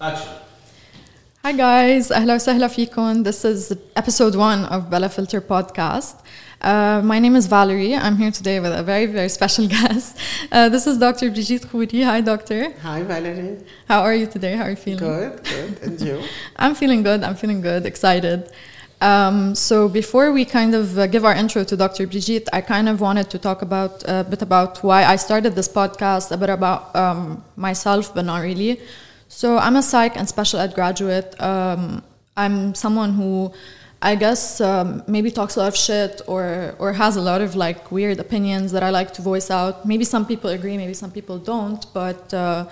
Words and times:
Action. 0.00 0.32
Hi 1.44 1.52
guys, 1.52 2.10
أهلا 2.12 2.34
وسهلا 2.34 2.68
فيكم. 2.68 3.24
This 3.24 3.44
is 3.44 3.72
episode 3.96 4.34
one 4.34 4.64
of 4.64 4.90
Bella 4.90 5.08
Filter 5.08 5.40
podcast. 5.40 6.16
Uh, 6.60 7.02
my 7.04 7.18
name 7.18 7.36
is 7.36 7.46
Valerie. 7.46 7.94
I'm 7.94 8.16
here 8.16 8.30
today 8.30 8.58
with 8.60 8.72
a 8.72 8.82
very, 8.82 9.06
very 9.06 9.28
special 9.28 9.66
guest. 9.68 10.16
Uh, 10.50 10.68
this 10.70 10.86
is 10.86 10.98
Dr. 10.98 11.30
Brigitte 11.30 11.62
Khouri. 11.68 12.02
Hi, 12.04 12.20
doctor. 12.22 12.72
Hi, 12.80 13.02
Valerie. 13.02 13.58
How 13.86 14.00
are 14.00 14.14
you 14.14 14.26
today? 14.26 14.56
How 14.56 14.64
are 14.64 14.70
you 14.70 14.76
feeling? 14.76 14.98
Good, 14.98 15.44
good. 15.44 15.82
And 15.82 16.00
you? 16.00 16.22
I'm 16.56 16.74
feeling 16.74 17.02
good. 17.02 17.22
I'm 17.22 17.34
feeling 17.34 17.60
good. 17.60 17.84
Excited. 17.84 18.50
Um, 19.02 19.54
so 19.54 19.88
before 19.88 20.32
we 20.32 20.46
kind 20.46 20.74
of 20.74 20.98
uh, 20.98 21.06
give 21.06 21.26
our 21.26 21.34
intro 21.34 21.62
to 21.64 21.76
Dr. 21.76 22.06
Brigitte, 22.06 22.48
I 22.54 22.62
kind 22.62 22.88
of 22.88 23.02
wanted 23.02 23.28
to 23.30 23.38
talk 23.38 23.60
about 23.60 24.02
a 24.08 24.24
bit 24.24 24.40
about 24.40 24.82
why 24.82 25.04
I 25.04 25.16
started 25.16 25.54
this 25.54 25.68
podcast, 25.68 26.32
a 26.32 26.38
bit 26.38 26.48
about 26.48 26.96
um, 26.96 27.44
myself, 27.56 28.14
but 28.14 28.24
not 28.24 28.38
really. 28.38 28.80
so 29.28 29.58
I'm 29.58 29.76
a 29.76 29.82
psych 29.82 30.16
and 30.16 30.28
special 30.28 30.60
ed 30.60 30.74
graduate. 30.74 31.40
Um, 31.40 32.02
I'm 32.36 32.74
someone 32.74 33.14
who, 33.14 33.52
I 34.02 34.14
guess, 34.14 34.60
um, 34.60 35.02
maybe 35.06 35.30
talks 35.30 35.56
a 35.56 35.60
lot 35.60 35.68
of 35.68 35.76
shit 35.76 36.20
or 36.26 36.74
or 36.78 36.92
has 36.92 37.16
a 37.16 37.20
lot 37.20 37.40
of 37.40 37.56
like 37.56 37.90
weird 37.90 38.20
opinions 38.20 38.72
that 38.72 38.82
I 38.82 38.90
like 38.90 39.12
to 39.14 39.22
voice 39.22 39.50
out. 39.50 39.86
Maybe 39.86 40.04
some 40.04 40.24
people 40.26 40.50
agree, 40.50 40.76
maybe 40.76 40.94
some 40.94 41.10
people 41.10 41.38
don't, 41.38 41.84
but. 41.92 42.32
Uh, 42.32 42.66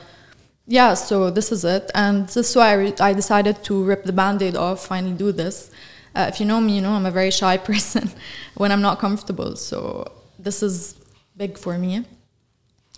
yeah, 0.66 0.94
so 0.94 1.28
this 1.30 1.50
is 1.50 1.64
it, 1.64 1.90
and 1.94 2.28
this 2.28 2.50
is 2.50 2.56
why 2.56 2.70
I, 2.70 2.74
re- 2.74 2.94
I 3.00 3.12
decided 3.12 3.64
to 3.64 3.82
rip 3.82 4.04
the 4.04 4.12
band-aid 4.12 4.56
off, 4.56 4.86
finally 4.86 5.12
do 5.12 5.32
this. 5.32 5.70
Uh, 6.14 6.26
if 6.28 6.38
you 6.38 6.46
know 6.46 6.60
me, 6.60 6.76
you 6.76 6.80
know 6.80 6.92
I'm 6.92 7.06
a 7.06 7.10
very 7.10 7.30
shy 7.30 7.56
person 7.70 8.10
when 8.54 8.70
I'm 8.70 8.80
not 8.80 8.98
comfortable, 8.98 9.56
so 9.56 10.06
this 10.38 10.62
is 10.62 10.96
big 11.36 11.58
for 11.58 11.78
me. 11.78 12.04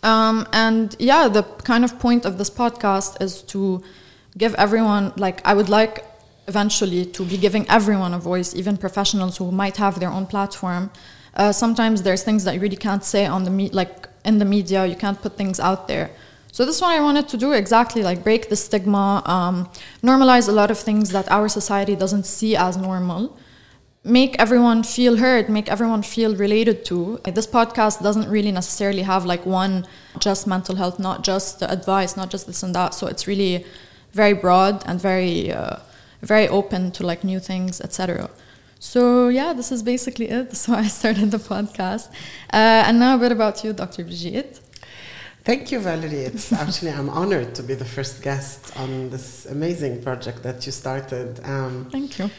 Um, 0.05 0.47
and 0.53 0.95
yeah, 0.99 1.29
the 1.29 1.43
kind 1.43 1.85
of 1.85 1.99
point 1.99 2.25
of 2.27 2.39
this 2.39 2.51
podcast 2.51 3.21
is 3.21 3.43
to 3.55 3.83
give 4.37 4.55
everyone, 4.57 5.13
like, 5.17 5.41
I 5.45 5.55
would 5.55 5.69
like 5.69 6.05
eventually 6.47 7.07
to 7.07 7.25
be 7.25 7.39
giving 7.39 7.69
everyone 7.71 8.13
a 8.13 8.19
voice, 8.19 8.55
even 8.55 8.77
professionals 8.77 9.39
who 9.39 9.51
might 9.51 9.79
have 9.79 9.99
their 9.99 10.11
own 10.11 10.27
platform. 10.27 10.91
Uh, 11.35 11.53
sometimes 11.53 12.03
there's 12.03 12.23
things 12.23 12.45
that 12.45 12.55
you 12.55 12.61
really 12.61 12.77
can't 12.77 13.03
say 13.03 13.25
on 13.25 13.45
the 13.45 13.51
me- 13.51 13.71
like 13.71 14.09
in 14.25 14.39
the 14.39 14.45
media. 14.45 14.85
You 14.85 14.95
can't 14.95 15.21
put 15.21 15.37
things 15.37 15.59
out 15.59 15.89
there. 15.89 16.11
So 16.53 16.65
this 16.65 16.77
is 16.77 16.83
what 16.83 16.93
I 16.93 17.01
wanted 17.01 17.29
to 17.31 17.37
do 17.37 17.53
exactly, 17.53 18.03
like 18.03 18.23
break 18.23 18.49
the 18.49 18.57
stigma, 18.57 19.23
um, 19.27 19.69
normalize 20.03 20.49
a 20.49 20.53
lot 20.53 20.71
of 20.71 20.79
things 20.79 21.11
that 21.11 21.29
our 21.31 21.49
society 21.49 21.97
doesn't 21.97 22.27
see 22.27 22.55
as 22.55 22.77
normal 22.77 23.37
make 24.05 24.37
everyone 24.39 24.83
feel 24.83 25.17
heard, 25.17 25.49
make 25.49 25.71
everyone 25.71 26.03
feel 26.03 26.37
related 26.37 26.85
to. 26.85 27.19
This 27.25 27.47
podcast 27.47 28.03
doesn't 28.03 28.29
really 28.29 28.53
necessarily 28.53 29.03
have 29.03 29.25
like 29.25 29.47
one 29.47 29.87
just 30.19 30.47
mental 30.47 30.77
health, 30.77 30.99
not 30.99 31.25
just 31.25 31.61
the 31.61 31.71
advice, 31.71 32.17
not 32.17 32.31
just 32.31 32.47
this 32.47 32.63
and 32.63 32.75
that. 32.75 32.93
So 32.95 33.07
it's 33.07 33.27
really 33.27 33.65
very 34.13 34.35
broad 34.35 34.83
and 34.87 35.01
very 35.01 35.51
uh, 35.51 35.79
very 36.21 36.49
open 36.49 36.93
to 36.93 37.07
like 37.07 37.25
new 37.25 37.41
things, 37.41 37.81
etc. 37.81 38.31
So 38.79 39.29
yeah, 39.29 39.55
this 39.55 39.73
is 39.73 39.83
basically 39.83 40.29
it. 40.29 40.55
So 40.63 40.75
I 40.75 40.87
started 40.87 41.31
the 41.31 41.39
podcast, 41.39 42.09
uh, 42.53 42.87
and 42.87 43.01
now 43.01 43.17
a 43.17 43.19
bit 43.19 43.33
about 43.33 43.65
you, 43.65 43.73
Dr. 43.73 44.05
Brigitte. 44.05 44.61
Thank 45.45 45.73
you, 45.73 45.79
Valerie. 45.81 46.25
It's 46.31 46.53
actually 46.65 46.91
I'm 46.91 47.09
honored 47.09 47.55
to 47.55 47.63
be 47.63 47.75
the 47.75 47.85
first 47.85 48.23
guest 48.23 48.77
on 48.77 49.11
this 49.11 49.47
amazing 49.47 50.03
project 50.03 50.43
that 50.43 50.67
you 50.67 50.73
started. 50.73 51.41
Um, 51.45 51.89
Thank 51.91 52.19
you. 52.19 52.31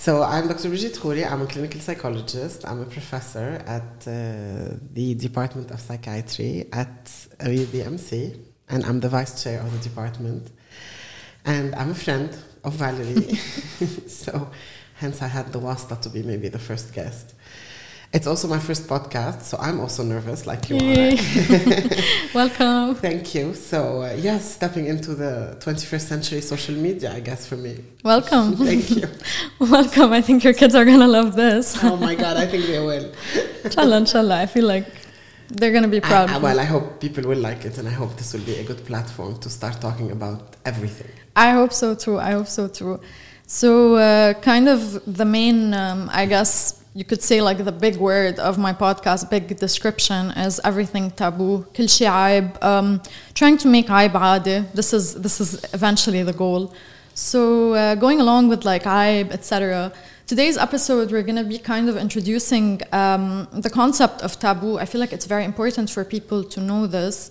So 0.00 0.22
I'm 0.22 0.46
Dr. 0.46 0.68
Brigitte 0.68 0.94
Khoury. 0.94 1.28
I'm 1.28 1.42
a 1.42 1.46
clinical 1.46 1.80
psychologist. 1.80 2.64
I'm 2.64 2.80
a 2.82 2.84
professor 2.84 3.60
at 3.66 4.06
uh, 4.06 4.76
the 4.92 5.16
Department 5.16 5.72
of 5.72 5.80
Psychiatry 5.80 6.68
at 6.72 7.06
AUBMC, 7.40 8.38
and 8.68 8.84
I'm 8.84 9.00
the 9.00 9.08
vice 9.08 9.42
chair 9.42 9.60
of 9.60 9.72
the 9.72 9.88
department. 9.88 10.52
And 11.44 11.74
I'm 11.74 11.90
a 11.90 11.96
friend 11.96 12.30
of 12.62 12.74
Valerie, 12.74 13.34
so 14.06 14.52
hence 14.94 15.20
I 15.20 15.26
had 15.26 15.52
the 15.52 15.58
wasta 15.58 15.96
to 15.96 16.08
be 16.08 16.22
maybe 16.22 16.48
the 16.48 16.60
first 16.60 16.94
guest. 16.94 17.34
It's 18.10 18.26
also 18.26 18.48
my 18.48 18.58
first 18.58 18.88
podcast, 18.88 19.42
so 19.42 19.58
I'm 19.60 19.80
also 19.80 20.02
nervous, 20.02 20.46
like 20.46 20.70
you 20.70 20.76
Yay. 20.78 21.18
are. 21.18 22.02
Welcome. 22.34 22.94
Thank 22.94 23.34
you. 23.34 23.52
So 23.52 24.00
uh, 24.02 24.16
yes, 24.18 24.50
stepping 24.54 24.86
into 24.86 25.14
the 25.14 25.58
21st 25.60 26.00
century 26.00 26.40
social 26.40 26.74
media, 26.74 27.12
I 27.12 27.20
guess 27.20 27.46
for 27.46 27.56
me. 27.56 27.84
Welcome. 28.02 28.56
Thank 28.68 28.90
you. 28.90 29.08
Welcome. 29.58 30.14
I 30.14 30.22
think 30.22 30.42
your 30.42 30.54
kids 30.54 30.74
are 30.74 30.86
gonna 30.86 31.06
love 31.06 31.36
this. 31.36 31.76
Oh 31.84 31.96
my 31.98 32.14
God, 32.14 32.38
I 32.38 32.46
think 32.46 32.64
they 32.64 32.78
will. 32.78 33.12
inshallah, 33.64 33.98
inshallah. 33.98 34.40
I 34.40 34.46
feel 34.46 34.64
like 34.66 34.86
they're 35.48 35.72
gonna 35.72 35.86
be 35.88 36.00
proud. 36.00 36.30
I- 36.30 36.36
I- 36.36 36.38
well. 36.38 36.58
I 36.60 36.64
hope 36.64 37.00
people 37.00 37.24
will 37.24 37.38
like 37.40 37.66
it, 37.66 37.76
and 37.76 37.86
I 37.86 37.92
hope 37.92 38.16
this 38.16 38.32
will 38.32 38.40
be 38.46 38.54
a 38.56 38.64
good 38.64 38.86
platform 38.86 39.38
to 39.40 39.50
start 39.50 39.82
talking 39.82 40.12
about 40.12 40.56
everything. 40.64 41.10
I 41.36 41.50
hope 41.50 41.74
so 41.74 41.94
too. 41.94 42.18
I 42.18 42.30
hope 42.30 42.46
so 42.48 42.68
too. 42.68 43.00
So, 43.46 43.96
uh, 43.96 44.32
kind 44.40 44.66
of 44.68 45.02
the 45.06 45.24
main, 45.26 45.74
um, 45.74 46.08
I 46.10 46.24
guess 46.26 46.77
you 46.95 47.03
could 47.03 47.23
say, 47.23 47.41
like 47.41 47.59
the 47.69 47.71
big 47.71 47.95
word 47.97 48.37
of 48.39 48.57
my 48.57 48.73
podcast, 48.73 49.29
big 49.29 49.45
description 49.57 50.31
is 50.45 50.59
everything 50.63 51.11
taboo. 51.11 51.65
كل 51.75 51.89
شيء 51.89 52.07
عيب. 52.07 52.63
Um, 52.63 53.01
trying 53.33 53.57
to 53.57 53.67
make 53.67 53.89
عيب 53.89 54.13
عادي. 54.17 54.65
This 54.73 54.93
is 54.93 55.15
this 55.15 55.41
is 55.41 55.49
eventually 55.73 56.23
the 56.23 56.33
goal. 56.33 56.73
So, 57.15 57.73
uh, 57.73 57.95
going 57.95 58.19
along 58.21 58.49
with 58.49 58.63
like 58.63 58.83
عيب, 58.83 59.31
etc. 59.31 59.91
Today's 60.25 60.57
episode, 60.57 61.11
we're 61.11 61.23
going 61.23 61.41
to 61.43 61.43
be 61.43 61.57
kind 61.57 61.89
of 61.89 61.97
introducing 61.97 62.81
um, 62.93 63.47
the 63.51 63.69
concept 63.69 64.21
of 64.21 64.39
taboo. 64.39 64.77
I 64.77 64.85
feel 64.85 65.01
like 65.01 65.13
it's 65.13 65.25
very 65.25 65.43
important 65.43 65.89
for 65.89 66.03
people 66.05 66.43
to 66.45 66.59
know 66.61 66.87
this, 66.87 67.29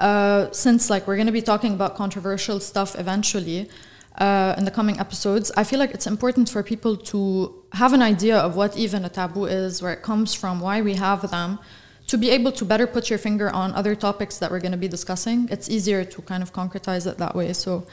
uh, 0.00 0.50
since 0.50 0.90
like 0.90 1.06
we're 1.06 1.16
going 1.16 1.32
to 1.34 1.38
be 1.40 1.46
talking 1.52 1.72
about 1.72 1.96
controversial 1.96 2.58
stuff 2.60 2.98
eventually 2.98 3.70
uh, 4.17 4.55
in 4.57 4.65
the 4.65 4.71
coming 4.71 4.99
episodes. 4.99 5.51
I 5.55 5.63
feel 5.63 5.79
like 5.79 5.91
it's 5.91 6.07
important 6.07 6.49
for 6.49 6.63
people 6.63 6.97
to 7.11 7.53
have 7.73 7.93
an 7.93 8.01
idea 8.01 8.37
of 8.37 8.55
what 8.55 8.77
even 8.77 9.05
a 9.05 9.09
taboo 9.09 9.45
is, 9.45 9.81
where 9.81 9.93
it 9.93 10.01
comes 10.01 10.33
from, 10.33 10.59
why 10.59 10.81
we 10.81 10.95
have 10.95 11.29
them, 11.29 11.59
to 12.07 12.17
be 12.17 12.29
able 12.29 12.51
to 12.53 12.65
better 12.65 12.87
put 12.87 13.09
your 13.09 13.19
finger 13.19 13.49
on 13.49 13.73
other 13.73 13.95
topics 13.95 14.37
that 14.39 14.49
we're 14.51 14.59
going 14.59 14.71
to 14.71 14.77
be 14.77 14.87
discussing. 14.87 15.47
It's 15.51 15.69
easier 15.69 16.03
to 16.03 16.21
kind 16.21 16.41
of 16.41 16.53
concretize 16.53 17.05
it 17.05 17.17
that 17.17 17.35
way. 17.35 17.53
So. 17.53 17.85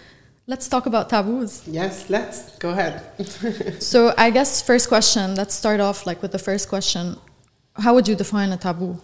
Let's 0.47 0.69
talk 0.69 0.85
about 0.85 1.09
taboos. 1.09 1.67
Yes, 1.67 2.11
let's 2.11 2.59
go 2.59 2.69
ahead. 2.69 3.01
So 3.81 4.13
I 4.19 4.29
guess 4.29 4.61
first 4.61 4.89
question, 4.89 5.35
let's 5.37 5.55
start 5.55 5.81
off 5.81 6.05
like 6.05 6.21
with 6.21 6.33
the 6.33 6.39
first 6.39 6.69
question. 6.69 7.17
How 7.77 7.95
would 7.95 8.07
you 8.07 8.15
define 8.15 8.53
a 8.53 8.59
taboo? 8.59 9.01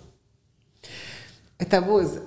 a 1.61 1.65
taboo 1.65 1.99
is 1.99 2.21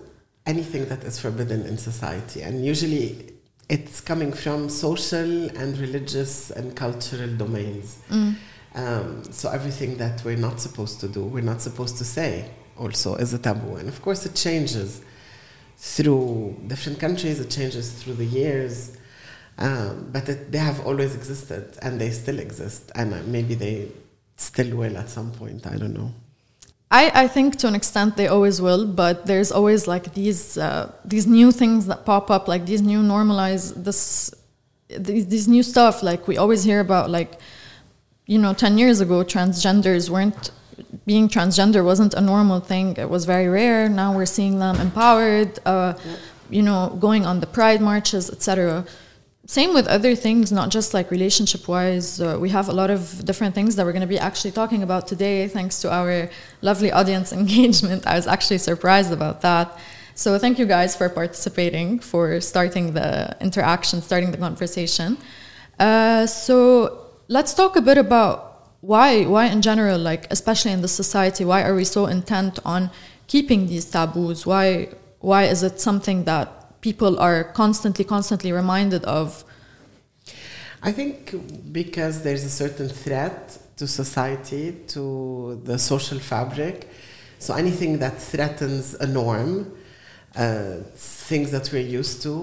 anything 0.46 0.86
that 0.86 1.04
is 1.04 1.20
forbidden 1.20 1.66
in 1.66 1.78
society, 1.78 2.42
and 2.42 2.64
usually 2.64 3.33
it's 3.70 4.02
coming 4.02 4.32
from 4.34 4.70
social 4.70 5.50
and 5.58 5.78
religious 5.78 6.52
and 6.52 6.76
cultural 6.76 7.36
domains. 7.36 8.00
Um, 8.76 9.24
so 9.32 9.50
everything 9.50 9.98
that 9.98 10.24
we're 10.26 10.38
not 10.38 10.60
supposed 10.60 11.00
to 11.02 11.08
do, 11.08 11.24
we're 11.24 11.42
not 11.44 11.62
supposed 11.62 11.98
to 11.98 12.04
say, 12.06 12.50
also 12.78 13.16
is 13.16 13.34
a 13.34 13.40
taboo, 13.40 13.76
and 13.76 13.88
of 13.88 14.02
course 14.02 14.26
it 14.26 14.36
changes 14.36 15.02
through 15.78 16.56
different 16.68 17.00
countries. 17.00 17.40
It 17.40 17.50
changes 17.50 17.92
through 17.94 18.16
the 18.16 18.26
years. 18.26 18.98
Um, 19.58 20.10
but 20.12 20.28
it, 20.30 20.52
they 20.52 20.58
have 20.58 20.84
always 20.86 21.14
existed 21.14 21.78
and 21.84 22.02
they 22.02 22.10
still 22.10 22.40
exist 22.40 22.92
and 22.96 23.14
uh, 23.14 23.22
maybe 23.28 23.54
they 23.54 23.92
still 24.36 24.76
will 24.76 24.98
at 24.98 25.10
some 25.10 25.32
point 25.32 25.68
i 25.68 25.78
don't 25.78 25.94
know 25.94 26.12
I, 26.94 27.24
I 27.24 27.28
think 27.28 27.56
to 27.58 27.68
an 27.68 27.74
extent 27.74 28.18
they 28.18 28.28
always 28.28 28.62
will, 28.62 28.86
but 28.86 29.26
there's 29.26 29.52
always 29.52 29.88
like 29.88 30.14
these 30.14 30.60
uh, 30.60 30.92
these 31.04 31.26
new 31.26 31.52
things 31.52 31.88
that 31.88 32.06
pop 32.06 32.30
up, 32.30 32.48
like 32.48 32.68
these 32.68 32.84
new 32.84 33.02
normalize 33.02 33.74
this 33.84 34.32
these, 34.88 35.26
these 35.28 35.48
new 35.48 35.64
stuff. 35.64 36.04
Like 36.04 36.28
we 36.28 36.38
always 36.38 36.64
hear 36.64 36.80
about, 36.80 37.10
like 37.10 37.40
you 38.28 38.38
know, 38.38 38.54
ten 38.54 38.78
years 38.78 39.02
ago, 39.02 39.24
transgenders 39.24 40.08
weren't 40.08 40.52
being 41.08 41.28
transgender 41.28 41.84
wasn't 41.84 42.14
a 42.14 42.22
normal 42.22 42.60
thing. 42.60 42.96
It 42.98 43.10
was 43.10 43.26
very 43.26 43.48
rare. 43.48 43.90
Now 43.90 44.16
we're 44.16 44.28
seeing 44.38 44.60
them 44.60 44.76
empowered. 44.76 45.60
Uh, 45.66 45.96
you 46.52 46.62
know, 46.62 46.96
going 47.00 47.26
on 47.26 47.40
the 47.40 47.48
pride 47.48 47.82
marches, 47.82 48.30
etc. 48.30 48.86
Same 49.46 49.74
with 49.74 49.88
other 49.88 50.16
things, 50.16 50.54
not 50.54 50.70
just 50.70 50.94
like 50.94 51.12
relationship 51.12 51.68
wise. 51.68 52.22
Uh, 52.22 52.38
we 52.40 52.50
have 52.50 52.70
a 52.70 52.72
lot 52.72 52.90
of 52.90 53.26
different 53.26 53.54
things 53.54 53.76
that 53.76 53.86
we're 53.86 53.92
going 53.92 54.00
to 54.02 54.08
be 54.08 54.18
actually 54.18 54.52
talking 54.52 54.84
about 54.84 55.06
today, 55.06 55.50
thanks 55.50 55.82
to 55.82 55.92
our 55.92 56.30
lovely 56.62 56.94
audience 56.94 57.34
engagement. 57.42 58.08
I 58.08 58.16
was 58.16 58.26
actually 58.26 58.60
surprised 58.60 59.12
about 59.12 59.42
that. 59.42 59.78
So, 60.16 60.38
thank 60.40 60.60
you 60.60 60.66
guys 60.66 60.96
for 60.96 61.10
participating, 61.10 62.00
for 62.00 62.40
starting 62.40 62.94
the 62.94 63.36
interaction, 63.42 64.02
starting 64.02 64.32
the 64.32 64.38
conversation. 64.38 65.18
Uh, 65.78 66.26
so, 66.26 67.08
let's 67.28 67.54
talk 67.54 67.76
a 67.76 67.82
bit 67.82 67.98
about 67.98 68.70
why, 68.80 69.26
why 69.26 69.48
in 69.48 69.62
general, 69.62 70.00
like 70.00 70.26
especially 70.32 70.72
in 70.72 70.82
the 70.82 70.88
society, 70.88 71.44
why 71.44 71.64
are 71.64 71.76
we 71.76 71.84
so 71.84 72.06
intent 72.06 72.60
on 72.64 72.92
keeping 73.28 73.68
these 73.68 73.86
taboos? 73.86 74.46
Why, 74.46 74.90
why 75.20 75.44
is 75.44 75.64
it 75.64 75.82
something 75.82 76.24
that 76.26 76.63
people 76.84 77.18
are 77.18 77.46
constantly, 77.46 78.06
constantly 78.06 78.52
reminded 78.52 79.04
of. 79.06 79.44
I 80.84 80.92
think 80.92 81.16
because 81.72 82.22
there's 82.24 82.44
a 82.44 82.50
certain 82.64 82.90
threat 82.90 83.58
to 83.78 83.88
society, 83.88 84.66
to 84.90 85.62
the 85.64 85.80
social 85.80 86.20
fabric. 86.20 86.90
So 87.40 87.54
anything 87.54 88.00
that 88.00 88.16
threatens 88.32 88.94
a 88.96 89.08
norm, 89.08 89.74
uh, 90.36 90.78
things 91.30 91.52
that 91.52 91.72
we're 91.72 91.90
used 92.02 92.22
to, 92.24 92.34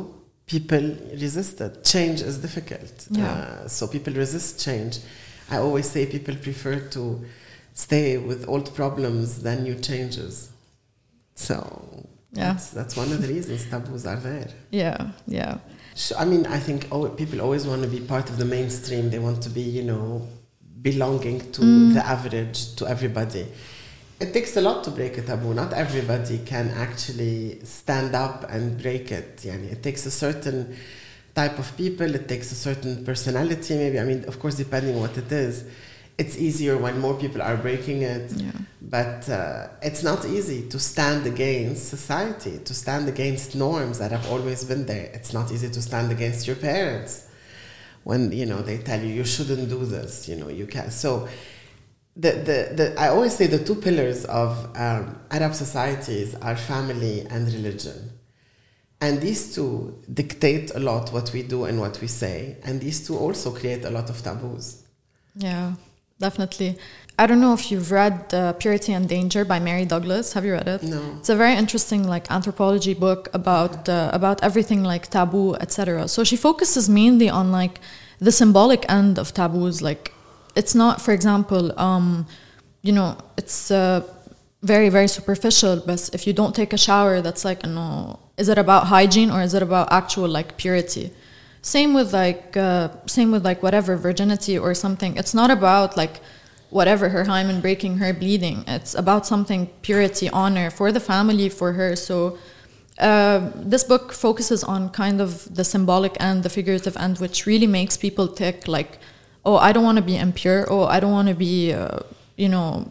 people 0.47 0.85
resist 1.25 1.61
it. 1.61 1.85
Change 1.85 2.23
is 2.23 2.39
difficult. 2.39 2.97
Yeah. 3.11 3.31
Uh, 3.31 3.69
so 3.69 3.87
people 3.87 4.15
resist 4.15 4.65
change. 4.67 4.99
I 5.51 5.57
always 5.59 5.89
say 5.91 6.07
people 6.07 6.35
prefer 6.37 6.77
to 6.97 7.03
stay 7.75 8.17
with 8.17 8.49
old 8.49 8.75
problems 8.75 9.43
than 9.43 9.65
new 9.65 9.77
changes. 9.91 10.51
So 11.35 11.57
Yeah. 12.33 12.53
that's, 12.53 12.71
that's 12.71 12.97
one 12.97 13.11
of 13.13 13.21
the 13.23 13.29
reasons 13.29 13.69
taboos 13.69 14.07
are 14.07 14.17
there. 14.17 14.49
Yeah, 14.71 15.11
yeah. 15.27 15.59
So, 15.95 16.17
I 16.17 16.25
mean, 16.25 16.47
I 16.47 16.59
think 16.61 16.87
oh, 16.93 17.09
people 17.09 17.41
always 17.41 17.67
want 17.67 17.83
to 17.83 17.89
be 17.89 18.01
part 18.01 18.31
of 18.31 18.37
the 18.39 18.45
mainstream. 18.45 19.11
They 19.11 19.19
want 19.19 19.43
to 19.43 19.51
be, 19.51 19.61
you 19.63 19.83
know, 19.83 20.27
belonging 20.83 21.41
to 21.53 21.61
Mm. 21.63 21.95
the 21.95 22.07
average, 22.07 22.75
to 22.77 22.87
everybody. 22.87 23.47
It 24.21 24.33
takes 24.33 24.57
a 24.57 24.61
lot 24.61 24.85
to 24.85 24.91
break 24.91 25.19
a 25.19 25.23
taboo. 25.23 25.55
Not 25.55 25.73
everybody 25.73 26.39
can 26.39 26.69
actually 26.71 27.61
stand 27.65 28.15
up 28.15 28.47
and 28.51 28.81
break 28.81 29.11
it. 29.13 29.39
Yani 29.39 29.73
it 29.73 29.83
takes 29.83 30.07
a 30.07 30.11
certain 30.11 30.77
type 31.35 31.59
of 31.59 31.77
people. 31.77 32.15
It 32.15 32.29
takes 32.29 32.53
a 32.53 32.55
certain 32.55 33.05
personality, 33.05 33.75
maybe. 33.77 33.99
I 33.99 34.05
mean, 34.05 34.25
of 34.27 34.39
course, 34.39 34.57
depending 34.57 35.01
what 35.01 35.17
it 35.19 35.31
is. 35.33 35.65
It's 36.23 36.37
easier 36.37 36.75
when 36.85 36.95
more 37.07 37.17
people 37.25 37.41
are 37.49 37.57
breaking 37.57 38.03
it. 38.03 38.27
Yeah. 38.33 38.53
But 38.97 39.29
uh, 39.29 39.69
it's 39.89 40.03
not 40.11 40.21
easy 40.37 40.61
to 40.73 40.79
stand 40.79 41.23
against 41.35 41.89
society, 41.97 42.55
to 42.69 42.75
stand 42.75 43.05
against 43.15 43.49
norms 43.55 43.97
that 44.01 44.11
have 44.17 44.27
always 44.33 44.61
been 44.71 44.85
there. 44.93 45.07
It's 45.17 45.33
not 45.33 45.47
easy 45.55 45.71
to 45.77 45.81
stand 45.89 46.09
against 46.17 46.47
your 46.49 46.57
parents 46.57 47.13
when 48.05 48.33
you 48.33 48.47
know 48.47 48.61
they 48.63 48.79
tell 48.79 49.01
you 49.01 49.13
you 49.21 49.25
shouldn't 49.25 49.69
do 49.69 49.85
this. 49.85 50.29
You 50.29 50.37
know 50.37 50.49
you 50.49 50.67
can't. 50.67 50.93
So 50.93 51.29
the 52.17 52.33
the, 52.33 52.59
the 52.79 52.95
I 52.99 53.09
always 53.09 53.35
say 53.37 53.47
the 53.47 53.63
two 53.69 53.77
pillars 53.77 54.25
of 54.25 54.53
um, 54.77 55.19
Arab 55.31 55.55
societies 55.55 56.35
are 56.37 56.57
family 56.57 57.21
and 57.31 57.47
religion. 57.53 57.99
And 59.03 59.21
these 59.21 59.55
two 59.55 59.99
dictate 60.13 60.73
a 60.75 60.79
lot 60.79 61.11
what 61.11 61.33
we 61.33 61.43
do 61.43 61.65
and 61.65 61.81
what 61.81 61.99
we 62.03 62.07
say. 62.07 62.59
And 62.65 62.81
these 62.81 63.07
two 63.07 63.17
also 63.17 63.51
create 63.51 63.87
a 63.87 63.91
lot 63.91 64.11
of 64.11 64.23
taboos. 64.23 64.83
Yeah, 65.35 65.73
definitely. 66.21 66.79
I 67.19 67.27
don't 67.27 67.41
know 67.41 67.53
if 67.53 67.71
you've 67.71 67.91
read 67.91 68.33
uh, 68.33 68.55
Purity 68.55 68.93
and 68.93 69.07
Danger 69.07 69.45
by 69.45 69.59
Mary 69.59 69.85
Douglas. 69.85 70.33
Have 70.33 70.45
you 70.47 70.53
read 70.53 70.69
it? 70.69 70.83
No. 70.83 71.17
It's 71.19 71.29
a 71.29 71.37
very 71.37 71.55
interesting 71.55 72.09
like 72.09 72.31
anthropology 72.31 72.95
book 72.95 73.29
about 73.35 73.89
uh, 73.89 74.11
about 74.15 74.43
everything 74.43 74.83
like 74.83 75.09
taboo, 75.09 75.55
etc. 75.57 76.09
So 76.09 76.25
she 76.25 76.37
focuses 76.37 76.89
mainly 76.89 77.29
on 77.29 77.53
like 77.53 77.81
the 78.21 78.33
symbolic 78.33 78.87
end 78.89 79.19
of 79.19 79.35
taboos. 79.35 79.83
Like 79.83 80.15
it's 80.55 80.75
not, 80.75 81.03
for 81.03 81.13
example, 81.13 81.79
um, 81.79 82.27
you 82.81 82.93
know, 82.93 83.19
it's 83.37 83.71
uh, 83.71 84.01
very 84.63 84.89
very 84.89 85.09
superficial. 85.09 85.83
But 85.85 86.09
if 86.15 86.27
you 86.27 86.33
don't 86.33 86.55
take 86.55 86.73
a 86.73 86.79
shower, 86.79 87.21
that's 87.21 87.45
like 87.45 87.67
no. 87.67 88.19
Is 88.39 88.49
it 88.49 88.57
about 88.57 88.87
hygiene 88.87 89.31
or 89.31 89.43
is 89.43 89.53
it 89.53 89.63
about 89.63 89.93
actual 89.93 90.29
like 90.29 90.57
purity? 90.57 91.13
Same 91.63 91.93
with 91.95 92.13
like 92.13 92.57
uh, 92.57 92.89
same 93.07 93.31
with 93.31 93.45
like 93.45 93.63
whatever 93.63 93.97
virginity 93.97 94.59
or 94.59 94.75
something. 94.75 95.17
It's 95.17 95.35
not 95.35 95.51
about 95.51 95.97
like 95.97 96.21
whatever 96.71 97.11
her 97.11 97.25
hymen 97.25 97.61
breaking, 97.61 97.99
her 97.99 98.15
bleeding. 98.15 98.65
It's 98.67 98.95
about 98.95 99.27
something 99.27 99.67
purity, 99.83 100.31
honor 100.31 100.71
for 100.71 100.93
the 100.93 101.01
family, 101.01 101.49
for 101.49 101.73
her. 101.73 101.97
So 101.97 102.39
uh, 102.99 103.51
this 103.55 103.85
book 103.85 104.13
focuses 104.13 104.65
on 104.65 104.91
kind 104.91 105.21
of 105.21 105.55
the 105.55 105.65
symbolic 105.65 106.17
and 106.21 106.43
the 106.43 106.49
figurative 106.49 106.97
end, 106.97 107.19
which 107.19 107.45
really 107.47 107.67
makes 107.67 107.97
people 107.97 108.29
tick 108.29 108.69
like, 108.69 108.99
oh, 109.45 109.57
I 109.57 109.73
don't 109.73 109.85
want 109.85 109.97
to 109.97 110.05
be 110.05 110.17
impure. 110.17 110.67
Oh, 110.71 110.85
I 110.85 111.01
don't 111.01 111.13
want 111.13 111.29
to 111.29 111.35
be, 111.35 111.73
uh, 111.73 112.01
you 112.37 112.49
know, 112.49 112.91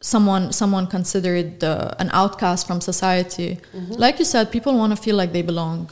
someone 0.00 0.52
someone 0.52 0.86
considered 0.86 1.64
uh, 1.64 1.92
an 1.98 2.10
outcast 2.12 2.66
from 2.68 2.80
society. 2.80 3.58
Like 3.98 4.18
you 4.20 4.24
said, 4.24 4.52
people 4.52 4.76
want 4.76 4.94
to 4.94 5.02
feel 5.02 5.16
like 5.16 5.32
they 5.32 5.42
belong. 5.42 5.90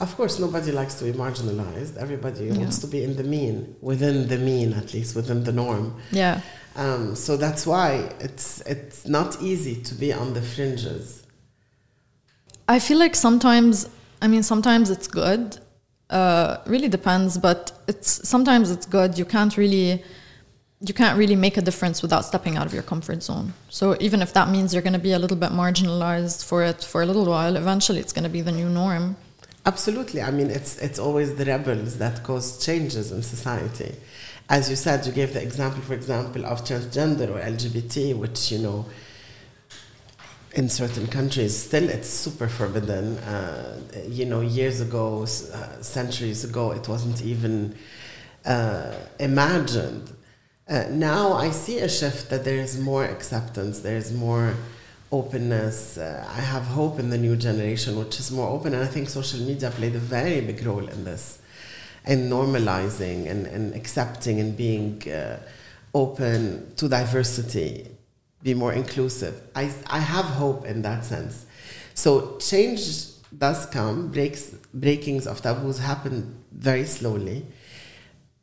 Of 0.00 0.16
course, 0.16 0.38
nobody 0.38 0.72
likes 0.72 0.94
to 0.94 1.04
be 1.04 1.12
marginalized. 1.12 1.98
Everybody 1.98 2.50
wants 2.52 2.78
to 2.78 2.86
be 2.86 3.04
in 3.04 3.16
the 3.16 3.22
mean, 3.22 3.76
within 3.82 4.28
the 4.28 4.38
mean, 4.38 4.72
at 4.72 4.94
least 4.94 5.14
within 5.14 5.44
the 5.44 5.52
norm. 5.52 6.00
Yeah. 6.10 6.40
Um, 6.74 7.14
so 7.14 7.36
that's 7.36 7.66
why 7.66 8.10
it's 8.18 8.62
it's 8.62 9.06
not 9.06 9.42
easy 9.42 9.82
to 9.82 9.94
be 9.94 10.12
on 10.12 10.32
the 10.32 10.40
fringes. 10.40 11.26
I 12.66 12.78
feel 12.78 12.98
like 12.98 13.14
sometimes, 13.14 13.90
I 14.22 14.28
mean, 14.28 14.42
sometimes 14.42 14.88
it's 14.90 15.06
good. 15.06 15.58
Uh, 16.08 16.58
really 16.66 16.88
depends, 16.88 17.36
but 17.36 17.72
it's 17.86 18.26
sometimes 18.26 18.70
it's 18.70 18.86
good. 18.86 19.18
You 19.18 19.26
can't 19.26 19.56
really, 19.56 20.02
you 20.80 20.94
can't 20.94 21.18
really 21.18 21.36
make 21.36 21.56
a 21.56 21.62
difference 21.62 22.00
without 22.00 22.24
stepping 22.24 22.56
out 22.56 22.66
of 22.66 22.72
your 22.72 22.84
comfort 22.84 23.22
zone. 23.22 23.52
So 23.68 23.96
even 24.00 24.22
if 24.22 24.32
that 24.32 24.48
means 24.48 24.72
you're 24.72 24.82
going 24.82 24.94
to 24.94 25.06
be 25.10 25.12
a 25.12 25.18
little 25.18 25.36
bit 25.36 25.50
marginalized 25.50 26.44
for 26.44 26.62
it 26.62 26.82
for 26.82 27.02
a 27.02 27.06
little 27.06 27.26
while, 27.26 27.56
eventually 27.56 28.00
it's 28.00 28.12
going 28.12 28.24
to 28.24 28.30
be 28.30 28.40
the 28.40 28.52
new 28.52 28.68
norm. 28.68 29.16
Absolutely. 29.66 30.22
I 30.22 30.30
mean, 30.30 30.50
it's 30.50 30.78
it's 30.78 30.98
always 30.98 31.34
the 31.34 31.44
rebels 31.44 31.98
that 31.98 32.22
cause 32.22 32.64
changes 32.64 33.12
in 33.12 33.22
society. 33.22 33.94
As 34.48 34.68
you 34.70 34.76
said, 34.76 35.06
you 35.06 35.12
gave 35.12 35.34
the 35.34 35.42
example, 35.42 35.82
for 35.82 35.94
example, 35.94 36.44
of 36.46 36.64
transgender 36.64 37.28
or 37.28 37.40
LGBT, 37.40 38.14
which 38.16 38.50
you 38.50 38.58
know, 38.58 38.86
in 40.54 40.68
certain 40.68 41.06
countries, 41.06 41.56
still 41.56 41.88
it's 41.88 42.08
super 42.08 42.48
forbidden. 42.48 43.18
Uh, 43.18 43.80
you 44.08 44.24
know, 44.24 44.40
years 44.40 44.80
ago, 44.80 45.22
uh, 45.22 45.82
centuries 45.82 46.42
ago, 46.42 46.72
it 46.72 46.88
wasn't 46.88 47.22
even 47.22 47.74
uh, 48.44 48.94
imagined. 49.18 50.10
Uh, 50.68 50.84
now 50.90 51.32
I 51.34 51.50
see 51.50 51.78
a 51.78 51.88
shift 51.88 52.30
that 52.30 52.44
there 52.44 52.58
is 52.58 52.78
more 52.78 53.04
acceptance, 53.04 53.80
there 53.80 53.96
is 53.96 54.12
more 54.12 54.54
openness. 55.12 55.98
Uh, 55.98 56.24
I 56.28 56.40
have 56.40 56.64
hope 56.64 56.98
in 56.98 57.10
the 57.10 57.18
new 57.18 57.36
generation, 57.36 57.98
which 57.98 58.18
is 58.20 58.30
more 58.30 58.48
open, 58.48 58.74
and 58.74 58.82
I 58.82 58.86
think 58.86 59.08
social 59.08 59.40
media 59.40 59.70
played 59.70 59.94
a 59.94 59.98
very 59.98 60.40
big 60.40 60.64
role 60.64 60.86
in 60.86 61.04
this, 61.04 61.40
in 62.06 62.30
normalizing 62.30 63.28
and, 63.28 63.46
and 63.46 63.74
accepting 63.74 64.40
and 64.40 64.56
being 64.56 65.02
uh, 65.10 65.38
open 65.94 66.72
to 66.76 66.88
diversity, 66.88 67.88
be 68.42 68.54
more 68.54 68.72
inclusive. 68.72 69.42
I, 69.54 69.72
I 69.86 69.98
have 69.98 70.24
hope 70.24 70.64
in 70.64 70.82
that 70.82 71.04
sense. 71.04 71.46
So 71.94 72.38
change 72.38 73.06
does 73.36 73.66
come, 73.66 74.08
breaks, 74.08 74.50
breakings 74.72 75.26
of 75.26 75.42
taboos 75.42 75.78
happen 75.78 76.36
very 76.52 76.84
slowly. 76.84 77.46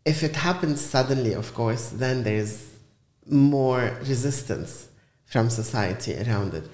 If 0.06 0.24
it 0.24 0.36
happens 0.36 0.80
suddenly, 0.80 1.34
of 1.34 1.54
course, 1.54 1.90
then 1.90 2.24
there's 2.24 2.74
more 3.30 3.98
resistance 4.00 4.88
from 5.27 5.49
society 5.51 6.15
around 6.23 6.55
it. 6.55 6.65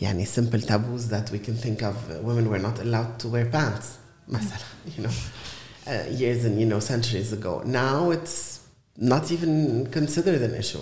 Yani 0.00 0.26
simple 0.26 0.60
taboos 0.60 1.08
that 1.08 1.30
we 1.30 1.38
can 1.38 1.54
think 1.54 1.82
of. 1.82 1.94
uh, 2.10 2.20
women 2.22 2.48
were 2.48 2.58
not 2.58 2.78
allowed 2.80 3.18
to 3.20 3.28
wear 3.28 3.46
pants, 3.46 3.98
مثلا, 4.28 4.96
you 4.96 5.02
know, 5.04 5.10
uh, 5.86 6.04
years 6.10 6.44
and 6.44 6.58
you 6.60 6.66
know 6.66 6.80
centuries 6.80 7.32
ago. 7.32 7.62
Now 7.64 8.10
it's 8.10 8.60
not 8.96 9.30
even 9.30 9.86
considered 9.90 10.42
an 10.42 10.54
issue. 10.54 10.80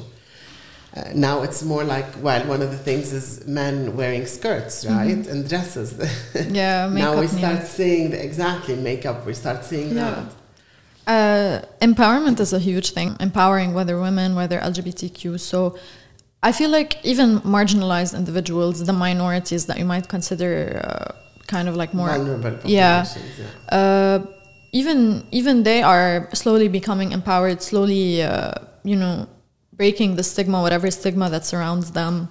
Uh, 0.96 1.04
now 1.14 1.42
it's 1.42 1.62
more 1.62 1.84
like 1.84 2.06
well, 2.22 2.44
one 2.48 2.62
of 2.62 2.70
the 2.70 2.78
things 2.78 3.12
is 3.12 3.46
men 3.46 3.96
wearing 3.96 4.26
skirts, 4.26 4.84
right, 4.86 5.24
and 5.28 5.48
dresses. 5.48 5.94
Yeah, 6.34 6.88
now 6.88 7.14
we 7.14 7.26
makeup 7.26 7.38
start 7.38 7.58
needs. 7.58 7.68
seeing 7.70 8.10
the, 8.10 8.24
exactly 8.24 8.74
makeup. 8.76 9.24
We 9.26 9.34
start 9.34 9.64
seeing 9.64 9.94
Yeah. 9.94 10.10
that. 10.16 10.28
Uh, 11.06 11.62
empowerment 11.80 12.40
is 12.40 12.52
a 12.52 12.58
huge 12.58 12.90
thing, 12.92 13.16
empowering 13.20 13.72
whether 13.74 13.98
women, 14.00 14.34
whether 14.34 14.58
LGBTQ. 14.60 15.38
So 15.40 15.76
I 16.49 16.51
feel 16.51 16.69
like 16.69 16.91
even 17.03 17.29
marginalized 17.41 18.13
individuals, 18.21 18.75
the 18.85 18.93
minorities 18.93 19.65
that 19.65 19.77
you 19.79 19.85
might 19.93 20.07
consider 20.07 20.51
uh, 20.83 21.11
kind 21.47 21.67
of 21.69 21.75
like 21.75 21.93
more 21.93 22.09
vulnerable 22.09 22.57
yeah. 22.63 23.05
Yeah. 23.39 23.77
uh, 23.79 24.25
even 24.71 25.25
even 25.31 25.63
they 25.63 25.81
are 25.81 26.29
slowly 26.33 26.67
becoming 26.67 27.11
empowered, 27.11 27.61
slowly 27.61 28.21
uh, 28.21 28.53
you 28.83 28.95
know 28.95 29.27
breaking 29.73 30.15
the 30.15 30.23
stigma, 30.23 30.61
whatever 30.61 30.89
stigma 30.91 31.29
that 31.29 31.45
surrounds 31.45 31.91
them. 31.91 32.29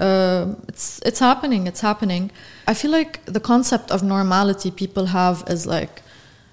Uh, 0.00 0.54
it's 0.68 1.00
it's 1.04 1.20
happening. 1.20 1.66
It's 1.66 1.80
happening. 1.80 2.30
I 2.66 2.74
feel 2.74 2.90
like 2.90 3.24
the 3.26 3.40
concept 3.40 3.90
of 3.90 4.02
normality 4.02 4.70
people 4.82 5.06
have 5.06 5.44
is 5.46 5.66
like, 5.66 6.02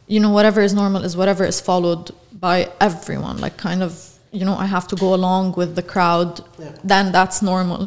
you 0.07 0.19
know, 0.19 0.29
whatever 0.29 0.61
is 0.61 0.73
normal 0.73 1.03
is 1.03 1.17
whatever 1.17 1.43
is 1.43 1.59
followed 1.59 2.11
by 2.31 2.69
everyone. 2.79 3.37
Like 3.39 3.57
kind 3.57 3.81
of, 3.81 4.06
you 4.37 4.45
know, 4.45 4.57
I 4.65 4.67
have 4.75 4.87
to 4.89 4.95
go 4.95 5.13
along 5.13 5.53
with 5.59 5.75
the 5.75 5.85
crowd. 5.93 6.31
Yeah. 6.59 6.75
Then 6.83 7.11
that's 7.11 7.41
normal. 7.41 7.81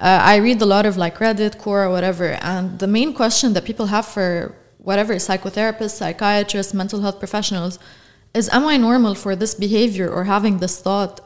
Uh, 0.00 0.20
I 0.32 0.36
read 0.36 0.60
a 0.60 0.66
lot 0.66 0.84
of 0.86 0.96
like 0.96 1.18
Reddit, 1.18 1.54
Quora, 1.62 1.88
whatever, 1.90 2.28
and 2.52 2.78
the 2.78 2.86
main 2.98 3.14
question 3.14 3.52
that 3.54 3.64
people 3.64 3.86
have 3.86 4.06
for 4.06 4.54
whatever 4.78 5.14
psychotherapists, 5.14 5.96
psychiatrists, 6.02 6.74
mental 6.74 7.00
health 7.00 7.18
professionals 7.18 7.78
is 8.34 8.48
am 8.52 8.66
I 8.66 8.76
normal 8.76 9.14
for 9.14 9.36
this 9.36 9.54
behavior 9.54 10.08
or 10.10 10.24
having 10.24 10.58
this 10.58 10.80
thought? 10.80 11.20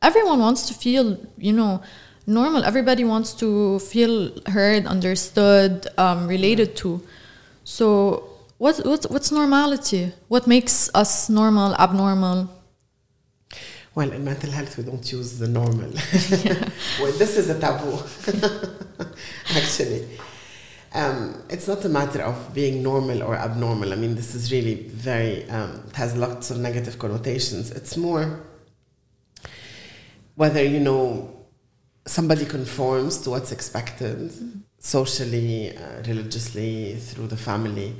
Everyone 0.00 0.38
wants 0.38 0.68
to 0.68 0.74
feel, 0.74 1.18
you 1.36 1.52
know, 1.52 1.82
normal. 2.26 2.64
Everybody 2.64 3.04
wants 3.04 3.34
to 3.34 3.78
feel 3.80 4.14
heard, 4.46 4.86
understood, 4.86 5.88
um, 5.98 6.28
related 6.28 6.76
to. 6.76 7.02
So, 7.64 8.28
what, 8.58 8.80
what's, 8.84 9.06
what's 9.08 9.32
normality? 9.32 10.12
What 10.28 10.46
makes 10.46 10.88
us 10.94 11.28
normal, 11.28 11.74
abnormal? 11.74 12.48
Well, 13.94 14.10
in 14.10 14.24
mental 14.24 14.50
health, 14.50 14.78
we 14.78 14.84
don't 14.84 15.12
use 15.12 15.38
the 15.38 15.48
normal. 15.48 15.90
well, 17.00 17.12
this 17.12 17.36
is 17.36 17.50
a 17.50 17.60
taboo, 17.60 17.98
actually. 19.54 20.08
um, 20.94 21.42
it's 21.50 21.68
not 21.68 21.84
a 21.84 21.90
matter 21.90 22.22
of 22.22 22.54
being 22.54 22.82
normal 22.82 23.22
or 23.22 23.34
abnormal. 23.36 23.92
I 23.92 23.96
mean, 23.96 24.14
this 24.14 24.34
is 24.34 24.50
really 24.50 24.76
very, 24.88 25.48
um, 25.50 25.84
it 25.88 25.96
has 25.96 26.16
lots 26.16 26.50
of 26.50 26.58
negative 26.58 26.98
connotations. 26.98 27.70
It's 27.70 27.98
more 27.98 28.40
whether, 30.36 30.64
you 30.64 30.80
know, 30.80 31.44
somebody 32.06 32.46
conforms 32.46 33.18
to 33.18 33.30
what's 33.30 33.52
expected 33.52 34.32
socially, 34.78 35.76
uh, 35.76 36.02
religiously, 36.06 36.96
through 36.96 37.26
the 37.26 37.36
family 37.36 37.94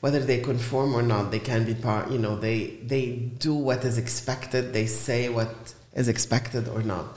Whether 0.00 0.20
they 0.20 0.40
conform 0.40 0.94
or 0.94 1.02
not, 1.02 1.30
they 1.30 1.38
can 1.38 1.64
be 1.64 1.74
part, 1.74 2.10
you 2.10 2.18
know, 2.18 2.36
they, 2.36 2.78
they 2.82 3.06
do 3.38 3.54
what 3.54 3.84
is 3.84 3.96
expected, 3.96 4.72
they 4.72 4.86
say 4.86 5.28
what 5.28 5.74
is 5.94 6.08
expected 6.08 6.68
or 6.68 6.82
not. 6.82 7.16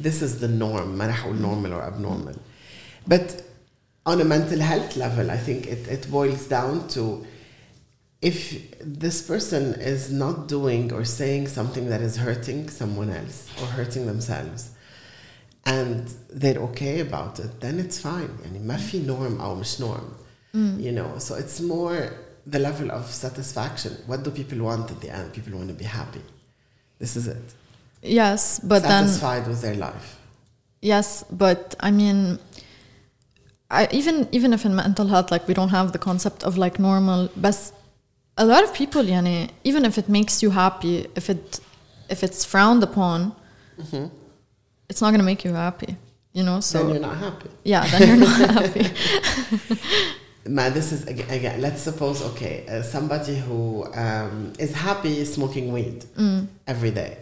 This 0.00 0.20
is 0.20 0.40
the 0.40 0.48
norm, 0.48 0.98
ما 0.98 1.06
normal 1.40 1.74
or 1.74 1.82
abnormal. 1.82 2.34
But 3.06 3.42
on 4.04 4.20
a 4.20 4.24
mental 4.24 4.58
health 4.58 4.96
level, 4.96 5.30
I 5.30 5.36
think 5.36 5.66
it, 5.66 5.86
it 5.86 6.10
boils 6.10 6.46
down 6.48 6.88
to 6.88 7.24
if 8.20 8.80
this 8.80 9.22
person 9.22 9.74
is 9.74 10.10
not 10.10 10.48
doing 10.48 10.92
or 10.92 11.04
saying 11.04 11.46
something 11.48 11.88
that 11.90 12.00
is 12.00 12.16
hurting 12.16 12.68
someone 12.68 13.10
else 13.10 13.48
or 13.60 13.66
hurting 13.66 14.06
themselves 14.06 14.70
and 15.66 16.12
they're 16.30 16.58
okay 16.58 17.00
about 17.00 17.38
it, 17.38 17.60
then 17.60 17.78
it's 17.78 17.98
fine. 18.00 18.30
يعني 18.44 18.60
ما 18.60 18.76
في 18.76 19.06
norm 19.06 19.40
أو 19.40 19.54
مش 19.54 19.80
norm. 19.80 20.14
Mm. 20.53 20.81
You 20.81 20.91
know, 20.91 21.17
so 21.19 21.35
it's 21.35 21.59
more 21.59 22.13
the 22.45 22.59
level 22.59 22.91
of 22.91 23.05
satisfaction. 23.05 23.95
What 24.07 24.23
do 24.23 24.31
people 24.31 24.59
want 24.59 24.89
at 24.89 24.99
the 25.01 25.09
end? 25.09 25.33
People 25.33 25.57
want 25.57 25.69
to 25.69 25.75
be 25.75 25.85
happy. 25.85 26.21
This 26.97 27.15
is 27.15 27.27
it. 27.27 27.53
Yes, 28.01 28.59
but 28.59 28.81
satisfied 28.81 29.43
then, 29.43 29.49
with 29.49 29.61
their 29.61 29.75
life. 29.75 30.17
Yes, 30.81 31.23
but 31.29 31.75
I 31.79 31.91
mean, 31.91 32.39
I, 33.69 33.87
even 33.91 34.27
even 34.31 34.53
if 34.53 34.65
in 34.65 34.75
mental 34.75 35.07
health, 35.07 35.31
like 35.31 35.47
we 35.47 35.53
don't 35.53 35.69
have 35.69 35.91
the 35.91 35.99
concept 35.99 36.43
of 36.43 36.57
like 36.57 36.79
normal, 36.79 37.29
but 37.35 37.71
a 38.37 38.45
lot 38.45 38.63
of 38.63 38.73
people, 38.73 39.03
yani, 39.03 39.49
even 39.63 39.85
if 39.85 39.97
it 39.97 40.07
makes 40.07 40.41
you 40.41 40.49
happy, 40.51 41.07
if 41.15 41.29
it 41.29 41.59
if 42.09 42.23
it's 42.23 42.45
frowned 42.45 42.83
upon, 42.83 43.35
mm-hmm. 43.77 44.05
it's 44.89 45.01
not 45.01 45.11
gonna 45.11 45.23
make 45.23 45.43
you 45.43 45.53
happy. 45.53 45.97
You 46.31 46.43
know, 46.43 46.61
so 46.61 46.77
then 46.77 46.89
you're 46.89 46.99
not 47.01 47.17
happy. 47.17 47.49
Yeah, 47.63 47.85
then 47.87 48.07
you're 48.07 48.27
not 48.27 48.39
happy. 48.61 48.85
Man, 50.45 50.73
this 50.73 50.91
is 50.91 51.05
again. 51.05 51.29
again 51.29 51.61
let's 51.61 51.81
suppose 51.81 52.21
okay, 52.21 52.65
uh, 52.67 52.81
somebody 52.81 53.37
who 53.37 53.85
um, 53.93 54.53
is 54.57 54.73
happy 54.73 55.25
smoking 55.25 55.71
weed 55.71 56.05
mm. 56.17 56.47
every 56.65 56.91
day. 56.91 57.17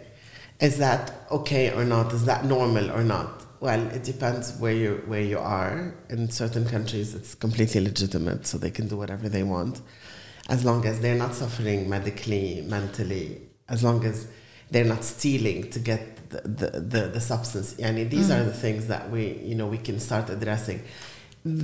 Is 0.60 0.78
that 0.78 1.12
okay 1.30 1.72
or 1.72 1.84
not? 1.84 2.12
Is 2.12 2.24
that 2.26 2.44
normal 2.44 2.90
or 2.90 3.04
not? 3.04 3.44
Well, 3.60 3.88
it 3.88 4.04
depends 4.04 4.56
where 4.58 4.72
you 4.72 5.02
where 5.06 5.20
you 5.20 5.38
are. 5.38 5.94
In 6.10 6.30
certain 6.30 6.64
countries, 6.66 7.14
it's 7.14 7.34
completely 7.34 7.80
legitimate, 7.80 8.46
so 8.46 8.56
they 8.56 8.70
can 8.70 8.86
do 8.86 8.96
whatever 8.96 9.28
they 9.28 9.42
want, 9.42 9.80
as 10.48 10.64
long 10.64 10.84
as 10.86 11.00
they're 11.00 11.16
not 11.16 11.34
suffering 11.34 11.88
medically, 11.88 12.64
mentally, 12.66 13.40
as 13.68 13.82
long 13.82 14.04
as 14.04 14.28
they're 14.70 14.84
not 14.84 15.02
stealing 15.02 15.70
to 15.70 15.80
get 15.80 16.30
the 16.30 16.40
the, 16.42 16.80
the, 16.80 17.00
the 17.14 17.20
substance. 17.20 17.76
And 17.78 18.10
these 18.10 18.30
mm. 18.30 18.40
are 18.40 18.44
the 18.44 18.52
things 18.52 18.86
that 18.86 19.10
we 19.10 19.38
you 19.42 19.56
know 19.56 19.66
we 19.66 19.78
can 19.78 19.98
start 19.98 20.30
addressing. 20.30 20.82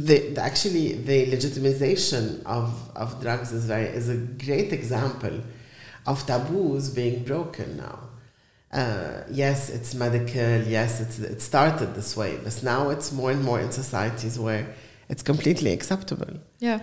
The, 0.08 0.18
the, 0.34 0.40
actually 0.40 0.94
the 0.94 1.26
legitimization 1.26 2.42
of, 2.46 2.90
of 2.96 3.20
drugs 3.20 3.52
is 3.52 3.66
very 3.66 3.86
is 3.86 4.08
a 4.08 4.16
great 4.16 4.72
example 4.72 5.40
of 6.06 6.24
taboos 6.26 6.90
being 6.90 7.24
broken 7.24 7.76
now 7.76 7.98
uh, 8.74 9.22
yes, 9.30 9.70
it's 9.70 9.94
medical, 9.94 10.62
yes, 10.62 11.00
it's, 11.00 11.18
it 11.20 11.40
started 11.40 11.94
this 11.94 12.16
way, 12.16 12.36
but 12.42 12.60
now 12.62 12.90
it's 12.90 13.12
more 13.12 13.30
and 13.30 13.42
more 13.42 13.60
in 13.60 13.70
societies 13.70 14.38
where 14.38 14.66
it's 15.08 15.22
completely 15.22 15.72
acceptable. 15.72 16.40
Yeah. 16.58 16.80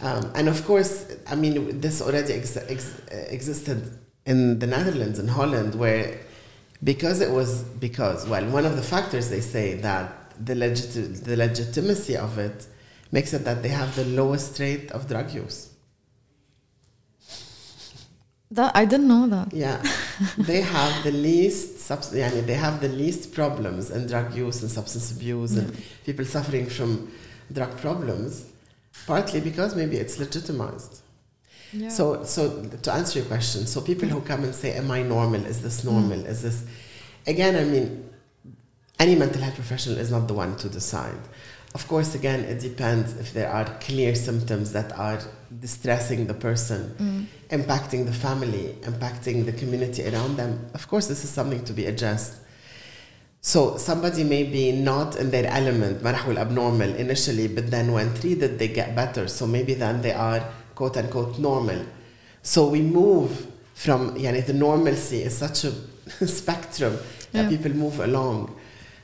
Um, 0.00 0.32
and 0.34 0.48
of 0.48 0.64
course, 0.64 1.14
I 1.26 1.34
mean, 1.34 1.80
this 1.80 2.00
already 2.00 2.32
ex- 2.32 2.56
ex- 2.56 3.02
existed 3.10 3.98
in 4.24 4.58
the 4.58 4.66
Netherlands 4.66 5.18
and 5.18 5.28
Holland, 5.28 5.74
where 5.74 6.18
because 6.82 7.20
it 7.20 7.30
was 7.30 7.62
because 7.62 8.26
well, 8.26 8.44
one 8.46 8.64
of 8.64 8.76
the 8.76 8.82
factors 8.82 9.28
they 9.28 9.40
say 9.40 9.74
that 9.74 10.12
the 10.44 10.54
legit- 10.54 11.24
the 11.24 11.36
legitimacy 11.36 12.16
of 12.16 12.38
it 12.38 12.66
makes 13.10 13.32
it 13.32 13.44
that 13.44 13.62
they 13.62 13.68
have 13.68 13.94
the 13.96 14.04
lowest 14.04 14.58
rate 14.58 14.90
of 14.92 15.08
drug 15.08 15.32
use. 15.32 15.70
That 18.50 18.74
I 18.74 18.86
didn't 18.86 19.08
know 19.08 19.26
that. 19.28 19.52
Yeah, 19.52 19.82
they 20.38 20.62
have 20.62 21.04
the 21.04 21.12
least 21.12 21.80
subs- 21.80 22.12
yani 22.12 22.46
they 22.46 22.54
have 22.54 22.80
the 22.80 22.88
least 22.88 23.34
problems 23.34 23.90
in 23.90 24.06
drug 24.06 24.34
use 24.34 24.62
and 24.62 24.70
substance 24.70 25.12
abuse 25.12 25.54
yeah. 25.54 25.62
and 25.62 25.82
people 26.06 26.24
suffering 26.24 26.66
from 26.66 27.12
drug 27.52 27.76
problems, 27.78 28.46
partly 29.06 29.40
because 29.40 29.76
maybe 29.76 29.96
it's 29.96 30.18
legitimized. 30.18 31.02
Yeah. 31.72 31.90
So, 31.90 32.24
so 32.24 32.64
to 32.64 32.92
answer 32.92 33.18
your 33.18 33.28
question, 33.28 33.66
so 33.66 33.82
people 33.82 34.08
who 34.08 34.22
come 34.22 34.44
and 34.44 34.54
say, 34.54 34.72
"Am 34.74 34.90
I 34.90 35.02
normal? 35.02 35.44
Is 35.44 35.60
this 35.60 35.84
normal? 35.84 36.16
Mm. 36.18 36.26
Is 36.26 36.42
this?" 36.42 36.64
Again, 37.26 37.54
I 37.56 37.64
mean, 37.64 38.07
any 38.98 39.14
mental 39.14 39.42
health 39.42 39.54
professional 39.54 39.98
is 39.98 40.10
not 40.10 40.28
the 40.28 40.34
one 40.34 40.56
to 40.56 40.68
decide. 40.68 41.20
Of 41.74 41.86
course, 41.86 42.14
again, 42.14 42.40
it 42.40 42.60
depends 42.60 43.16
if 43.18 43.32
there 43.32 43.50
are 43.50 43.66
clear 43.80 44.14
symptoms 44.14 44.72
that 44.72 44.90
are 44.98 45.20
distressing 45.60 46.26
the 46.26 46.34
person, 46.34 46.94
mm. 46.98 47.26
impacting 47.56 48.06
the 48.06 48.12
family, 48.12 48.74
impacting 48.82 49.44
the 49.44 49.52
community 49.52 50.08
around 50.08 50.36
them. 50.36 50.70
Of 50.74 50.88
course, 50.88 51.08
this 51.08 51.24
is 51.24 51.30
something 51.30 51.64
to 51.64 51.72
be 51.72 51.86
addressed. 51.86 52.36
So 53.40 53.76
somebody 53.76 54.24
may 54.24 54.44
be 54.44 54.72
not 54.72 55.16
in 55.16 55.30
their 55.30 55.46
element, 55.46 56.02
marahul 56.02 56.38
abnormal 56.38 56.94
initially, 56.96 57.48
but 57.48 57.70
then 57.70 57.92
when 57.92 58.14
treated, 58.14 58.58
they 58.58 58.68
get 58.68 58.96
better. 58.96 59.28
So 59.28 59.46
maybe 59.46 59.74
then 59.74 60.02
they 60.02 60.12
are 60.12 60.42
quote 60.74 60.96
unquote 60.96 61.38
normal. 61.38 61.84
So 62.42 62.68
we 62.68 62.80
move 62.80 63.46
from, 63.74 64.16
yani 64.16 64.44
the 64.44 64.54
normalcy 64.54 65.22
is 65.22 65.36
such 65.36 65.64
a 65.64 65.72
spectrum 66.26 66.98
that 67.32 67.44
yeah. 67.44 67.48
people 67.48 67.72
move 67.72 68.00
along. 68.00 68.56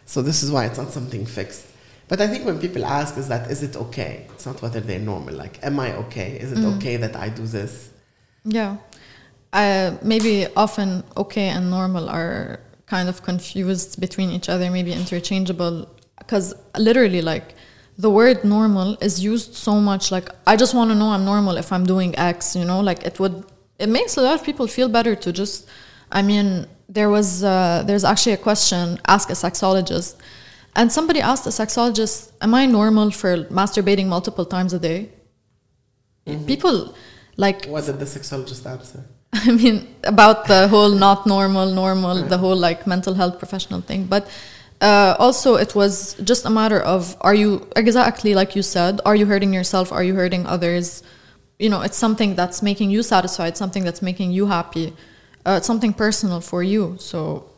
So 0.07 0.23
this 0.23 0.43
is 0.43 0.51
why 0.51 0.67
it's 0.67 0.79
not 0.79 0.91
something 0.91 1.27
fixed. 1.27 1.67
But 2.09 2.21
I 2.21 2.27
think 2.27 2.45
when 2.45 2.59
people 2.61 2.85
ask, 2.85 3.17
is 3.17 3.29
that 3.29 3.51
is 3.51 3.63
it 3.63 3.77
okay? 3.77 4.27
It's 4.35 4.47
not 4.47 4.61
whether 4.61 4.81
they're 4.81 4.99
normal. 4.99 5.35
Like, 5.35 5.59
am 5.63 5.81
I 5.81 5.97
okay? 5.97 6.39
Is 6.39 6.53
it 6.53 6.59
mm. 6.59 6.77
okay 6.77 6.97
that 6.97 7.17
I 7.17 7.31
do 7.31 7.47
this? 7.47 7.91
Yeah, 8.45 8.77
uh, 9.55 9.97
maybe 10.03 10.47
often 10.57 11.03
okay 11.17 11.49
and 11.49 11.71
normal 11.71 12.11
are 12.11 12.61
kind 12.87 13.09
of 13.09 13.23
confused 13.23 14.01
between 14.01 14.31
each 14.31 14.49
other, 14.49 14.71
maybe 14.71 14.93
interchangeable. 14.93 15.89
Because 16.19 16.55
literally, 16.77 17.23
like 17.23 17.55
the 17.97 18.11
word 18.11 18.45
normal 18.45 18.99
is 19.01 19.25
used 19.25 19.55
so 19.55 19.81
much. 19.81 20.11
Like, 20.11 20.29
I 20.47 20.57
just 20.57 20.75
want 20.75 20.91
to 20.91 20.95
know 20.95 21.11
I'm 21.11 21.25
normal 21.25 21.57
if 21.57 21.73
I'm 21.73 21.87
doing 21.87 22.17
X. 22.19 22.55
You 22.55 22.65
know, 22.65 22.81
like 22.81 23.05
it 23.05 23.19
would. 23.19 23.45
It 23.79 23.89
makes 23.89 24.17
a 24.19 24.23
lot 24.23 24.35
of 24.39 24.45
people 24.45 24.67
feel 24.67 24.89
better 24.89 25.17
to 25.17 25.33
just. 25.33 25.69
I 26.13 26.21
mean, 26.21 26.67
there 26.89 27.11
was 27.11 27.43
uh, 27.45 27.83
there's 27.87 28.05
actually 28.05 28.33
a 28.33 28.43
question. 28.49 29.01
Ask 29.07 29.31
a 29.31 29.35
sexologist 29.35 30.17
and 30.77 30.91
somebody 30.91 31.21
asked 31.21 31.47
a 31.47 31.51
sexologist, 31.51 32.33
Am 32.41 32.55
I 32.55 32.67
normal 32.67 33.11
for 33.11 33.45
masturbating 33.45 34.07
multiple 34.07 34.45
times 34.45 34.73
a 34.73 34.79
day? 34.79 35.11
Mm-hmm. 36.27 36.47
People 36.47 36.95
like. 37.37 37.67
What 37.67 37.87
did 37.87 37.99
the 37.99 38.05
sexologist 38.07 38.67
answer? 38.67 39.05
I 39.33 39.53
mean, 39.53 39.95
about 40.05 40.47
the 40.47 40.69
whole 40.69 40.91
not 40.91 41.27
normal, 41.27 41.73
normal, 41.73 42.21
right. 42.21 42.29
the 42.29 42.39
whole 42.39 42.57
like 42.57 42.87
mental 42.87 43.15
health 43.15 43.39
professional 43.39 43.81
thing. 43.81 44.07
But 44.07 44.29
uh, 44.81 45.17
also, 45.19 45.55
it 45.55 45.75
was 45.75 46.15
just 46.25 46.45
a 46.45 46.51
matter 46.51 46.81
of 46.81 47.17
are 47.21 47.35
you 47.35 47.69
exactly 47.77 48.35
like 48.35 48.57
you 48.57 48.63
said, 48.63 49.01
are 49.05 49.17
you 49.17 49.27
hurting 49.27 49.53
yourself? 49.53 49.93
Are 49.93 50.03
you 50.03 50.15
hurting 50.15 50.47
others? 50.47 51.03
You 51.59 51.69
know, 51.71 51.83
it's 51.83 51.97
something 51.97 52.35
that's 52.35 52.63
making 52.63 52.91
you 52.91 53.03
satisfied, 53.05 53.57
something 53.57 53.85
that's 53.85 54.03
making 54.03 54.33
you 54.33 54.47
happy, 54.47 54.93
uh, 55.45 55.61
something 55.61 55.93
personal 55.93 56.41
for 56.41 56.63
you. 56.63 56.97
So 56.99 57.51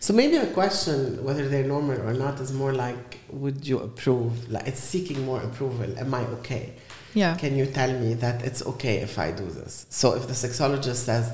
so 0.00 0.12
maybe 0.12 0.36
a 0.36 0.46
question 0.46 1.24
whether 1.24 1.48
they're 1.48 1.66
normal 1.66 2.00
or 2.00 2.14
not 2.14 2.40
is 2.40 2.52
more 2.52 2.72
like, 2.72 3.18
would 3.30 3.66
you 3.66 3.80
approve? 3.80 4.50
Like 4.50 4.66
it's 4.68 4.80
seeking 4.80 5.24
more 5.24 5.40
approval. 5.40 5.98
Am 5.98 6.14
I 6.14 6.24
okay? 6.38 6.74
Yeah. 7.14 7.36
Can 7.36 7.56
you 7.56 7.66
tell 7.66 7.92
me 7.98 8.14
that 8.14 8.44
it's 8.44 8.64
okay 8.64 8.98
if 8.98 9.18
I 9.18 9.32
do 9.32 9.46
this? 9.46 9.86
So 9.90 10.14
if 10.14 10.26
the 10.28 10.34
sexologist 10.34 11.04
says 11.06 11.32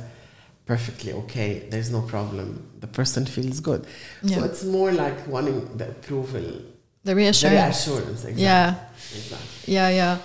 perfectly 0.67 1.13
okay, 1.13 1.67
there's 1.71 1.91
no 1.91 2.01
problem, 2.01 2.67
the 2.81 2.87
person 2.87 3.27
feels 3.27 3.61
good. 3.61 3.87
Yeah. 4.23 4.39
So 4.39 4.45
it's 4.45 4.65
more 4.65 4.93
like 4.93 5.27
wanting 5.27 5.77
the 5.77 5.91
approval. 5.91 6.63
The 7.05 7.15
reassurance. 7.15 7.85
The 7.85 7.91
reassurance, 7.93 8.25
exactly. 8.25 8.43
Yeah. 8.43 8.75
Exactly. 9.15 9.75
Yeah, 9.75 9.89
yeah. 9.91 10.19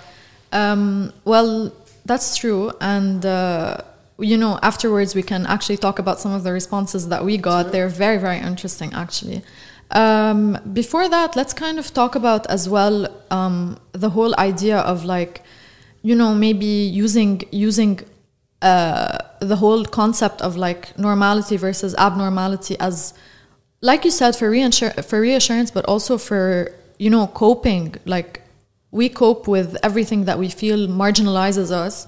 Um, 0.53 1.11
well, 1.25 1.73
that's 2.05 2.37
true. 2.37 2.71
And 2.79 3.25
uh, 3.25 3.81
you 4.19 4.37
know, 4.37 4.59
afterwards 4.61 5.15
we 5.15 5.23
can 5.23 5.45
actually 5.45 5.77
talk 5.77 5.99
about 5.99 6.19
some 6.19 6.31
of 6.31 6.43
the 6.43 6.51
responses 6.51 7.07
that 7.09 7.23
we 7.23 7.37
got. 7.37 7.65
Sure. 7.65 7.71
They're 7.71 7.89
very, 7.89 8.17
very 8.17 8.37
interesting, 8.39 8.93
actually. 8.93 9.43
Um, 9.91 10.57
before 10.73 11.09
that, 11.09 11.35
let's 11.35 11.53
kind 11.53 11.79
of 11.79 11.93
talk 11.93 12.15
about 12.15 12.45
as 12.47 12.69
well 12.69 13.07
um, 13.31 13.79
the 13.93 14.11
whole 14.11 14.35
idea 14.37 14.77
of 14.79 15.03
like, 15.03 15.41
you 16.03 16.15
know, 16.15 16.35
maybe 16.35 16.65
using 16.65 17.43
using 17.51 17.99
uh, 18.61 19.17
the 19.39 19.55
whole 19.55 19.85
concept 19.85 20.41
of 20.41 20.55
like 20.55 20.97
normality 20.97 21.57
versus 21.57 21.95
abnormality 21.95 22.75
as, 22.79 23.13
like 23.81 24.05
you 24.05 24.11
said, 24.11 24.35
for 24.35 24.51
reinsur- 24.51 25.03
for 25.03 25.21
reassurance, 25.21 25.71
but 25.71 25.85
also 25.85 26.17
for 26.17 26.71
you 26.99 27.09
know 27.09 27.27
coping, 27.27 27.95
like 28.05 28.43
we 28.91 29.09
cope 29.09 29.47
with 29.47 29.77
everything 29.83 30.25
that 30.25 30.37
we 30.37 30.49
feel 30.49 30.87
marginalizes 30.87 31.71
us 31.71 32.07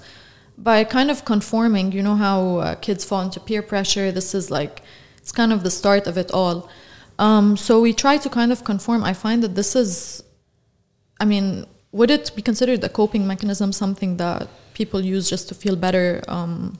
by 0.58 0.84
kind 0.84 1.10
of 1.10 1.24
conforming. 1.24 1.92
You 1.92 2.02
know 2.02 2.16
how 2.16 2.56
uh, 2.56 2.74
kids 2.76 3.04
fall 3.04 3.20
into 3.20 3.40
peer 3.40 3.62
pressure. 3.62 4.12
This 4.12 4.34
is 4.34 4.50
like 4.50 4.82
it's 5.18 5.32
kind 5.32 5.52
of 5.52 5.62
the 5.62 5.70
start 5.70 6.06
of 6.06 6.16
it 6.18 6.30
all. 6.32 6.68
Um, 7.18 7.56
so 7.56 7.80
we 7.80 7.92
try 7.92 8.18
to 8.18 8.28
kind 8.28 8.52
of 8.52 8.64
conform. 8.64 9.04
I 9.04 9.12
find 9.12 9.42
that 9.42 9.54
this 9.54 9.76
is, 9.76 10.24
I 11.20 11.24
mean, 11.24 11.66
would 11.92 12.10
it 12.10 12.32
be 12.34 12.42
considered 12.42 12.82
a 12.82 12.88
coping 12.88 13.26
mechanism, 13.26 13.72
something 13.72 14.16
that 14.16 14.48
people 14.74 15.00
use 15.00 15.28
just 15.28 15.48
to 15.48 15.54
feel 15.54 15.76
better? 15.76 16.22
Um, 16.28 16.78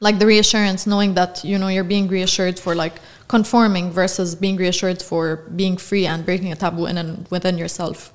like 0.00 0.18
the 0.18 0.26
reassurance, 0.26 0.86
knowing 0.86 1.14
that 1.14 1.44
you 1.44 1.58
know 1.58 1.68
you're 1.68 1.84
being 1.84 2.08
reassured 2.08 2.58
for 2.58 2.74
like 2.74 3.00
conforming 3.28 3.92
versus 3.92 4.34
being 4.34 4.56
reassured 4.56 5.00
for 5.02 5.36
being 5.54 5.76
free 5.76 6.06
and 6.06 6.24
breaking 6.24 6.50
a 6.52 6.56
taboo 6.56 6.86
in 6.86 6.96
and 6.98 7.28
within 7.28 7.58
yourself. 7.58 8.12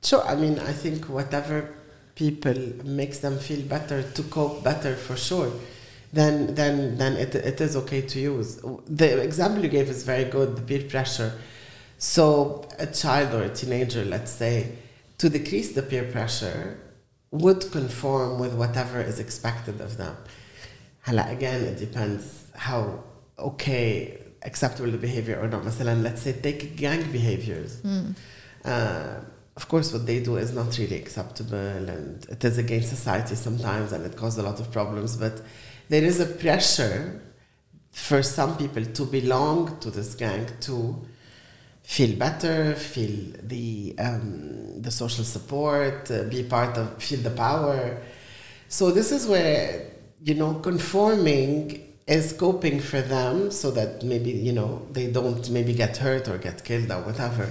So 0.00 0.22
I 0.22 0.34
mean, 0.34 0.58
I 0.58 0.72
think 0.72 1.08
whatever 1.08 1.74
people 2.15 2.55
makes 2.83 3.19
them 3.19 3.37
feel 3.37 3.61
better 3.75 4.03
to 4.03 4.23
cope 4.23 4.63
better 4.63 4.95
for 4.95 5.15
sure 5.15 5.51
then 6.13 6.53
then 6.55 6.97
then 6.97 7.13
it, 7.15 7.33
it 7.35 7.61
is 7.61 7.75
okay 7.75 8.01
to 8.01 8.19
use 8.19 8.59
the 8.87 9.21
example 9.21 9.63
you 9.63 9.69
gave 9.69 9.89
is 9.89 10.03
very 10.03 10.25
good 10.25 10.55
the 10.57 10.61
peer 10.61 10.83
pressure 10.89 11.31
so 11.97 12.67
a 12.79 12.85
child 12.87 13.33
or 13.33 13.43
a 13.43 13.49
teenager 13.49 14.03
let's 14.03 14.31
say 14.31 14.71
to 15.17 15.29
decrease 15.29 15.71
the 15.73 15.81
peer 15.81 16.03
pressure 16.03 16.77
would 17.31 17.71
conform 17.71 18.39
with 18.39 18.53
whatever 18.53 18.99
is 18.99 19.19
expected 19.19 19.79
of 19.79 19.97
them 19.97 20.15
هلا 21.03 21.31
again 21.31 21.61
it 21.63 21.77
depends 21.79 22.23
how 22.55 23.03
okay 23.39 24.17
acceptable 24.43 24.91
the 24.91 24.97
behavior 24.97 25.39
or 25.41 25.47
not 25.47 25.63
مثلا 25.65 26.03
let's 26.03 26.21
say 26.21 26.33
take 26.33 26.75
gang 26.75 27.03
behaviors 27.11 27.81
mm. 27.81 28.15
uh, 28.65 29.21
of 29.56 29.68
course, 29.68 29.92
what 29.92 30.04
they 30.04 30.20
do 30.20 30.36
is 30.36 30.52
not 30.52 30.76
really 30.76 30.96
acceptable 30.96 31.56
and 31.56 32.26
it 32.26 32.44
is 32.44 32.58
against 32.58 32.90
society 32.90 33.34
sometimes 33.34 33.92
and 33.92 34.04
it 34.04 34.14
causes 34.14 34.38
a 34.38 34.42
lot 34.42 34.60
of 34.60 34.70
problems. 34.70 35.16
But 35.16 35.40
there 35.88 36.04
is 36.04 36.20
a 36.20 36.26
pressure 36.26 37.22
for 37.90 38.22
some 38.22 38.58
people 38.58 38.84
to 38.84 39.04
belong 39.06 39.78
to 39.78 39.90
this 39.90 40.14
gang 40.14 40.46
to 40.60 41.00
feel 41.82 42.18
better, 42.18 42.74
feel 42.74 43.32
the, 43.42 43.94
um, 43.98 44.82
the 44.82 44.90
social 44.90 45.24
support, 45.24 46.10
uh, 46.10 46.24
be 46.24 46.42
part 46.42 46.76
of, 46.76 47.02
feel 47.02 47.20
the 47.20 47.30
power. 47.30 48.02
So, 48.68 48.90
this 48.90 49.10
is 49.10 49.26
where, 49.26 49.90
you 50.22 50.34
know, 50.34 50.54
conforming 50.54 51.94
is 52.06 52.34
coping 52.34 52.80
for 52.80 53.00
them 53.00 53.50
so 53.50 53.70
that 53.70 54.02
maybe, 54.02 54.32
you 54.32 54.52
know, 54.52 54.86
they 54.92 55.10
don't 55.10 55.48
maybe 55.50 55.72
get 55.72 55.96
hurt 55.96 56.28
or 56.28 56.36
get 56.36 56.62
killed 56.62 56.90
or 56.90 57.00
whatever 57.00 57.50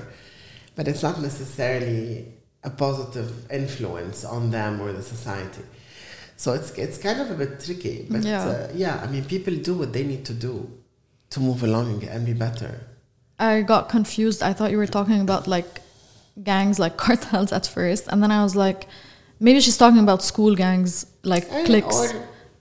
but 0.75 0.87
it's 0.87 1.03
not 1.03 1.21
necessarily 1.21 2.33
a 2.63 2.69
positive 2.69 3.49
influence 3.51 4.25
on 4.25 4.51
them 4.51 4.81
or 4.81 4.91
the 4.91 5.01
society. 5.01 5.61
So 6.37 6.53
it's 6.53 6.71
it's 6.71 6.97
kind 6.97 7.21
of 7.21 7.31
a 7.31 7.35
bit 7.35 7.63
tricky, 7.63 8.05
but 8.09 8.23
yeah, 8.23 8.43
uh, 8.43 8.67
yeah 8.73 9.01
I 9.01 9.07
mean, 9.07 9.23
people 9.23 9.55
do 9.55 9.73
what 9.75 9.93
they 9.93 10.03
need 10.03 10.25
to 10.25 10.33
do 10.33 10.69
to 11.29 11.39
move 11.39 11.63
along 11.63 12.03
and 12.03 12.25
be 12.25 12.33
better. 12.33 12.81
I 13.39 13.61
got 13.61 13.89
confused. 13.89 14.43
I 14.43 14.53
thought 14.53 14.71
you 14.71 14.77
were 14.77 14.87
talking 14.87 15.21
about 15.21 15.47
like 15.47 15.81
gangs, 16.43 16.77
like 16.77 16.97
cartels 17.05 17.53
at 17.53 17.65
first, 17.65 18.07
and 18.09 18.21
then 18.21 18.31
I 18.31 18.43
was 18.43 18.55
like, 18.55 18.87
maybe 19.39 19.61
she's 19.61 19.77
talking 19.77 19.99
about 19.99 20.23
school 20.23 20.55
gangs, 20.55 21.05
like 21.23 21.47
cliques. 21.65 22.13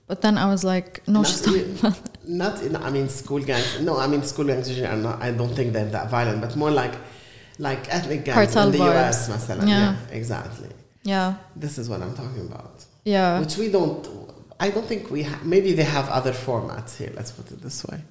But 0.07 0.21
then 0.21 0.37
I 0.37 0.47
was 0.47 0.63
like, 0.65 1.01
no, 1.09 1.25
she's 1.25 1.41
talking 1.41 1.79
about. 1.79 1.99
Not 2.27 2.63
in, 2.63 2.77
I 2.77 2.91
mean, 2.91 3.09
school 3.09 3.41
gangs. 3.41 3.81
No, 3.81 3.99
I 3.99 4.07
mean, 4.07 4.23
school 4.23 4.45
gangs 4.45 4.69
usually 4.69 4.87
are 4.87 4.97
not. 4.97 5.21
I 5.21 5.31
don't 5.31 5.55
think 5.55 5.73
they're 5.73 5.87
that 5.87 6.11
violent, 6.11 6.43
but 6.43 6.55
more 6.57 6.71
like 6.71 6.95
like 7.58 7.94
ethnic 7.94 8.26
gangs 8.26 8.36
Cartel 8.36 8.68
in 8.68 8.72
the 8.72 8.78
vibes. 8.80 9.10
US 9.10 9.30
مثلا. 9.30 9.68
Yeah. 9.68 9.68
yeah, 9.68 9.96
exactly. 10.12 10.70
Yeah. 11.04 11.36
This 11.56 11.78
is 11.78 11.90
what 11.90 12.02
I'm 12.02 12.16
talking 12.16 12.46
about. 12.52 12.86
Yeah. 13.04 13.40
Which 13.40 13.58
we 13.58 13.70
don't 13.70 14.08
I 14.60 14.70
don't 14.70 14.86
think 14.86 15.10
we 15.10 15.24
ha- 15.24 15.40
maybe 15.44 15.74
they 15.74 15.84
have 15.84 16.10
other 16.10 16.34
formats 16.34 16.98
here, 16.98 17.12
let's 17.16 17.32
put 17.32 17.50
it 17.52 17.62
this 17.62 17.86
way. 17.86 18.02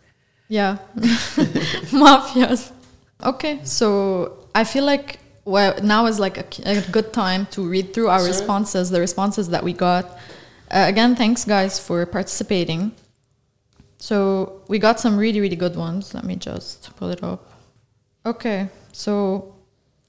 Yeah. 0.49 0.79
Mafias. 2.03 2.73
Okay, 3.23 3.61
so 3.65 4.47
I 4.55 4.65
feel 4.65 4.85
like 4.85 5.19
well 5.45 5.75
now 5.83 6.07
is 6.07 6.19
like 6.21 6.39
a, 6.39 6.47
a 6.65 6.81
good 6.91 7.13
time 7.13 7.47
to 7.47 7.63
read 7.63 7.93
through 7.93 8.09
our 8.09 8.21
sure. 8.21 8.29
responses, 8.29 8.91
the 8.91 9.01
responses 9.01 9.49
that 9.51 9.63
we 9.63 9.73
got. 9.73 10.07
Uh, 10.71 10.85
again, 10.87 11.17
thanks 11.17 11.45
guys 11.45 11.79
for 11.79 12.05
participating. 12.07 12.93
So 13.99 14.63
we 14.69 14.79
got 14.79 15.01
some 15.01 15.17
really 15.19 15.41
really 15.41 15.57
good 15.57 15.77
ones. 15.77 16.15
Let 16.15 16.25
me 16.25 16.37
just 16.37 16.95
pull 16.97 17.11
it 17.11 17.23
up. 17.23 17.52
Okay. 18.26 18.70
So 18.92 19.54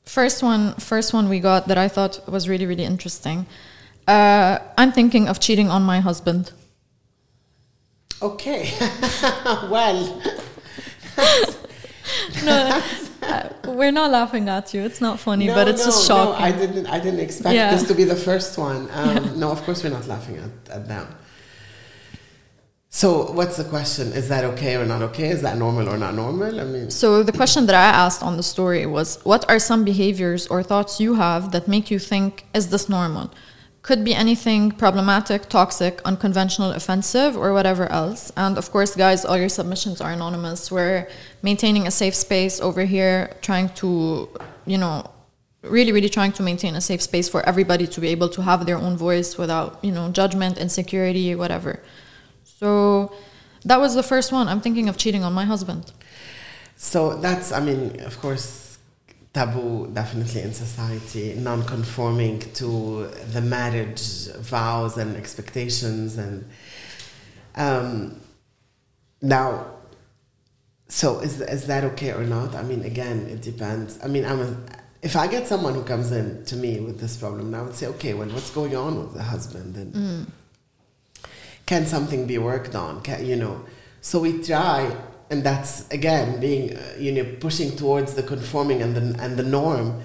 first 0.04 0.42
one, 0.42 0.74
first 0.74 1.12
one 1.12 1.28
we 1.28 1.40
got 1.40 1.68
that 1.68 1.78
I 1.78 1.88
thought 1.88 2.28
was 2.28 2.48
really 2.48 2.66
really 2.66 2.84
interesting. 2.84 3.46
Uh, 4.06 4.58
I'm 4.76 4.92
thinking 4.92 5.28
of 5.28 5.40
cheating 5.40 5.70
on 5.70 5.82
my 5.82 6.00
husband. 6.00 6.52
Okay, 8.22 8.72
well. 9.70 10.22
no, 12.44 12.82
uh, 13.22 13.48
we're 13.66 13.92
not 13.92 14.10
laughing 14.10 14.48
at 14.48 14.72
you. 14.74 14.82
It's 14.82 15.00
not 15.00 15.18
funny, 15.18 15.46
no, 15.46 15.54
but 15.54 15.68
it's 15.68 15.80
no, 15.80 15.86
just 15.86 16.06
shocking. 16.06 16.40
No, 16.40 16.46
I 16.46 16.52
didn't. 16.52 16.86
I 16.86 17.00
didn't 17.00 17.20
expect 17.20 17.54
yeah. 17.54 17.70
this 17.70 17.86
to 17.88 17.94
be 17.94 18.04
the 18.04 18.16
first 18.16 18.58
one. 18.58 18.88
Um, 18.92 19.24
yeah. 19.24 19.32
No, 19.36 19.50
of 19.50 19.62
course 19.62 19.82
we're 19.82 19.90
not 19.90 20.06
laughing 20.06 20.36
at, 20.36 20.50
at 20.70 20.88
them. 20.88 21.06
So, 22.94 23.32
what's 23.32 23.56
the 23.56 23.64
question? 23.64 24.12
Is 24.12 24.28
that 24.28 24.44
okay 24.52 24.76
or 24.76 24.86
not 24.86 25.02
okay? 25.02 25.28
Is 25.28 25.42
that 25.42 25.58
normal 25.58 25.88
or 25.88 25.98
not 25.98 26.14
normal? 26.14 26.60
I 26.60 26.62
mean, 26.62 26.92
so 26.92 27.24
the 27.24 27.32
question 27.32 27.66
that 27.66 27.74
I 27.74 27.86
asked 28.04 28.22
on 28.22 28.36
the 28.36 28.44
story 28.44 28.86
was, 28.86 29.18
what 29.24 29.44
are 29.50 29.58
some 29.58 29.82
behaviors 29.84 30.46
or 30.46 30.62
thoughts 30.62 31.00
you 31.00 31.14
have 31.14 31.50
that 31.50 31.66
make 31.66 31.90
you 31.90 31.98
think, 31.98 32.44
is 32.54 32.68
this 32.68 32.88
normal? 32.88 33.32
Could 33.82 34.04
be 34.04 34.14
anything 34.14 34.70
problematic, 34.70 35.48
toxic, 35.48 36.00
unconventional, 36.04 36.70
offensive, 36.70 37.36
or 37.36 37.52
whatever 37.52 37.90
else. 37.90 38.30
And 38.36 38.56
of 38.56 38.70
course, 38.70 38.94
guys, 38.94 39.24
all 39.24 39.36
your 39.36 39.48
submissions 39.48 40.00
are 40.00 40.12
anonymous. 40.12 40.70
We're 40.70 41.08
maintaining 41.42 41.88
a 41.88 41.90
safe 41.90 42.14
space 42.14 42.60
over 42.60 42.84
here, 42.84 43.36
trying 43.42 43.70
to, 43.80 44.28
you 44.66 44.78
know, 44.78 45.10
really, 45.64 45.90
really 45.90 46.08
trying 46.08 46.30
to 46.30 46.44
maintain 46.44 46.76
a 46.76 46.80
safe 46.80 47.02
space 47.02 47.28
for 47.28 47.42
everybody 47.42 47.88
to 47.88 48.00
be 48.00 48.06
able 48.10 48.28
to 48.28 48.42
have 48.42 48.66
their 48.66 48.76
own 48.76 48.96
voice 48.96 49.36
without, 49.36 49.84
you 49.84 49.90
know, 49.90 50.12
judgment, 50.12 50.58
insecurity, 50.58 51.34
whatever. 51.34 51.82
So 52.58 53.12
that 53.64 53.80
was 53.80 53.94
the 53.94 54.02
first 54.02 54.32
one. 54.32 54.48
I'm 54.48 54.60
thinking 54.60 54.88
of 54.88 54.96
cheating 54.96 55.24
on 55.24 55.32
my 55.32 55.44
husband. 55.44 55.92
So 56.76 57.16
that's, 57.16 57.52
I 57.52 57.60
mean, 57.60 58.00
of 58.00 58.18
course, 58.20 58.78
taboo 59.32 59.90
definitely 59.92 60.42
in 60.42 60.52
society, 60.52 61.34
non 61.34 61.64
conforming 61.64 62.38
to 62.54 63.08
the 63.32 63.40
marriage 63.40 64.28
vows 64.38 64.96
and 64.98 65.16
expectations. 65.16 66.18
And 66.18 66.48
um, 67.56 68.20
now, 69.22 69.66
so 70.88 71.20
is, 71.20 71.40
is 71.40 71.66
that 71.66 71.84
okay 71.84 72.12
or 72.12 72.24
not? 72.24 72.54
I 72.54 72.62
mean, 72.62 72.82
again, 72.82 73.26
it 73.26 73.42
depends. 73.42 73.98
I 74.02 74.06
mean, 74.08 74.24
I'm 74.24 74.40
a, 74.40 74.56
if 75.02 75.16
I 75.16 75.26
get 75.26 75.46
someone 75.46 75.74
who 75.74 75.82
comes 75.82 76.12
in 76.12 76.44
to 76.46 76.56
me 76.56 76.80
with 76.80 77.00
this 77.00 77.16
problem, 77.16 77.54
I 77.54 77.62
would 77.62 77.74
say, 77.74 77.86
okay, 77.88 78.14
well, 78.14 78.28
what's 78.28 78.50
going 78.50 78.76
on 78.76 78.98
with 79.00 79.14
the 79.14 79.22
husband? 79.22 79.76
And 79.76 79.94
mm 79.94 80.26
can 81.66 81.86
something 81.86 82.26
be 82.26 82.38
worked 82.38 82.74
on? 82.74 83.02
Can, 83.02 83.24
you 83.24 83.36
know? 83.36 83.64
So 84.00 84.20
we 84.20 84.42
try 84.42 84.94
and 85.30 85.42
that's 85.42 85.88
again 85.90 86.40
being 86.40 86.76
uh, 86.76 86.94
you 86.98 87.12
know 87.12 87.24
pushing 87.40 87.74
towards 87.76 88.14
the 88.14 88.22
conforming 88.22 88.82
and 88.82 88.94
the 88.94 89.22
and 89.22 89.36
the 89.36 89.42
norm 89.42 90.02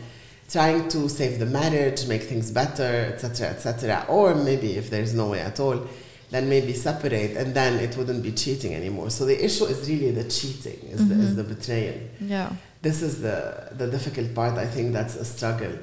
trying 0.49 0.87
to 0.87 1.09
save 1.09 1.37
the 1.39 1.45
marriage 1.45 2.07
make 2.07 2.23
things 2.23 2.49
better 2.51 3.11
etc 3.13 3.49
etc 3.49 4.05
or 4.07 4.33
maybe 4.33 4.77
if 4.77 4.89
there's 4.89 5.13
no 5.13 5.27
way 5.27 5.41
at 5.41 5.59
all 5.59 5.85
then 6.31 6.47
maybe 6.47 6.73
separate 6.73 7.35
and 7.35 7.53
then 7.53 7.79
it 7.79 7.97
wouldn't 7.97 8.21
be 8.21 8.31
cheating 8.31 8.75
anymore. 8.75 9.09
So 9.09 9.25
the 9.25 9.43
issue 9.43 9.65
is 9.65 9.89
really 9.89 10.11
the 10.11 10.29
cheating 10.29 10.79
is, 10.89 11.01
mm-hmm. 11.01 11.17
the, 11.19 11.23
is 11.23 11.35
the 11.35 11.43
betrayal. 11.43 11.99
Yeah. 12.21 12.51
This 12.81 13.01
is 13.01 13.21
the 13.21 13.69
the 13.73 13.87
difficult 13.87 14.33
part 14.33 14.57
i 14.57 14.65
think 14.65 14.93
that's 14.93 15.15
a 15.15 15.25
struggle 15.25 15.73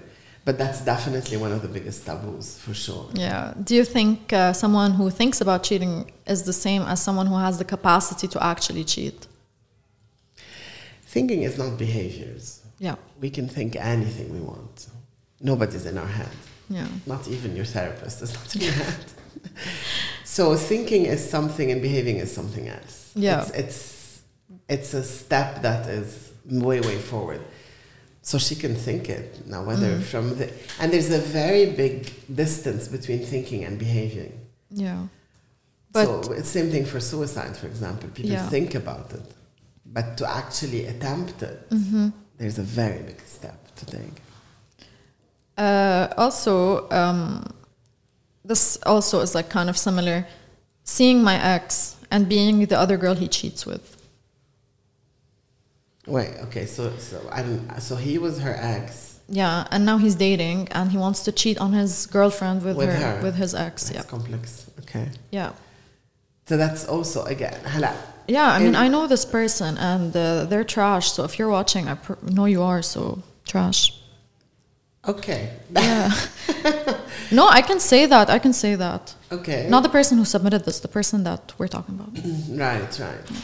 but 0.46 0.58
that's 0.58 0.80
definitely 0.80 1.36
one 1.36 1.50
of 1.50 1.60
the 1.60 1.66
biggest 1.66 2.06
taboos 2.06 2.56
for 2.60 2.72
sure. 2.72 3.10
Yeah. 3.14 3.52
Do 3.64 3.74
you 3.74 3.84
think 3.84 4.32
uh, 4.32 4.52
someone 4.52 4.92
who 4.92 5.10
thinks 5.10 5.40
about 5.40 5.64
cheating 5.64 6.12
is 6.24 6.44
the 6.44 6.52
same 6.52 6.82
as 6.82 7.02
someone 7.02 7.26
who 7.26 7.36
has 7.36 7.58
the 7.58 7.64
capacity 7.64 8.28
to 8.28 8.38
actually 8.42 8.84
cheat? 8.84 9.26
Thinking 11.02 11.42
is 11.42 11.58
not 11.58 11.76
behaviors. 11.76 12.62
Yeah. 12.78 12.94
We 13.20 13.28
can 13.28 13.48
think 13.48 13.74
anything 13.74 14.32
we 14.32 14.38
want. 14.38 14.86
Nobody's 15.40 15.84
in 15.84 15.98
our 15.98 16.06
head. 16.20 16.36
Yeah. 16.70 16.86
Not 17.06 17.26
even 17.26 17.56
your 17.56 17.64
therapist 17.64 18.22
is 18.22 18.32
not 18.38 18.54
in 18.54 18.60
your 18.62 18.72
head. 18.72 19.04
so 20.24 20.54
thinking 20.54 21.06
is 21.06 21.28
something 21.28 21.72
and 21.72 21.82
behaving 21.82 22.18
is 22.18 22.32
something 22.32 22.68
else. 22.68 23.10
Yeah. 23.16 23.40
It's, 23.40 23.50
it's, 23.50 24.22
it's 24.68 24.94
a 24.94 25.02
step 25.02 25.62
that 25.62 25.88
is 25.88 26.32
way, 26.48 26.78
way 26.80 26.98
forward 26.98 27.40
so 28.28 28.34
she 28.46 28.54
can 28.64 28.74
think 28.86 29.02
it 29.18 29.28
now 29.52 29.62
whether 29.70 29.92
mm. 29.96 30.02
from 30.10 30.24
the 30.38 30.46
and 30.80 30.86
there's 30.92 31.12
a 31.22 31.24
very 31.42 31.66
big 31.82 31.94
distance 32.42 32.82
between 32.96 33.20
thinking 33.32 33.60
and 33.66 33.74
behaving 33.86 34.32
yeah 34.70 35.00
but 35.92 36.06
so 36.06 36.32
it's 36.38 36.50
same 36.58 36.70
thing 36.74 36.84
for 36.92 37.00
suicide 37.12 37.54
for 37.60 37.68
example 37.72 38.08
people 38.18 38.36
yeah. 38.38 38.48
think 38.54 38.74
about 38.82 39.06
it 39.18 39.26
but 39.96 40.06
to 40.18 40.24
actually 40.40 40.82
attempt 40.92 41.36
it 41.50 41.58
mm-hmm. 41.70 42.08
there's 42.38 42.58
a 42.66 42.68
very 42.80 43.02
big 43.10 43.20
step 43.36 43.58
to 43.76 43.84
take 43.86 44.16
Uh, 45.56 46.08
also, 46.18 46.88
um, 46.90 47.44
this 48.44 48.78
also 48.84 49.20
is 49.20 49.34
like 49.34 49.48
kind 49.48 49.70
of 49.70 49.76
similar. 49.76 50.26
Seeing 50.84 51.22
my 51.22 51.42
ex 51.42 51.96
and 52.10 52.28
being 52.28 52.66
the 52.66 52.78
other 52.78 52.96
girl 52.96 53.14
he 53.14 53.28
cheats 53.28 53.64
with. 53.66 53.95
Wait. 56.06 56.34
Okay. 56.44 56.66
So 56.66 56.96
so 56.98 57.20
I'm. 57.32 57.80
so 57.80 57.96
he 57.96 58.18
was 58.18 58.40
her 58.40 58.54
ex. 58.58 59.20
Yeah, 59.28 59.66
and 59.72 59.84
now 59.84 59.98
he's 59.98 60.14
dating, 60.14 60.68
and 60.70 60.92
he 60.92 60.98
wants 60.98 61.24
to 61.24 61.32
cheat 61.32 61.58
on 61.58 61.72
his 61.72 62.06
girlfriend 62.06 62.62
with, 62.62 62.76
with 62.76 62.88
her, 62.90 63.16
her, 63.16 63.22
with 63.22 63.34
his 63.34 63.54
ex. 63.54 63.88
That's 63.88 64.04
yeah. 64.04 64.10
complex. 64.10 64.70
Okay. 64.82 65.08
Yeah. 65.30 65.52
So 66.46 66.56
that's 66.56 66.86
also 66.86 67.24
again 67.24 67.58
hello. 67.64 67.92
Yeah, 68.28 68.46
I 68.46 68.58
mean, 68.58 68.68
In 68.68 68.76
I 68.76 68.88
know 68.88 69.06
this 69.06 69.24
person, 69.24 69.78
and 69.78 70.16
uh, 70.16 70.44
they're 70.46 70.64
trash. 70.64 71.12
So 71.12 71.24
if 71.24 71.38
you're 71.38 71.48
watching, 71.48 71.88
I 71.88 71.96
know 72.22 72.46
you 72.46 72.62
are. 72.62 72.82
So 72.82 73.22
trash. 73.44 73.92
Okay. 75.06 75.50
yeah. 75.70 76.10
no, 77.30 77.46
I 77.48 77.62
can 77.62 77.78
say 77.78 78.06
that. 78.06 78.28
I 78.28 78.40
can 78.40 78.52
say 78.52 78.74
that. 78.74 79.14
Okay. 79.30 79.68
Not 79.68 79.84
the 79.84 79.88
person 79.88 80.18
who 80.18 80.24
submitted 80.24 80.64
this. 80.64 80.80
The 80.80 80.88
person 80.88 81.22
that 81.24 81.52
we're 81.58 81.68
talking 81.68 81.94
about. 81.94 82.10
right. 82.50 82.98
Right. 82.98 83.30
Yeah. 83.30 83.36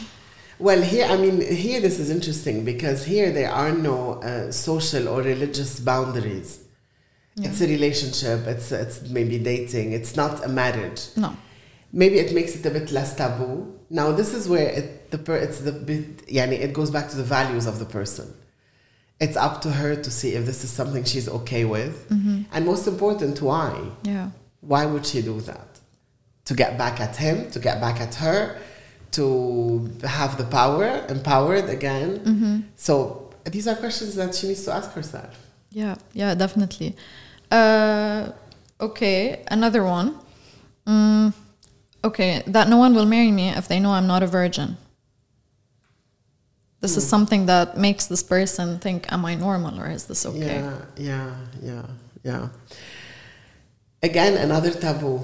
Well, 0.63 0.81
here, 0.81 1.07
I 1.09 1.17
mean, 1.17 1.41
here 1.41 1.81
this 1.81 1.99
is 1.99 2.09
interesting 2.09 2.63
because 2.63 3.03
here 3.03 3.33
there 3.33 3.51
are 3.51 3.73
no 3.73 4.13
uh, 4.21 4.49
social 4.49 5.09
or 5.09 5.21
religious 5.21 5.77
boundaries. 5.81 6.63
It's 7.35 7.59
a 7.59 7.67
relationship. 7.67 8.47
It's 8.47 8.71
it's 8.71 9.01
maybe 9.09 9.39
dating. 9.39 9.91
It's 9.91 10.15
not 10.15 10.45
a 10.45 10.47
marriage. 10.47 11.01
No. 11.17 11.35
Maybe 11.91 12.17
it 12.19 12.33
makes 12.33 12.55
it 12.55 12.65
a 12.65 12.69
bit 12.69 12.91
less 12.91 13.13
taboo. 13.13 13.77
Now, 13.89 14.13
this 14.13 14.33
is 14.33 14.47
where 14.47 14.69
it, 14.69 15.11
the 15.11 15.17
per, 15.17 15.35
it's 15.35 15.59
the 15.59 15.73
bit. 15.73 16.27
Yani, 16.27 16.57
it 16.65 16.71
goes 16.71 16.91
back 16.91 17.09
to 17.09 17.17
the 17.17 17.27
values 17.37 17.65
of 17.65 17.79
the 17.79 17.85
person. 17.85 18.33
It's 19.19 19.35
up 19.35 19.61
to 19.63 19.69
her 19.71 19.97
to 19.97 20.11
see 20.11 20.31
if 20.35 20.45
this 20.45 20.63
is 20.63 20.69
something 20.69 21.03
she's 21.03 21.27
okay 21.27 21.65
with, 21.65 21.95
and 22.53 22.65
most 22.65 22.87
important, 22.87 23.41
why. 23.41 23.71
Yeah. 24.03 24.29
Why 24.61 24.85
would 24.85 25.05
she 25.05 25.21
do 25.21 25.41
that? 25.41 25.81
To 26.45 26.53
get 26.53 26.77
back 26.77 27.01
at 27.01 27.17
him, 27.17 27.51
to 27.51 27.59
get 27.59 27.81
back 27.81 27.99
at 27.99 28.15
her, 28.15 28.57
to 29.13 29.89
have 30.03 30.37
the 30.37 30.45
power, 30.45 31.05
empowered 31.09 31.69
again. 31.69 32.69
So 32.75 33.31
these 33.45 33.67
are 33.67 33.75
questions 33.75 34.15
that 34.15 34.35
she 34.35 34.47
needs 34.47 34.63
to 34.65 34.73
ask 34.73 34.91
herself. 34.93 35.37
Yeah, 35.71 35.95
yeah, 36.13 36.35
definitely. 36.35 36.95
Uh, 37.49 38.31
okay, 38.79 39.43
another 39.49 39.83
one. 39.83 40.19
Mm, 40.87 41.33
okay, 42.03 42.43
that 42.47 42.69
no 42.69 42.77
one 42.77 42.93
will 42.93 43.05
marry 43.05 43.31
me 43.31 43.49
if 43.49 43.67
they 43.67 43.79
know 43.79 43.91
I'm 43.91 44.07
not 44.07 44.23
a 44.23 44.27
virgin. 44.27 44.77
This 46.79 46.97
is 46.97 47.07
something 47.07 47.45
that 47.45 47.77
makes 47.77 48.07
this 48.07 48.21
person 48.21 48.77
think, 48.77 49.09
am 49.09 49.23
I 49.23 49.35
normal 49.35 49.79
or 49.79 49.89
is 49.89 50.05
this 50.05 50.25
okay? 50.25 50.59
Yeah, 50.59 50.77
yeah, 50.97 51.35
yeah, 51.61 51.85
yeah. 52.23 52.47
Again, 54.03 54.35
another 54.35 54.71
taboo, 54.71 55.19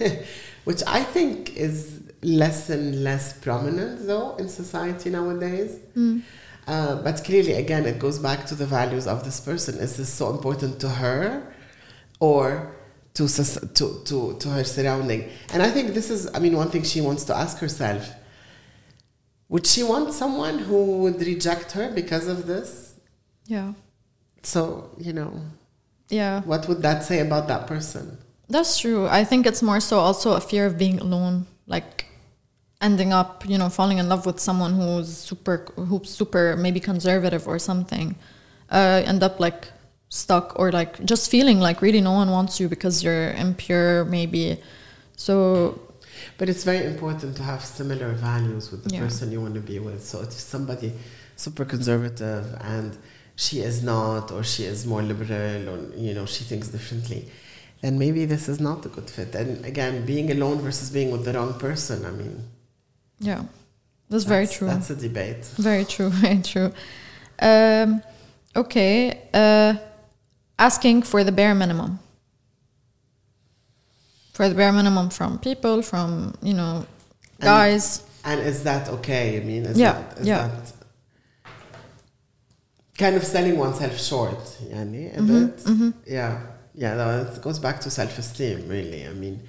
which 0.64 0.82
I 0.84 1.04
think 1.04 1.56
is 1.56 2.00
less 2.24 2.70
and 2.70 3.04
less 3.04 3.32
prominent 3.38 4.06
though 4.06 4.34
in 4.36 4.48
society 4.48 5.10
nowadays. 5.10 5.78
Uh, 6.66 6.96
but 7.02 7.22
clearly, 7.24 7.52
again, 7.52 7.84
it 7.84 7.98
goes 7.98 8.18
back 8.18 8.46
to 8.46 8.54
the 8.54 8.64
values 8.66 9.06
of 9.06 9.22
this 9.24 9.38
person. 9.40 9.76
Is 9.78 9.96
this 9.98 10.08
so 10.08 10.30
important 10.30 10.80
to 10.80 10.88
her, 10.88 11.54
or 12.20 12.74
to 13.14 13.28
to 13.28 14.02
to 14.08 14.36
to 14.40 14.48
her 14.48 14.64
surrounding? 14.64 15.28
And 15.52 15.62
I 15.62 15.70
think 15.70 15.92
this 15.92 16.08
is, 16.10 16.20
I 16.34 16.38
mean, 16.38 16.56
one 16.56 16.70
thing 16.70 16.82
she 16.82 17.00
wants 17.02 17.24
to 17.24 17.34
ask 17.36 17.58
herself: 17.58 18.02
Would 19.50 19.66
she 19.66 19.82
want 19.82 20.12
someone 20.14 20.58
who 20.58 20.98
would 21.02 21.20
reject 21.20 21.72
her 21.72 21.90
because 21.92 22.26
of 22.28 22.46
this? 22.46 22.94
Yeah, 23.46 23.74
So, 24.42 24.88
you 24.96 25.12
know, 25.12 25.32
yeah, 26.08 26.40
what 26.42 26.66
would 26.68 26.80
that 26.80 27.04
say 27.04 27.20
about 27.20 27.46
that 27.48 27.66
person? 27.66 28.16
that's 28.48 28.78
true. 28.78 29.06
I 29.06 29.24
think 29.24 29.46
it's 29.46 29.62
more 29.62 29.80
so 29.80 29.98
also 29.98 30.32
a 30.32 30.40
fear 30.40 30.64
of 30.66 30.78
being 30.78 30.98
alone, 31.00 31.46
like 31.66 32.06
ending 32.80 33.12
up, 33.12 33.48
you 33.48 33.56
know, 33.58 33.68
falling 33.68 33.98
in 33.98 34.08
love 34.08 34.26
with 34.26 34.38
someone 34.40 34.74
who's 34.74 35.08
super, 35.16 35.66
who's 35.76 36.10
super 36.10 36.56
maybe 36.56 36.80
conservative 36.80 37.46
or 37.48 37.58
something. 37.58 38.16
Uh, 38.70 39.02
end 39.04 39.22
up 39.22 39.38
like 39.40 39.72
stuck 40.08 40.58
or 40.58 40.70
like 40.72 41.02
just 41.04 41.30
feeling 41.30 41.60
like 41.60 41.80
really 41.82 42.00
no 42.00 42.12
one 42.12 42.30
wants 42.30 42.60
you 42.60 42.68
because 42.68 43.02
you're 43.04 43.30
impure, 43.32 44.04
maybe. 44.04 44.58
So 45.16 45.80
But 46.38 46.48
it's 46.48 46.64
very 46.64 46.84
important 46.86 47.36
to 47.36 47.42
have 47.42 47.64
similar 47.64 48.12
values 48.12 48.70
with 48.70 48.84
the 48.84 48.90
Yeah. 48.94 49.00
person 49.00 49.32
you 49.32 49.40
want 49.40 49.54
to 49.54 49.60
be 49.60 49.78
with. 49.78 50.04
So 50.04 50.22
if 50.22 50.32
somebody 50.32 50.92
super 51.36 51.64
conservative 51.64 52.46
and 52.60 52.96
she 53.36 53.60
is 53.60 53.82
not, 53.82 54.30
or 54.30 54.42
she 54.44 54.64
is 54.64 54.86
more 54.86 55.02
liberal, 55.02 55.68
or 55.68 55.78
you 55.96 56.14
know 56.14 56.26
she 56.26 56.44
thinks 56.44 56.68
differently, 56.68 57.28
then 57.82 57.98
maybe 57.98 58.24
this 58.26 58.48
is 58.48 58.60
not 58.60 58.86
a 58.86 58.88
good 58.88 59.10
fit. 59.10 59.34
And 59.34 59.64
again, 59.64 60.06
being 60.06 60.30
alone 60.30 60.58
versus 60.60 60.90
being 60.90 61.10
with 61.10 61.24
the 61.24 61.32
wrong 61.32 61.54
person. 61.54 62.04
I 62.06 62.12
mean, 62.12 62.44
yeah, 63.18 63.42
that's, 64.10 64.24
very 64.24 64.46
true. 64.46 64.68
That's 64.68 64.90
a 64.90 64.96
debate. 64.96 65.44
Very 65.56 65.84
true. 65.84 66.10
Very 66.22 66.42
true. 66.42 66.72
Um, 67.40 68.02
okay. 68.54 69.28
Uh, 69.32 69.74
asking 70.58 71.02
for 71.02 71.24
the 71.24 71.32
bare 71.32 71.54
minimum. 71.54 71.98
For 74.32 74.48
the 74.48 74.54
bare 74.54 74.72
minimum 74.72 75.10
from 75.10 75.38
people, 75.38 75.82
from 75.82 76.34
you 76.42 76.54
know, 76.54 76.86
guys. 77.40 78.02
And 78.24 78.40
is 78.40 78.62
that 78.64 78.88
okay? 78.88 79.40
I 79.40 79.44
mean, 79.44 79.64
is 79.66 79.78
Yeah, 79.78 79.92
that, 79.92 80.18
is 80.18 80.26
yeah. 80.26 80.48
that 80.48 80.72
kind 82.98 83.16
of 83.16 83.24
selling 83.24 83.56
oneself 83.58 84.00
short, 84.00 84.38
yani, 84.72 85.14
a 85.16 85.20
Mm-hmm, 85.20 85.90
bit? 85.90 85.94
Yeah, 86.06 86.40
yeah, 86.74 86.94
no, 86.94 87.22
it 87.22 87.42
goes 87.42 87.58
back 87.58 87.80
to 87.80 87.90
self-esteem, 87.90 88.68
really. 88.68 89.06
I 89.06 89.12
mean, 89.12 89.40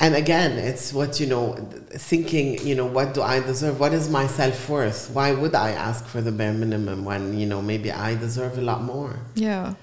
and 0.00 0.14
again, 0.14 0.52
it's 0.58 0.92
what, 0.92 1.18
you 1.20 1.26
know, 1.26 1.54
thinking, 1.90 2.64
you 2.66 2.74
know, 2.74 2.86
what 2.86 3.14
do 3.14 3.22
I 3.22 3.40
deserve? 3.40 3.80
What 3.80 3.92
is 3.92 4.08
my 4.08 4.26
self-worth? 4.26 5.10
Why 5.10 5.32
would 5.32 5.54
I 5.54 5.70
ask 5.72 6.06
for 6.06 6.20
the 6.20 6.30
bare 6.30 6.52
minimum 6.52 7.04
when, 7.04 7.38
you 7.38 7.46
know, 7.46 7.60
maybe 7.60 7.90
I 7.90 8.14
deserve 8.14 8.58
a 8.58 8.62
lot 8.62 8.82
more? 8.82 9.18
yeah. 9.34 9.74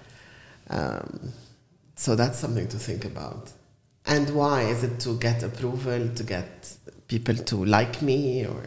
Um, 0.69 1.31
so 1.95 2.15
that's 2.15 2.39
something 2.39 2.67
to 2.69 2.77
think 2.77 3.05
about. 3.05 3.51
And 4.05 4.29
why? 4.35 4.63
Is 4.63 4.83
it 4.83 4.99
to 5.01 5.17
get 5.17 5.43
approval, 5.43 6.09
to 6.09 6.23
get 6.23 6.75
people 7.07 7.35
to 7.35 7.65
like 7.65 8.01
me, 8.01 8.45
or 8.45 8.63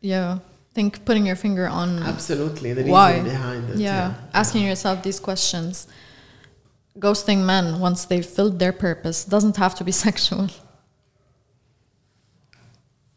Yeah. 0.00 0.38
Think 0.74 1.04
putting 1.06 1.24
your 1.26 1.36
finger 1.36 1.66
on 1.66 2.02
absolutely 2.02 2.72
the 2.74 2.82
reason 2.82 2.92
why. 2.92 3.20
behind 3.20 3.70
it? 3.70 3.78
yeah. 3.78 4.14
Asking 4.34 4.64
yourself 4.64 5.02
these 5.02 5.18
questions. 5.20 5.86
Ghosting 6.98 7.44
men 7.44 7.78
once 7.80 8.04
they've 8.06 8.24
filled 8.24 8.58
their 8.58 8.72
purpose 8.72 9.24
doesn't 9.24 9.56
have 9.56 9.74
to 9.76 9.84
be 9.84 9.92
sexual. 10.06 10.48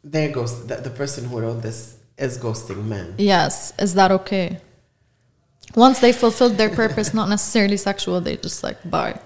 There 0.04 0.30
goes 0.32 0.66
the, 0.68 0.76
the 0.78 0.90
person 0.90 1.26
who 1.26 1.40
wrote 1.40 1.62
this 1.62 1.98
is 2.18 2.38
ghosting 2.38 2.86
men. 2.86 3.16
Yes. 3.18 3.74
Is 3.80 3.94
that 3.96 4.12
okay? 4.12 4.60
Once 5.76 6.00
they 6.00 6.12
fulfilled 6.12 6.58
their 6.58 6.70
purpose, 6.70 7.14
not 7.14 7.30
necessarily 7.30 7.78
sexual, 7.78 8.20
they 8.22 8.36
just 8.38 8.64
like 8.64 8.78
bye. 8.90 9.20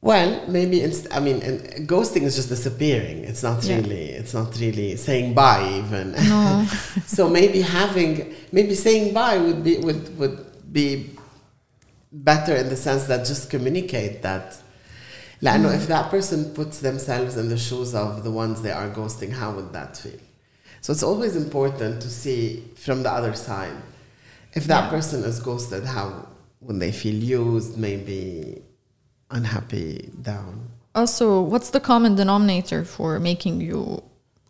Well, 0.00 0.46
maybe 0.48 0.80
it's. 0.82 1.06
I 1.10 1.18
mean, 1.20 1.42
and 1.42 1.88
ghosting 1.88 2.22
is 2.22 2.36
just 2.36 2.50
disappearing. 2.50 3.24
It's 3.24 3.42
not 3.42 3.64
Yeah. 3.64 3.76
really. 3.76 4.10
It's 4.10 4.34
not 4.34 4.54
really 4.60 4.96
saying 4.96 5.32
bye 5.34 5.66
even. 5.78 6.12
No. 6.12 6.66
so 7.06 7.28
maybe 7.28 7.62
having 7.62 8.34
maybe 8.52 8.74
saying 8.74 9.14
bye 9.14 9.38
would 9.38 9.64
be 9.64 9.78
would 9.78 10.16
would 10.18 10.72
be 10.72 11.10
better 12.13 12.55
in 12.55 12.69
the 12.69 12.75
sense 12.75 13.05
that 13.05 13.25
just 13.25 13.49
communicate 13.49 14.21
that. 14.21 14.57
لأنه 15.41 15.73
if 15.75 15.87
that 15.87 16.09
person 16.09 16.53
puts 16.53 16.79
themselves 16.79 17.37
in 17.37 17.49
the 17.49 17.57
shoes 17.57 17.93
of 17.95 18.23
the 18.23 18.31
ones 18.31 18.61
they 18.61 18.71
are 18.71 18.89
ghosting, 18.89 19.31
how 19.31 19.51
would 19.51 19.71
that 19.73 19.95
feel? 19.97 20.19
So 20.81 20.91
it's 20.93 21.03
always 21.03 21.35
important 21.35 22.01
to 22.01 22.09
see 22.09 22.63
from 22.75 23.03
the 23.03 23.11
other 23.11 23.33
side. 23.33 23.77
If 24.53 24.65
that 24.67 24.85
Yeah. 24.85 24.89
person 24.89 25.23
is 25.23 25.39
ghosted, 25.39 25.85
how 25.85 26.07
would 26.61 26.79
they 26.79 26.91
feel 26.91 27.15
used, 27.41 27.77
maybe 27.77 28.61
unhappy, 29.31 30.09
down? 30.21 30.53
Also, 30.95 31.41
what's 31.41 31.69
the 31.69 31.79
common 31.79 32.15
denominator 32.15 32.83
for 32.83 33.19
making 33.19 33.61
you 33.61 34.01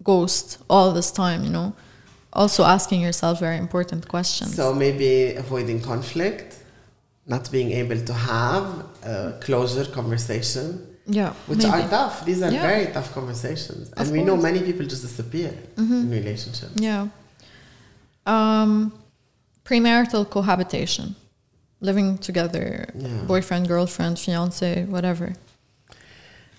ghost 0.04 0.58
all 0.70 0.94
this 0.94 1.12
time, 1.12 1.44
you 1.44 1.50
know? 1.50 1.74
Also 2.32 2.64
asking 2.64 3.02
yourself 3.02 3.40
very 3.40 3.58
important 3.58 4.08
questions. 4.08 4.56
So 4.56 4.74
maybe 4.74 5.34
avoiding 5.34 5.82
conflict, 5.82 6.58
not 7.27 7.51
being 7.51 7.71
able 7.73 8.01
to 8.11 8.13
have 8.13 8.67
a 9.03 9.39
closer 9.41 9.85
conversation, 9.87 10.87
yeah. 11.07 11.33
which 11.47 11.59
maybe. 11.59 11.71
are 11.71 11.89
tough. 11.89 12.25
These 12.25 12.43
are 12.43 12.51
Yeah. 12.53 12.63
very 12.71 12.87
tough 12.93 13.13
conversations. 13.15 13.91
And 13.97 14.07
Of 14.07 14.11
we 14.13 14.19
know 14.19 14.35
course. 14.37 14.45
Mm-hmm. 14.45 14.55
many 14.55 14.61
people 14.73 14.87
just 14.87 15.03
disappear 15.03 15.53
in 15.79 16.11
relationships. 16.11 16.75
Yeah. 16.77 17.09
Um, 18.27 18.93
premarital 19.65 20.29
cohabitation. 20.31 21.17
Living 21.81 22.19
together, 22.19 22.87
Yeah. 22.97 23.09
boyfriend, 23.27 23.69
girlfriend, 23.69 24.19
fiance, 24.19 24.85
whatever. 24.87 25.35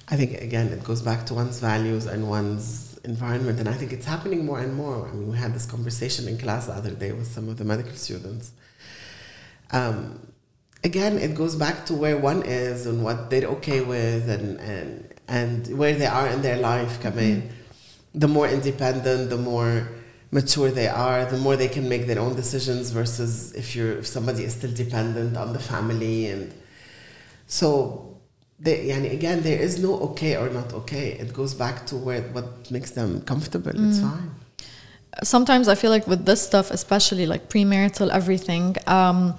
I 0.08 0.16
think, 0.18 0.32
again, 0.50 0.68
it 0.68 0.84
goes 0.84 1.02
back 1.02 1.26
to 1.28 1.34
one's 1.34 1.60
values 1.60 2.06
and 2.06 2.28
one's 2.30 3.00
environment. 3.04 3.60
And 3.60 3.68
I 3.68 3.74
think 3.74 3.92
it's 3.92 4.06
happening 4.06 4.46
more 4.46 4.60
and 4.60 4.74
more. 4.76 5.08
I 5.10 5.14
mean, 5.14 5.32
we 5.32 5.38
had 5.38 5.54
this 5.56 5.66
conversation 5.66 6.28
in 6.28 6.38
class 6.38 6.68
the 6.68 6.74
other 6.74 6.92
day 6.92 7.12
with 7.12 7.28
some 7.36 7.50
of 7.50 7.58
the 7.58 7.64
medical 7.66 7.96
students. 7.96 8.52
Um, 9.72 10.20
again, 10.86 11.18
it 11.18 11.34
goes 11.36 11.56
back 11.56 11.86
to 11.88 11.94
where 11.94 12.18
one 12.18 12.44
is 12.44 12.86
and 12.86 13.04
what 13.04 13.30
they're 13.30 13.50
okay 13.58 13.82
with 13.82 14.30
and, 14.30 14.60
and, 14.60 15.14
and 15.28 15.78
where 15.78 15.96
they 15.96 16.06
are 16.06 16.28
in 16.28 16.42
their 16.42 16.58
life. 16.58 17.02
Come 17.02 17.18
in. 17.20 17.50
The 18.14 18.30
more 18.30 18.48
independent, 18.48 19.30
the 19.30 19.38
more 19.38 19.90
mature 20.32 20.70
they 20.72 20.88
are, 20.88 21.26
the 21.26 21.38
more 21.38 21.56
they 21.58 21.68
can 21.68 21.90
make 21.90 22.08
their 22.08 22.20
own 22.20 22.36
decisions 22.36 22.92
versus 22.92 23.54
if 23.54 23.76
you're 23.76 23.98
if 23.98 24.08
somebody 24.08 24.44
is 24.44 24.54
still 24.54 24.74
dependent 24.84 25.36
on 25.36 25.54
the 25.54 25.60
family 25.60 26.28
and 26.28 26.54
so 27.48 28.18
they, 28.60 28.88
yani 28.90 29.12
again 29.20 29.42
there 29.42 29.60
is 29.60 29.74
no 29.80 29.92
okay 30.08 30.38
or 30.38 30.50
not 30.50 30.74
okay. 30.74 31.08
It 31.24 31.34
goes 31.34 31.54
back 31.54 31.86
to 31.88 31.96
where 31.96 32.22
what 32.36 32.48
makes 32.72 32.92
them 32.92 33.22
comfortable. 33.22 33.72
It's 33.88 34.00
fine. 34.00 34.32
sometimes 35.24 35.68
I 35.68 35.76
feel 35.76 35.92
like 35.92 36.08
with 36.08 36.26
this 36.26 36.42
stuff, 36.42 36.72
especially 36.72 37.26
like 37.26 37.50
premarital 37.50 38.10
everything, 38.12 38.76
um, 38.88 39.36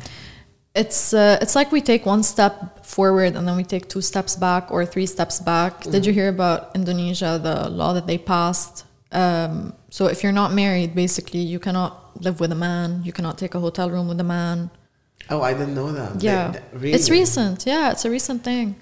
it's 0.77 1.13
uh, 1.15 1.39
it's 1.43 1.55
like 1.57 1.73
we 1.73 1.81
take 1.81 2.07
one 2.07 2.23
step 2.23 2.85
forward 2.85 3.35
and 3.37 3.49
then 3.49 3.57
we 3.57 3.65
take 3.65 3.89
two 3.89 4.03
steps 4.03 4.37
back 4.37 4.71
or 4.71 4.85
three 4.87 5.07
steps 5.07 5.41
back. 5.41 5.73
Did 5.95 6.05
you 6.07 6.13
hear 6.13 6.29
about 6.29 6.71
Indonesia, 6.77 7.41
the 7.43 7.69
law 7.71 7.93
that 7.95 8.07
they 8.07 8.19
passed? 8.19 8.85
Um, 9.13 9.73
so 9.91 10.07
if 10.07 10.23
you're 10.23 10.33
not 10.43 10.53
married, 10.53 10.95
basically 10.95 11.41
you 11.41 11.59
cannot 11.59 11.93
live 12.23 12.39
with 12.41 12.53
a 12.53 12.61
man, 12.69 13.03
you 13.05 13.13
cannot 13.13 13.39
take 13.39 13.55
a 13.55 13.61
hotel 13.61 13.91
room 13.91 14.07
with 14.09 14.21
a 14.21 14.25
man. 14.25 14.71
Oh, 15.31 15.41
I 15.43 15.53
didn't 15.55 15.75
know 15.75 15.91
that. 15.93 16.23
Yeah, 16.23 16.53
They- 16.53 16.79
they- 16.79 16.93
it's 16.93 17.09
recent. 17.11 17.65
Yeah, 17.67 17.91
it's 17.93 18.05
a 18.05 18.11
recent 18.11 18.45
thing. 18.45 18.77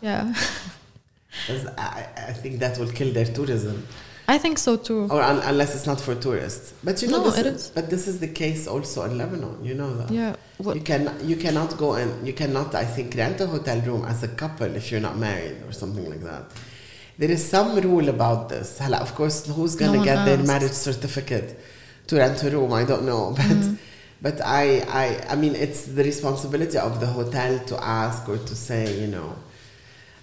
Yeah. 0.00 0.32
I, 1.78 2.06
I 2.30 2.32
think 2.32 2.58
that 2.60 2.78
will 2.78 2.90
kill 2.90 3.12
their 3.12 3.24
tourism. 3.26 3.86
I 4.28 4.36
think 4.38 4.58
so 4.58 4.76
too. 4.76 5.08
or 5.10 5.22
un- 5.22 5.40
unless 5.44 5.74
it's 5.74 5.86
not 5.86 6.00
for 6.00 6.14
tourists. 6.14 6.74
But 6.84 7.00
you 7.02 7.08
know, 7.08 7.18
No, 7.24 7.30
this 7.30 7.38
it 7.38 7.46
is, 7.46 7.70
but 7.74 7.88
this 7.88 8.06
is 8.06 8.20
the 8.20 8.28
case 8.28 8.66
also 8.68 9.02
in 9.04 9.16
Lebanon. 9.16 9.64
You 9.64 9.74
know 9.74 9.90
that. 9.96 10.10
Yeah, 10.10 10.36
what- 10.58 10.76
You 10.76 10.82
can 10.82 11.02
you 11.30 11.36
cannot 11.36 11.70
go 11.78 11.94
and 11.94 12.10
you 12.26 12.34
cannot 12.34 12.74
I 12.74 12.84
think 12.84 13.14
rent 13.16 13.40
a 13.40 13.46
hotel 13.46 13.80
room 13.80 14.04
as 14.04 14.22
a 14.22 14.28
couple 14.28 14.70
if 14.76 14.90
you're 14.90 15.00
not 15.08 15.16
married 15.16 15.56
or 15.66 15.72
something 15.72 16.06
like 16.12 16.22
that. 16.30 16.44
There 17.20 17.30
is 17.30 17.42
some 17.54 17.74
rule 17.80 18.08
about 18.10 18.48
this. 18.50 18.78
Hala, 18.78 18.98
of 18.98 19.14
course, 19.14 19.46
who's 19.46 19.74
gonna 19.74 19.96
one 19.98 20.04
get 20.04 20.24
their 20.26 20.38
marriage 20.52 20.72
certificate 20.88 21.58
to 22.08 22.16
rent 22.16 22.42
a 22.44 22.50
room? 22.50 22.72
I 22.72 22.84
don't 22.84 23.04
know, 23.06 23.32
but. 23.36 23.46
Mm-hmm. 23.46 23.74
But 24.20 24.40
I, 24.44 24.80
I, 25.02 25.06
I 25.32 25.36
mean, 25.36 25.54
it's 25.54 25.82
the 25.84 26.02
responsibility 26.02 26.76
of 26.76 26.98
the 26.98 27.06
hotel 27.06 27.56
to 27.70 27.76
ask 27.80 28.28
or 28.28 28.36
to 28.36 28.54
say, 28.56 29.00
you 29.00 29.06
know, 29.06 29.36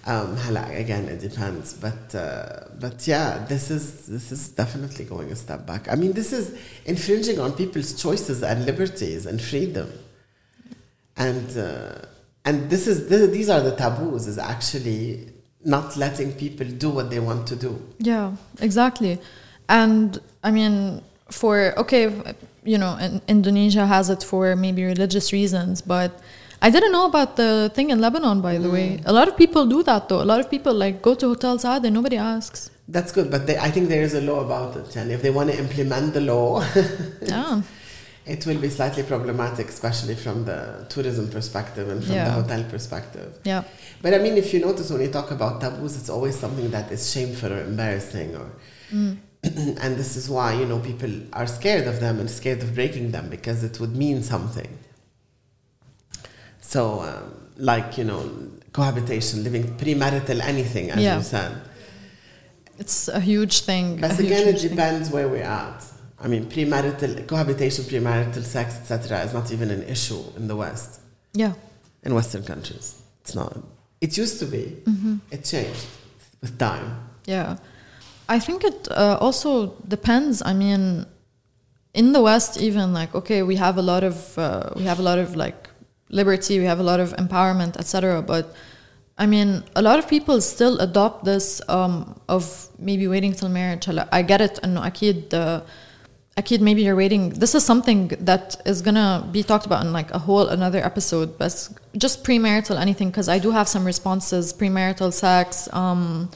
um, 0.06 0.38
again, 0.56 1.08
it 1.08 1.20
depends. 1.20 1.74
But, 1.74 2.14
uh, 2.14 2.68
but 2.78 3.06
yeah, 3.06 3.44
this 3.48 3.70
is 3.70 4.06
this 4.06 4.30
is 4.30 4.48
definitely 4.50 5.04
going 5.04 5.32
a 5.32 5.36
step 5.36 5.66
back. 5.66 5.90
I 5.90 5.96
mean, 5.96 6.12
this 6.12 6.32
is 6.32 6.56
infringing 6.84 7.40
on 7.40 7.52
people's 7.52 8.00
choices 8.00 8.42
and 8.42 8.64
liberties 8.64 9.26
and 9.26 9.42
freedom. 9.42 9.92
And 11.16 11.58
uh, 11.58 12.02
and 12.44 12.70
this 12.70 12.86
is 12.86 13.08
th- 13.08 13.30
these 13.30 13.48
are 13.50 13.60
the 13.60 13.74
taboos. 13.74 14.28
Is 14.28 14.38
actually 14.38 15.32
not 15.64 15.96
letting 15.96 16.32
people 16.34 16.66
do 16.66 16.90
what 16.90 17.10
they 17.10 17.18
want 17.18 17.48
to 17.48 17.56
do. 17.56 17.82
Yeah, 17.98 18.36
exactly. 18.60 19.18
And 19.68 20.20
I 20.44 20.52
mean, 20.52 21.02
for 21.30 21.74
okay, 21.78 22.12
you 22.62 22.78
know, 22.78 22.96
in, 22.98 23.20
Indonesia 23.26 23.86
has 23.86 24.08
it 24.08 24.22
for 24.22 24.54
maybe 24.54 24.84
religious 24.84 25.32
reasons, 25.32 25.82
but 25.82 26.20
I 26.62 26.70
didn't 26.70 26.92
know 26.92 27.06
about 27.06 27.36
the 27.36 27.70
thing 27.74 27.90
in 27.90 28.00
Lebanon, 28.00 28.40
by 28.40 28.58
the 28.58 28.70
way. 28.70 29.00
A 29.04 29.12
lot 29.12 29.28
of 29.28 29.36
people 29.36 29.66
do 29.66 29.82
that 29.82 30.08
though. 30.08 30.22
A 30.22 30.28
lot 30.32 30.40
of 30.40 30.50
people 30.50 30.72
like 30.74 31.02
go 31.02 31.14
to 31.14 31.28
hotels 31.28 31.64
ah, 31.64 31.74
out 31.74 31.84
and 31.84 31.94
nobody 31.94 32.16
asks. 32.16 32.70
That's 32.88 33.12
good, 33.12 33.30
but 33.30 33.46
they, 33.46 33.58
I 33.58 33.70
think 33.70 33.88
there 33.88 34.02
is 34.02 34.14
a 34.14 34.20
law 34.20 34.40
about 34.44 34.76
it, 34.76 34.94
and 34.96 35.10
if 35.10 35.20
they 35.20 35.30
want 35.30 35.50
to 35.50 35.58
implement 35.58 36.14
the 36.14 36.20
law, 36.20 36.64
Yeah. 37.20 37.62
it 38.24 38.46
will 38.46 38.60
be 38.60 38.70
slightly 38.70 39.02
problematic, 39.02 39.68
especially 39.68 40.14
from 40.14 40.44
the 40.44 40.86
tourism 40.88 41.28
perspective 41.28 41.88
and 41.88 42.04
from 42.04 42.14
the 42.14 42.30
hotel 42.30 42.62
perspective. 42.70 43.38
Yeah. 43.44 43.64
But 44.02 44.14
I 44.14 44.18
mean, 44.18 44.36
if 44.36 44.54
you 44.54 44.60
notice 44.60 44.90
when 44.90 45.00
you 45.00 45.10
talk 45.10 45.32
about 45.32 45.60
taboos, 45.60 45.96
it's 45.96 46.08
always 46.08 46.38
something 46.38 46.70
that 46.70 46.92
is 46.92 47.10
shameful 47.12 47.52
or 47.52 47.60
embarrassing, 47.62 48.36
or 48.36 48.52
mm. 48.92 49.18
and 49.42 49.96
this 49.96 50.16
is 50.16 50.30
why 50.30 50.54
you 50.54 50.66
know 50.66 50.78
people 50.78 51.10
are 51.32 51.48
scared 51.48 51.88
of 51.88 51.98
them 52.00 52.20
and 52.20 52.30
scared 52.30 52.62
of 52.62 52.74
breaking 52.74 53.10
them 53.10 53.28
because 53.28 53.64
it 53.64 53.80
would 53.80 53.96
mean 53.96 54.22
something. 54.22 54.78
So, 56.72 57.00
um, 57.00 57.24
like 57.56 57.96
you 57.98 58.04
know, 58.04 58.22
cohabitation, 58.72 59.44
living 59.44 59.64
premarital, 59.78 60.40
anything, 60.40 60.90
as 60.90 61.00
Yeah. 61.02 61.16
you 61.18 61.22
said. 61.22 61.52
It's 62.78 63.08
a 63.08 63.20
huge 63.20 63.60
thing. 63.60 63.86
But 64.00 64.18
a 64.18 64.22
again, 64.22 64.48
it 64.48 64.50
huge 64.50 64.60
thing. 64.62 64.70
depends 64.70 65.10
where 65.10 65.28
we're 65.28 65.42
at. 65.64 65.80
I 66.24 66.28
mean, 66.28 66.46
premarital 66.46 67.26
cohabitation, 67.26 67.84
premarital 67.84 68.44
sex, 68.44 68.74
etc., 68.76 69.22
is 69.24 69.32
not 69.32 69.50
even 69.52 69.70
an 69.70 69.82
issue 69.84 70.22
in 70.36 70.48
the 70.48 70.56
West, 70.56 71.00
Yeah. 71.34 71.52
in 72.02 72.14
Western 72.14 72.42
countries. 72.42 72.94
It's 73.22 73.34
not. 73.34 73.56
It 74.00 74.16
used 74.18 74.38
to 74.40 74.46
be. 74.46 74.62
It 75.30 75.44
changed 75.44 75.86
with 76.42 76.58
time. 76.58 76.86
Yeah. 77.26 77.56
I 78.28 78.38
think 78.40 78.64
it 78.64 78.88
uh, 78.90 79.18
also 79.20 79.74
depends. 79.88 80.42
I 80.44 80.52
mean, 80.52 81.06
in 81.94 82.12
the 82.12 82.20
West, 82.20 82.52
even 82.60 82.92
like 82.92 83.14
okay, 83.14 83.42
we 83.42 83.56
have 83.56 83.78
a 83.78 83.82
lot 83.82 84.02
of 84.04 84.16
uh, 84.38 84.70
we 84.76 84.82
have 84.84 84.98
a 84.98 85.02
lot 85.02 85.18
of 85.18 85.34
like 85.36 85.65
liberty, 86.08 86.58
we 86.58 86.64
have 86.64 86.80
a 86.80 86.82
lot 86.82 87.00
of 87.00 87.14
empowerment, 87.16 87.76
etc. 87.76 88.22
But 88.22 88.54
I 89.18 89.26
mean, 89.26 89.64
a 89.74 89.82
lot 89.82 89.98
of 89.98 90.08
people 90.08 90.40
still 90.40 90.78
adopt 90.78 91.24
this 91.24 91.60
um, 91.68 92.20
of 92.28 92.68
maybe 92.78 93.08
waiting 93.08 93.32
till 93.32 93.48
marriage. 93.48 93.88
I 94.12 94.22
get 94.22 94.40
it, 94.40 94.58
and 94.62 94.76
akid, 94.76 95.32
uh, 95.32 95.62
akid, 96.36 96.60
maybe 96.60 96.82
you're 96.82 96.96
waiting. 96.96 97.30
This 97.30 97.54
is 97.54 97.64
something 97.64 98.08
that 98.20 98.56
is 98.66 98.82
gonna 98.82 99.26
be 99.32 99.42
talked 99.42 99.66
about 99.66 99.84
in 99.84 99.92
like 99.92 100.10
a 100.10 100.18
whole 100.18 100.48
another 100.48 100.84
episode. 100.84 101.38
But 101.38 101.68
just 101.96 102.24
premarital 102.24 102.78
anything, 102.78 103.08
because 103.08 103.28
I 103.28 103.38
do 103.38 103.50
have 103.52 103.68
some 103.68 103.84
responses 103.84 104.52
premarital 104.52 105.12
sex. 105.12 105.68
Um, 105.72 106.30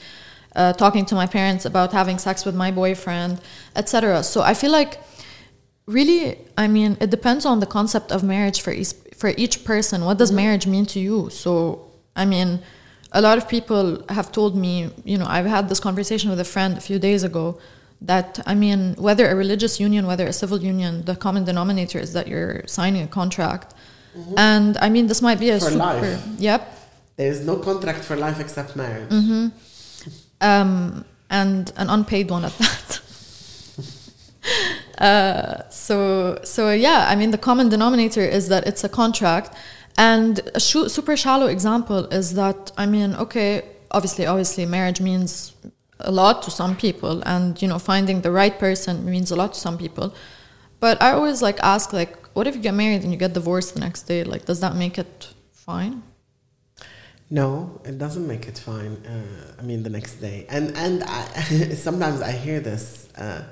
uh, 0.57 0.73
talking 0.73 1.07
to 1.07 1.15
my 1.15 1.27
parents 1.27 1.65
about 1.65 1.93
having 1.93 2.19
sex 2.19 2.45
with 2.45 2.55
my 2.55 2.71
boyfriend, 2.71 3.41
etc. 3.77 4.23
So 4.25 4.43
I 4.43 4.55
feel 4.55 4.73
like 4.73 4.99
really, 5.87 6.39
I 6.57 6.69
mean, 6.69 6.97
it 7.01 7.11
depends 7.11 7.45
on 7.45 7.61
the 7.61 7.67
concept 7.67 8.13
of 8.13 8.23
marriage 8.23 8.61
for 8.61 8.73
each 8.73 8.95
for 9.21 9.31
each 9.37 9.57
person. 9.71 10.05
What 10.09 10.17
does 10.19 10.33
marriage 10.43 10.67
mean 10.75 10.87
to 10.95 10.99
you? 11.07 11.17
So 11.31 11.47
I 12.23 12.25
mean, 12.25 12.49
a 13.13 13.21
lot 13.27 13.37
of 13.41 13.45
people 13.55 13.85
have 14.09 14.29
told 14.39 14.53
me, 14.65 14.73
you 15.05 15.19
know, 15.21 15.29
I've 15.37 15.51
had 15.57 15.65
this 15.71 15.81
conversation 15.89 16.29
with 16.33 16.41
a 16.41 16.49
friend 16.55 16.73
a 16.77 16.85
few 16.89 16.99
days 17.09 17.23
ago 17.31 17.45
that 18.13 18.41
I 18.53 18.55
mean, 18.55 18.95
whether 19.07 19.25
a 19.29 19.35
religious 19.45 19.75
union, 19.87 20.03
whether 20.07 20.27
a 20.27 20.33
civil 20.43 20.59
union, 20.73 20.93
the 21.11 21.17
common 21.27 21.45
denominator 21.45 21.99
is 22.07 22.13
that 22.17 22.27
you're 22.33 22.67
signing 22.67 23.03
a 23.03 23.13
contract. 23.21 23.69
And 24.37 24.77
I 24.79 24.89
mean, 24.89 25.07
this 25.07 25.23
might 25.23 25.39
be 25.39 25.51
a 25.51 25.59
For 25.61 25.67
super. 25.67 25.79
life. 25.79 26.27
Yep. 26.39 26.61
There 27.17 27.31
is 27.31 27.41
no 27.51 27.57
contract 27.57 28.03
for 28.09 28.17
life 28.17 28.41
except 28.41 28.75
marriage. 28.75 29.11
Mm-hmm. 29.11 29.49
um, 30.41 31.05
and 31.29 31.73
an 31.77 31.89
unpaid 31.97 32.31
one 32.31 32.45
at 32.45 32.57
that. 32.59 33.01
uh, 35.01 35.69
so, 35.71 36.39
so 36.45 36.73
yeah, 36.73 37.07
I 37.09 37.17
mean, 37.17 37.31
the 37.31 37.39
common 37.39 37.69
denominator 37.71 38.21
is 38.21 38.49
that 38.49 38.67
it's 38.67 38.85
a 38.85 38.89
contract, 38.89 39.55
and 39.97 40.41
a 40.55 40.61
shu- 40.61 40.89
super 40.89 41.17
shallow 41.17 41.47
example 41.47 42.07
is 42.07 42.35
that 42.35 42.71
I 42.77 42.87
mean, 42.87 43.15
okay, 43.15 43.63
obviously, 43.91 44.27
obviously, 44.27 44.67
marriage 44.67 45.01
means 45.01 45.55
a 46.01 46.11
lot 46.11 46.43
to 46.43 46.51
some 46.51 46.77
people, 46.77 47.23
and 47.25 47.61
you 47.63 47.69
know, 47.69 47.79
finding 47.79 48.21
the 48.21 48.31
right 48.31 48.59
person 48.59 49.05
means 49.11 49.31
a 49.31 49.37
lot 49.37 49.55
to 49.55 49.61
some 49.61 49.79
people. 49.79 50.15
But 50.81 51.03
I 51.03 51.13
always 51.13 51.41
like 51.41 51.59
ask, 51.61 51.93
like, 51.93 52.27
what 52.35 52.47
if 52.47 52.55
you 52.55 52.61
get 52.61 52.75
married 52.75 53.03
and 53.03 53.11
you 53.13 53.19
get 53.19 53.33
divorced 53.33 53.75
the 53.75 53.81
next 53.81 54.03
day? 54.03 54.23
Like, 54.25 54.45
does 54.45 54.61
that 54.61 54.77
make 54.77 54.99
it 54.99 55.29
fine? 55.53 56.03
No, 57.31 57.81
it 57.85 57.97
doesn't 57.99 58.27
make 58.27 58.49
it 58.49 58.59
fine. 58.59 58.97
Uh, 59.07 59.55
I 59.59 59.63
mean, 59.63 59.83
the 59.83 59.91
next 59.91 60.17
day, 60.17 60.47
and 60.51 60.77
and 60.77 61.05
I, 61.05 61.23
sometimes 61.75 62.21
I 62.21 62.33
hear 62.33 62.61
this 62.61 63.09
uh, 63.17 63.45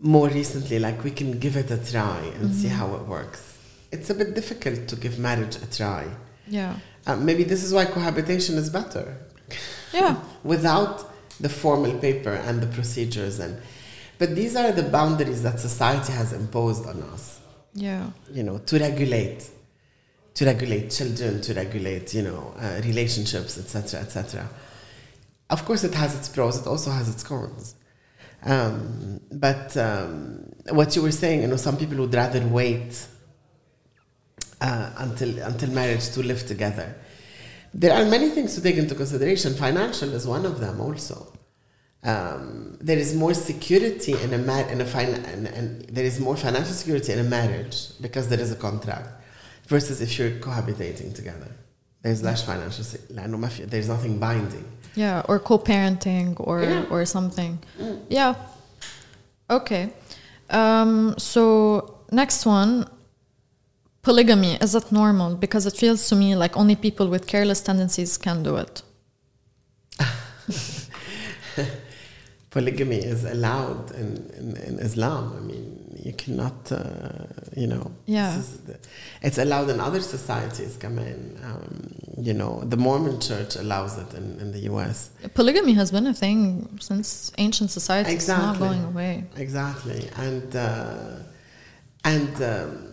more 0.00 0.28
recently. 0.28 0.78
Like 0.78 1.04
we 1.04 1.10
can 1.10 1.38
give 1.38 1.56
it 1.56 1.70
a 1.70 1.78
try 1.78 2.20
and 2.40 2.54
see 2.54 2.68
how 2.68 2.94
it 2.94 3.02
works. 3.02 3.58
It's 3.92 4.10
a 4.10 4.14
bit 4.14 4.34
difficult 4.34 4.88
to 4.88 4.96
give 4.96 5.18
marriage 5.18 5.56
a 5.56 5.66
try. 5.70 6.06
Yeah. 6.46 6.76
Uh, 7.06 7.16
maybe 7.16 7.44
this 7.44 7.62
is 7.62 7.72
why 7.72 7.84
cohabitation 7.86 8.56
is 8.56 8.70
better. 8.70 9.16
Yeah. 9.92 10.20
Without 10.44 11.10
the 11.40 11.48
formal 11.48 11.98
paper 11.98 12.32
and 12.32 12.60
the 12.60 12.66
procedures 12.66 13.38
and, 13.38 13.60
but 14.18 14.34
these 14.34 14.54
are 14.54 14.72
the 14.72 14.82
boundaries 14.82 15.42
that 15.42 15.58
society 15.58 16.12
has 16.12 16.32
imposed 16.32 16.86
on 16.86 17.02
us. 17.04 17.40
Yeah. 17.74 18.10
You 18.32 18.42
know, 18.42 18.58
to 18.58 18.78
regulate 18.78 19.48
to 20.34 20.46
regulate 20.46 20.90
children, 20.90 21.40
to 21.42 21.54
regulate, 21.54 22.14
you 22.14 22.22
know, 22.22 22.54
uh, 22.58 22.80
relationships, 22.84 23.58
etc., 23.58 24.00
etc. 24.00 24.48
Of 25.50 25.64
course, 25.64 25.84
it 25.84 25.94
has 25.94 26.16
its 26.16 26.28
pros. 26.28 26.58
It 26.58 26.66
also 26.66 26.90
has 26.90 27.08
its 27.08 27.22
cons. 27.22 27.74
Um, 28.42 29.20
but 29.32 29.76
um, 29.76 30.52
what 30.70 30.96
you 30.96 31.02
were 31.02 31.12
saying, 31.12 31.42
you 31.42 31.48
know, 31.48 31.56
some 31.56 31.76
people 31.76 31.98
would 31.98 32.14
rather 32.14 32.46
wait 32.46 33.06
uh, 34.60 34.90
until 34.98 35.38
until 35.40 35.70
marriage 35.70 36.10
to 36.10 36.22
live 36.22 36.46
together. 36.46 36.94
There 37.72 37.92
are 37.92 38.04
many 38.04 38.30
things 38.30 38.54
to 38.56 38.62
take 38.62 38.76
into 38.76 38.94
consideration. 38.94 39.54
Financial 39.54 40.12
is 40.12 40.26
one 40.26 40.44
of 40.44 40.58
them, 40.60 40.80
also. 40.80 41.32
Um, 42.02 42.78
there 42.80 42.98
is 42.98 43.14
more 43.14 43.34
security 43.34 44.14
in 44.22 44.32
a 44.32 44.38
mar- 44.38 44.68
in 44.70 44.80
a 44.80 44.86
fin- 44.86 45.24
and, 45.26 45.46
and 45.46 45.82
there 45.88 46.04
is 46.04 46.18
more 46.18 46.36
financial 46.36 46.72
security 46.72 47.12
in 47.12 47.18
a 47.18 47.24
marriage 47.24 47.90
because 48.00 48.28
there 48.28 48.40
is 48.40 48.50
a 48.50 48.56
contract 48.56 49.08
versus 49.68 50.00
if 50.00 50.18
you're 50.18 50.30
cohabitating 50.30 51.14
together. 51.14 51.48
There's 52.02 52.22
less 52.22 52.42
financial, 52.42 52.84
there's 53.66 53.88
nothing 53.88 54.18
binding. 54.18 54.64
Yeah, 54.94 55.22
or 55.28 55.38
co 55.38 55.58
parenting 55.58 56.34
or, 56.38 56.62
yeah. 56.62 56.84
or 56.90 57.04
something. 57.04 57.58
Mm. 57.78 58.00
Yeah. 58.08 58.34
Okay. 59.48 59.90
Um, 60.48 61.14
so, 61.18 61.98
next 62.10 62.46
one 62.46 62.88
polygamy. 64.02 64.56
Is 64.60 64.72
that 64.72 64.90
normal? 64.90 65.36
Because 65.36 65.66
it 65.66 65.76
feels 65.76 66.08
to 66.08 66.16
me 66.16 66.34
like 66.34 66.56
only 66.56 66.76
people 66.76 67.08
with 67.08 67.26
careless 67.26 67.60
tendencies 67.60 68.16
can 68.16 68.42
do 68.42 68.56
it. 68.56 68.82
Polygamy 72.50 72.96
is 72.98 73.24
allowed 73.24 73.90
in, 73.92 74.08
in, 74.38 74.56
in 74.68 74.78
Islam. 74.80 75.24
I 75.36 75.40
mean, 75.40 75.64
you 76.04 76.12
cannot, 76.14 76.72
uh, 76.72 76.78
you 77.56 77.66
know. 77.66 77.92
Yeah. 78.06 78.42
the- 78.66 78.78
it's 79.22 79.38
allowed 79.38 79.68
in 79.70 79.78
other 79.80 80.00
societies. 80.00 80.76
Come 80.76 80.98
in, 80.98 81.38
um, 81.44 81.92
you 82.18 82.34
know, 82.34 82.52
the 82.64 82.76
Mormon 82.76 83.20
Church 83.20 83.54
allows 83.56 83.98
it 83.98 84.14
in, 84.14 84.40
in 84.40 84.52
the 84.52 84.60
U.S. 84.70 85.10
Polygamy 85.34 85.74
has 85.74 85.90
been 85.92 86.06
a 86.06 86.14
thing 86.14 86.78
since 86.80 87.32
ancient 87.38 87.70
society. 87.70 88.12
It's 88.14 88.28
not 88.28 88.58
going 88.58 88.82
away. 88.84 89.24
Exactly, 89.36 90.08
and 90.16 90.56
uh, 90.56 91.16
and 92.04 92.34
um, 92.42 92.86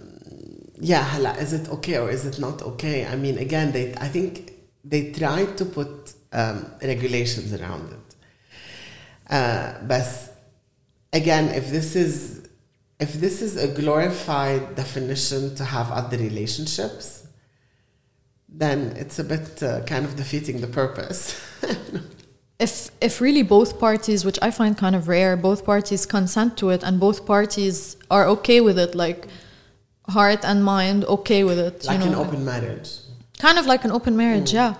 yeah, 0.79 1.03
hala, 1.03 1.31
is 1.43 1.53
it 1.53 1.69
okay 1.69 1.97
or 1.97 2.09
is 2.11 2.25
it 2.25 2.39
not 2.39 2.61
okay? 2.61 3.05
I 3.05 3.15
mean, 3.15 3.37
again, 3.37 3.71
they 3.71 3.93
I 3.95 4.07
think 4.15 4.53
they 4.83 5.11
tried 5.11 5.57
to 5.57 5.65
put 5.65 6.13
um, 6.33 6.65
regulations 6.83 7.53
around 7.59 7.91
it, 7.93 8.06
uh, 9.29 9.73
but 9.83 10.07
again, 11.13 11.49
if 11.49 11.69
this 11.69 11.95
is 11.95 12.47
if 12.99 13.13
this 13.13 13.41
is 13.41 13.57
a 13.57 13.67
glorified 13.67 14.75
definition 14.75 15.53
to 15.55 15.63
have 15.63 15.91
other 15.91 16.17
relationships, 16.17 17.27
then 18.49 18.93
it's 18.97 19.19
a 19.19 19.23
bit 19.23 19.61
uh, 19.61 19.81
kind 19.83 20.03
of 20.05 20.15
defeating 20.15 20.61
the 20.61 20.67
purpose. 20.67 21.39
if 22.59 22.89
if 23.01 23.21
really 23.21 23.43
both 23.43 23.77
parties 23.79 24.25
which 24.25 24.39
i 24.41 24.49
find 24.49 24.79
kind 24.79 24.95
of 24.95 25.07
rare 25.07 25.37
both 25.37 25.63
parties 25.63 26.07
consent 26.07 26.57
to 26.57 26.71
it 26.71 26.81
and 26.81 26.99
both 26.99 27.23
parties 27.23 27.95
are 28.09 28.25
okay 28.25 28.61
with 28.61 28.79
it 28.79 28.95
like 28.95 29.27
heart 30.09 30.43
and 30.43 30.65
mind 30.65 31.05
okay 31.05 31.43
with 31.43 31.59
it 31.59 31.85
like 31.85 31.99
you 31.99 32.07
an 32.07 32.13
know 32.13 32.21
open 32.23 32.43
marriage 32.43 32.97
kind 33.37 33.59
of 33.59 33.67
like 33.67 33.85
an 33.85 33.91
open 33.91 34.17
marriage 34.17 34.53
yeah 34.53 34.73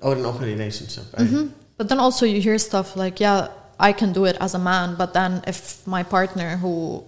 or 0.00 0.12
an 0.12 0.26
open 0.26 0.42
relationship. 0.42 1.04
Right? 1.16 1.48
but 1.78 1.88
then 1.88 1.98
also 1.98 2.26
you 2.26 2.40
hear 2.40 2.58
stuff 2.58 2.96
like 2.96 3.20
yeah 3.20 3.48
i 3.78 3.92
can 3.92 4.12
do 4.12 4.24
it 4.24 4.36
as 4.40 4.54
a 4.54 4.58
man 4.58 4.94
but 4.96 5.12
then 5.14 5.42
if 5.46 5.86
my 5.86 6.02
partner 6.02 6.56
who 6.56 7.04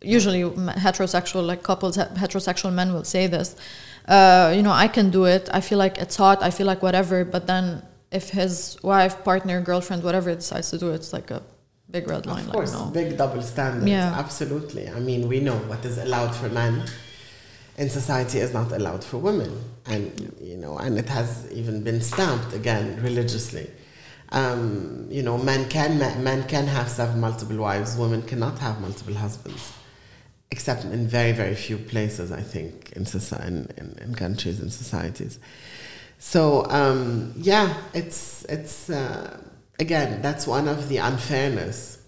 usually 0.00 0.42
heterosexual 0.42 1.44
like 1.44 1.62
couples 1.62 1.96
heterosexual 1.96 2.72
men 2.72 2.92
will 2.92 3.04
say 3.04 3.26
this 3.26 3.56
uh, 4.06 4.52
you 4.54 4.62
know 4.62 4.70
i 4.70 4.88
can 4.88 5.10
do 5.10 5.24
it 5.24 5.48
i 5.52 5.60
feel 5.60 5.78
like 5.78 5.98
it's 5.98 6.16
hot 6.16 6.42
i 6.42 6.50
feel 6.50 6.66
like 6.66 6.82
whatever 6.82 7.24
but 7.24 7.46
then 7.46 7.82
if 8.10 8.30
his 8.30 8.76
wife 8.82 9.22
partner 9.24 9.60
girlfriend 9.60 10.02
whatever 10.02 10.34
decides 10.34 10.70
to 10.70 10.78
do 10.78 10.90
it 10.92 10.96
it's 10.96 11.12
like 11.12 11.30
a 11.30 11.42
big 11.90 12.08
red 12.08 12.26
line 12.26 12.46
Of 12.46 12.52
course, 12.52 12.74
like 12.74 12.84
no 12.84 12.90
big 12.90 13.16
double 13.16 13.42
standards. 13.42 13.86
Yeah. 13.86 14.14
Absolutely. 14.18 14.88
I 14.88 15.00
mean, 15.00 15.28
we 15.28 15.40
know 15.40 15.56
what 15.70 15.84
is 15.84 15.98
allowed 15.98 16.34
for 16.34 16.48
men 16.48 16.84
in 17.76 17.88
society 17.88 18.38
is 18.38 18.52
not 18.52 18.72
allowed 18.72 19.04
for 19.04 19.18
women, 19.18 19.52
and 19.86 20.34
you 20.40 20.56
know, 20.56 20.78
and 20.78 20.98
it 20.98 21.08
has 21.08 21.50
even 21.52 21.82
been 21.82 22.00
stamped 22.00 22.52
again 22.52 23.00
religiously. 23.02 23.70
Um, 24.30 25.06
you 25.10 25.22
know, 25.22 25.38
men 25.38 25.68
can 25.68 25.98
men 25.98 26.46
can 26.48 26.66
have 26.66 26.88
seven 26.88 27.20
multiple 27.20 27.56
wives. 27.56 27.96
Women 27.96 28.22
cannot 28.22 28.58
have 28.58 28.80
multiple 28.80 29.14
husbands, 29.14 29.72
except 30.50 30.84
in 30.84 31.06
very 31.06 31.32
very 31.32 31.54
few 31.54 31.78
places. 31.78 32.30
I 32.30 32.42
think 32.42 32.92
in 32.92 33.06
society, 33.06 33.46
in, 33.46 33.72
in, 33.78 33.98
in 34.02 34.14
countries 34.14 34.60
and 34.60 34.72
societies. 34.72 35.38
So 36.18 36.66
um, 36.68 37.32
yeah, 37.36 37.74
it's 37.94 38.44
it's 38.44 38.90
uh, 38.90 39.40
again 39.78 40.20
that's 40.20 40.46
one 40.46 40.68
of 40.68 40.88
the 40.88 40.98
unfairness 40.98 42.02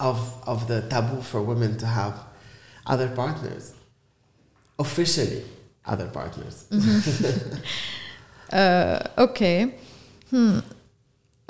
of 0.00 0.42
of 0.46 0.68
the 0.68 0.82
taboo 0.88 1.20
for 1.20 1.42
women 1.42 1.76
to 1.78 1.86
have 1.86 2.18
other 2.86 3.08
partners, 3.08 3.74
officially 4.78 5.44
other 5.84 6.06
partners. 6.06 6.66
Uh, 8.50 9.06
okay. 9.18 9.74
Hmm. 10.30 10.60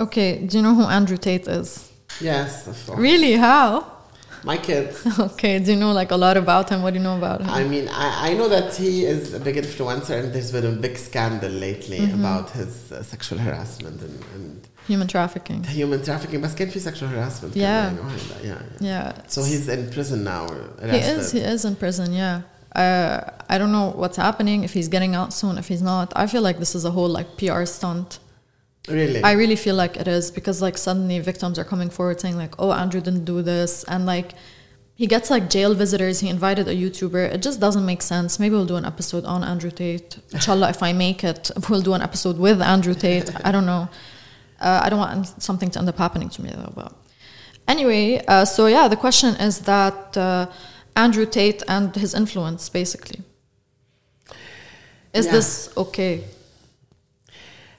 Okay, 0.00 0.46
do 0.46 0.56
you 0.56 0.62
know 0.62 0.74
who 0.74 0.84
Andrew 0.84 1.16
Tate 1.16 1.48
is? 1.48 1.90
Yes, 2.20 2.88
Really? 2.96 3.32
How? 3.32 3.98
My 4.44 4.56
kids. 4.56 5.04
okay, 5.18 5.58
do 5.58 5.72
you 5.72 5.76
know 5.76 5.92
like 5.92 6.12
a 6.12 6.16
lot 6.16 6.36
about 6.36 6.70
him? 6.70 6.82
What 6.82 6.92
do 6.92 6.98
you 6.98 7.02
know 7.02 7.16
about 7.16 7.40
him? 7.40 7.50
I 7.50 7.64
mean, 7.64 7.88
I, 7.88 8.30
I 8.30 8.34
know 8.34 8.48
that 8.48 8.76
he 8.76 9.04
is 9.04 9.34
a 9.34 9.40
big 9.40 9.56
influencer, 9.56 10.22
and 10.22 10.32
there's 10.32 10.52
been 10.52 10.66
a 10.66 10.70
big 10.70 10.96
scandal 10.96 11.50
lately 11.50 11.98
mm 11.98 12.10
-hmm. 12.10 12.20
about 12.20 12.50
his 12.50 12.72
uh, 12.92 13.02
sexual 13.02 13.38
harassment 13.46 13.98
and, 14.06 14.16
and 14.34 14.68
human 14.88 15.08
trafficking. 15.08 15.60
Human 15.66 16.00
trafficking, 16.02 16.40
but 16.42 16.56
can 16.56 16.70
be 16.70 16.80
sexual 16.80 17.08
harassment. 17.14 17.56
Yeah. 17.56 17.92
Yeah, 17.92 18.50
yeah. 18.50 18.60
yeah 18.80 19.12
so 19.34 19.42
he's 19.42 19.66
in 19.68 19.88
prison 19.90 20.22
now. 20.22 20.44
Arrested. 20.82 21.16
He 21.16 21.20
is. 21.20 21.32
He 21.32 21.40
is 21.54 21.64
in 21.64 21.74
prison. 21.76 22.08
Yeah. 22.12 22.36
Uh, 22.82 23.18
I 23.54 23.58
don't 23.60 23.72
know 23.76 23.88
what's 24.00 24.18
happening. 24.26 24.64
If 24.64 24.72
he's 24.76 24.88
getting 24.88 25.16
out 25.16 25.30
soon, 25.40 25.58
if 25.58 25.68
he's 25.68 25.84
not, 25.92 26.06
I 26.22 26.26
feel 26.32 26.44
like 26.48 26.58
this 26.58 26.74
is 26.74 26.84
a 26.84 26.90
whole 26.90 27.12
like 27.18 27.28
PR 27.40 27.64
stunt 27.64 28.20
Really? 28.88 29.22
I 29.22 29.32
really 29.32 29.56
feel 29.56 29.74
like 29.74 29.96
it 29.96 30.08
is 30.08 30.30
because 30.30 30.62
like 30.62 30.78
suddenly 30.78 31.18
victims 31.18 31.58
are 31.58 31.64
coming 31.64 31.90
forward 31.90 32.20
saying 32.20 32.36
like, 32.36 32.54
"Oh, 32.58 32.72
Andrew 32.72 33.00
didn't 33.00 33.24
do 33.24 33.42
this," 33.42 33.84
and 33.84 34.06
like 34.06 34.32
he 34.94 35.06
gets 35.06 35.30
like 35.30 35.48
jail 35.48 35.74
visitors. 35.74 36.20
He 36.20 36.28
invited 36.28 36.66
a 36.68 36.74
YouTuber. 36.74 37.32
It 37.34 37.40
just 37.42 37.60
doesn't 37.60 37.86
make 37.86 38.02
sense. 38.02 38.38
Maybe 38.40 38.54
we'll 38.56 38.66
do 38.66 38.76
an 38.76 38.84
episode 38.84 39.24
on 39.24 39.44
Andrew 39.44 39.70
Tate. 39.70 40.18
Inshallah, 40.32 40.70
if 40.70 40.82
I 40.82 40.92
make 40.92 41.22
it, 41.22 41.50
we'll 41.68 41.82
do 41.82 41.94
an 41.94 42.02
episode 42.02 42.38
with 42.38 42.60
Andrew 42.60 42.94
Tate. 42.94 43.30
I 43.44 43.52
don't 43.52 43.66
know. 43.66 43.88
Uh, 44.60 44.80
I 44.82 44.88
don't 44.90 44.98
want 44.98 45.40
something 45.42 45.70
to 45.70 45.78
end 45.78 45.88
up 45.88 45.98
happening 45.98 46.28
to 46.30 46.42
me 46.42 46.50
though. 46.50 46.72
But 46.74 46.92
anyway, 47.68 48.24
uh, 48.26 48.44
so 48.44 48.66
yeah, 48.66 48.88
the 48.88 48.96
question 48.96 49.36
is 49.36 49.60
that 49.60 50.16
uh, 50.16 50.46
Andrew 50.96 51.26
Tate 51.26 51.62
and 51.68 51.94
his 51.94 52.12
influence, 52.14 52.68
basically. 52.68 53.20
Is 55.14 55.26
Yeah. 55.26 55.32
this 55.32 55.70
okay? 55.76 56.24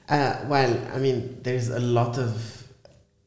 Uh, 0.09 0.43
well, 0.47 0.75
I 0.93 0.97
mean, 0.97 1.37
there's 1.43 1.69
a 1.69 1.79
lot 1.79 2.17
of 2.17 2.63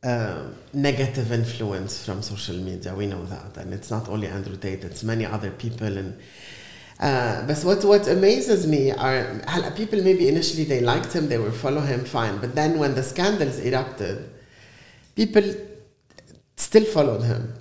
uh, 0.03 0.49
negative 0.73 1.31
influence 1.31 2.05
from 2.05 2.23
social 2.23 2.57
media. 2.57 2.93
We 2.93 3.07
know 3.07 3.25
that, 3.27 3.57
and 3.57 3.73
it's 3.73 3.89
not 3.89 4.09
only 4.09 4.27
Andrew 4.27 4.57
Tate; 4.57 4.83
it's 4.83 5.05
many 5.05 5.25
other 5.25 5.53
people. 5.53 5.97
And 5.97 6.19
uh, 6.99 7.47
but 7.47 7.59
what 7.63 7.85
what 7.85 8.09
amazes 8.09 8.67
me 8.67 8.91
are 8.91 9.41
people. 9.77 10.03
Maybe 10.03 10.29
initially 10.29 10.65
they 10.65 10.81
liked 10.81 11.13
him, 11.13 11.29
they 11.29 11.39
will 11.39 11.53
follow 11.53 11.83
him, 11.83 12.05
fine. 12.05 12.39
But 12.39 12.57
then 12.57 12.81
when 12.81 12.97
the 12.97 13.05
scandals 13.05 13.61
erupted, 13.61 14.29
people 15.15 15.55
still 16.57 16.85
followed 16.85 17.23
him, 17.23 17.55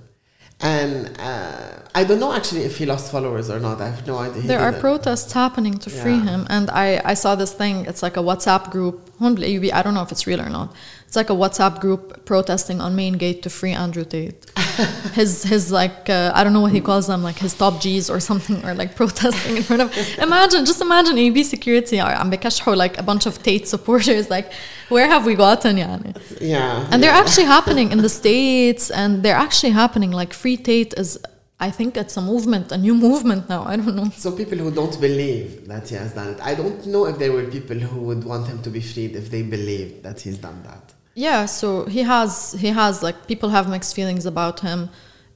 and 0.62 1.16
uh, 1.20 1.74
I 1.94 2.04
don't 2.04 2.20
know 2.20 2.32
actually 2.32 2.64
if 2.64 2.78
he 2.78 2.86
lost 2.86 3.12
followers 3.12 3.50
or 3.50 3.60
not. 3.60 3.82
I 3.82 3.90
have 3.90 4.08
no 4.08 4.18
idea. 4.18 4.44
There 4.44 4.60
are 4.60 4.72
protests 4.72 5.34
happening 5.34 5.78
to 5.80 5.90
free 5.90 6.20
him, 6.20 6.48
and 6.50 6.70
I, 6.70 7.02
I 7.04 7.14
saw 7.16 7.36
this 7.36 7.54
thing. 7.54 7.86
It's 7.86 8.02
like 8.02 8.16
a 8.18 8.22
WhatsApp 8.22 8.72
group. 8.72 9.12
I 9.20 9.82
don't 9.82 9.94
know 9.94 10.02
if 10.02 10.12
it's 10.12 10.26
real 10.26 10.42
or 10.42 10.50
not. 10.50 10.74
It's 11.06 11.18
like 11.18 11.30
a 11.30 11.34
WhatsApp 11.34 11.82
group 11.82 12.24
protesting 12.26 12.80
on 12.80 12.96
Main 12.96 13.14
Gate 13.14 13.44
to 13.44 13.50
free 13.50 13.72
Andrew 13.72 14.06
Tate. 14.06 14.50
his 15.14 15.44
his 15.44 15.72
like 15.72 16.10
uh, 16.10 16.32
I 16.34 16.44
don't 16.44 16.54
know 16.54 16.62
what 16.62 16.72
he 16.72 16.80
calls 16.80 17.08
them, 17.08 17.22
like 17.24 17.40
his 17.40 17.54
top 17.54 17.82
G's 17.82 18.10
or 18.10 18.22
something, 18.22 18.64
or 18.66 18.74
like 18.74 18.96
protesting 19.02 19.58
in 19.58 19.64
front 19.64 19.82
of. 19.82 20.20
Imagine 20.20 20.66
just 20.66 20.82
imagine 20.82 21.18
AUB 21.18 21.44
security. 21.44 22.00
I'm 22.00 22.30
like 22.30 22.98
a 22.98 23.04
bunch 23.04 23.26
of 23.26 23.44
Tate 23.44 23.68
supporters. 23.68 24.30
Like 24.30 24.54
where 24.88 25.08
have 25.08 25.26
we 25.26 25.36
gotten, 25.36 25.78
yani? 25.78 26.16
Yeah. 26.40 26.84
And 26.84 26.92
yeah. 26.92 26.98
they're 26.98 27.12
actually 27.24 27.46
happening 27.46 27.92
in 27.92 28.02
the 28.02 28.10
states, 28.10 28.90
and 28.92 29.24
they're 29.24 29.36
actually 29.36 29.72
happening. 29.72 30.12
Like 30.12 30.34
free 30.34 30.58
Tate 30.58 30.94
is 30.98 31.20
i 31.68 31.70
think 31.78 31.92
it's 32.04 32.18
a 32.18 32.22
movement 32.32 32.66
a 32.72 32.78
new 32.88 32.96
movement 33.08 33.44
now 33.54 33.62
i 33.72 33.76
don't 33.80 33.96
know 34.00 34.10
So 34.26 34.30
people 34.42 34.58
who 34.64 34.72
don't 34.80 34.98
believe 35.08 35.48
that 35.72 35.84
he 35.92 35.96
has 36.04 36.12
done 36.20 36.30
it, 36.34 36.40
I 36.52 36.54
don't 36.62 36.82
know 36.94 37.04
if 37.12 37.16
there 37.22 37.32
were 37.38 37.46
people 37.58 37.78
who 37.90 38.00
would 38.08 38.24
want 38.32 38.44
him 38.52 38.60
to 38.66 38.70
be 38.78 38.82
freed 38.92 39.12
if 39.22 39.26
they 39.34 39.44
believed 39.58 39.94
that 40.06 40.18
he's 40.24 40.38
done 40.48 40.60
that. 40.70 40.84
Yeah, 41.26 41.42
so 41.60 41.68
he 41.96 42.02
has 42.14 42.32
he 42.64 42.70
has 42.82 42.94
like 43.08 43.18
people 43.32 43.50
have 43.58 43.66
mixed 43.76 43.94
feelings 44.00 44.26
about 44.34 44.58
him, 44.68 44.80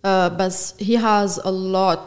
uh, 0.09 0.30
but 0.41 0.53
he 0.89 0.95
has 1.09 1.30
a 1.51 1.51
lot. 1.78 2.05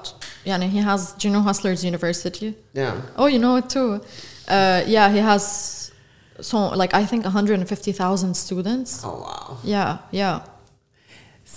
Yeah, 0.49 0.59
he 0.77 0.81
has. 0.91 1.01
Do 1.19 1.23
you 1.29 1.33
know 1.35 1.43
Hustlers 1.51 1.81
University? 1.93 2.49
Yeah. 2.83 2.95
Oh, 3.21 3.29
you 3.35 3.39
know 3.45 3.55
it 3.61 3.69
too. 3.77 3.91
Uh, 4.57 4.81
yeah, 4.95 5.07
he 5.16 5.21
has 5.31 5.93
so 6.41 6.57
like 6.83 6.93
I 6.95 7.05
think 7.11 7.25
150,000 7.25 8.35
students. 8.35 8.91
Oh 9.05 9.21
wow. 9.21 9.59
Yeah, 9.64 9.99
yeah, 10.11 10.41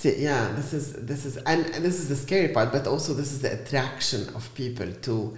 See, 0.01 0.15
yeah, 0.23 0.51
this 0.55 0.73
is 0.73 0.93
this 0.93 1.25
is 1.27 1.37
and 1.37 1.65
this 1.85 1.99
is 1.99 2.09
the 2.09 2.15
scary 2.15 2.47
part, 2.55 2.71
but 2.71 2.87
also 2.87 3.13
this 3.13 3.31
is 3.31 3.39
the 3.45 3.51
attraction 3.53 4.21
of 4.33 4.41
people 4.55 4.89
to 5.07 5.37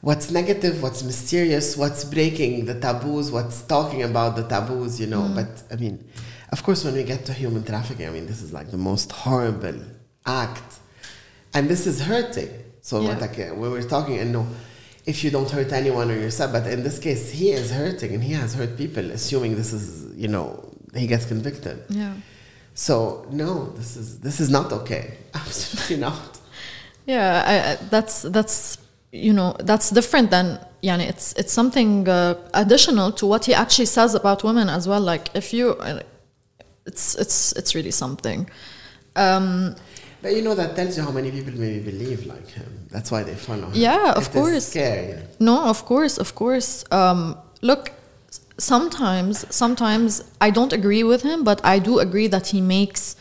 what's 0.00 0.28
negative, 0.32 0.82
what's 0.82 1.04
mysterious, 1.04 1.76
what's 1.76 2.02
breaking 2.16 2.64
the 2.64 2.74
taboos, 2.86 3.30
what's 3.30 3.62
talking 3.62 4.02
about 4.02 4.34
the 4.34 4.42
taboos, 4.42 4.98
you 5.02 5.06
know. 5.06 5.30
But 5.38 5.62
I 5.70 5.76
mean, 5.76 5.96
of 6.50 6.64
course, 6.64 6.84
when 6.84 6.94
we 6.94 7.04
get 7.04 7.24
to 7.26 7.32
human 7.32 7.62
trafficking, 7.62 8.08
I 8.08 8.10
mean, 8.10 8.26
this 8.26 8.42
is 8.42 8.52
like 8.52 8.72
the 8.72 8.82
most 8.90 9.12
horrible 9.12 9.78
act, 10.26 10.80
and 11.54 11.68
this 11.68 11.86
is 11.86 12.00
hurting. 12.00 12.50
So 12.82 13.00
Yeah. 13.00 13.08
what 13.10 13.20
like 13.20 13.38
uh, 13.38 13.54
we're 13.54 13.88
talking, 13.96 14.18
and 14.18 14.32
no, 14.32 14.48
if 15.06 15.22
you 15.22 15.30
don't 15.30 15.48
hurt 15.48 15.70
anyone 15.72 16.10
or 16.10 16.18
yourself. 16.18 16.50
But 16.50 16.66
in 16.66 16.82
this 16.82 16.98
case, 16.98 17.30
he 17.30 17.52
is 17.52 17.70
hurting 17.70 18.14
and 18.14 18.22
he 18.24 18.32
has 18.32 18.54
hurt 18.54 18.76
people, 18.76 19.10
assuming 19.12 19.54
this 19.54 19.72
is, 19.72 20.12
you 20.16 20.26
know, 20.28 20.46
he 20.96 21.06
gets 21.06 21.24
convicted. 21.24 21.84
Yeah. 21.88 22.14
So 22.80 23.26
no, 23.30 23.66
this 23.76 23.94
is 23.96 24.20
this 24.20 24.40
is 24.40 24.48
not 24.48 24.72
okay. 24.72 25.04
Absolutely 25.34 25.98
not. 25.98 26.40
Yeah, 27.06 27.44
I, 27.52 27.54
I, 27.72 27.76
that's 27.90 28.22
that's 28.22 28.78
you 29.12 29.34
know 29.34 29.54
that's 29.68 29.90
different 29.90 30.30
than 30.30 30.46
yani 30.82 31.04
it's 31.12 31.34
it's 31.34 31.52
something 31.52 32.08
uh, 32.08 32.34
additional 32.54 33.12
to 33.12 33.26
what 33.26 33.44
he 33.44 33.52
actually 33.52 33.84
says 33.98 34.14
about 34.14 34.42
women 34.44 34.68
as 34.70 34.88
well. 34.88 35.00
Like 35.12 35.28
if 35.34 35.52
you, 35.52 35.64
uh, 35.74 36.00
it's 36.86 37.16
it's 37.16 37.52
it's 37.52 37.74
really 37.74 37.90
something. 37.92 38.48
Um, 39.14 39.74
But 40.22 40.32
you 40.36 40.42
know 40.42 40.54
that 40.54 40.74
tells 40.76 40.96
you 40.96 41.02
how 41.04 41.12
many 41.12 41.30
people 41.30 41.52
maybe 41.64 41.80
believe 41.92 42.20
like 42.34 42.48
him. 42.58 42.70
That's 42.90 43.10
why 43.12 43.22
they 43.24 43.34
follow 43.34 43.66
him. 43.68 43.74
Yeah, 43.74 44.12
of 44.16 44.26
It 44.26 44.32
course. 44.32 44.66
Scary. 44.68 45.14
No, 45.38 45.56
of 45.68 45.84
course, 45.84 46.16
of 46.20 46.34
course. 46.34 46.84
Um, 46.90 47.36
look, 47.60 47.92
sometimes, 48.58 49.44
sometimes 49.54 50.22
I 50.40 50.50
don't 50.50 50.72
agree 50.72 51.02
with 51.02 51.22
him, 51.22 51.44
but 51.44 51.60
I 51.64 51.78
do 51.78 51.98
agree 51.98 52.28
that 52.28 52.48
he 52.48 52.60
makes 52.60 53.16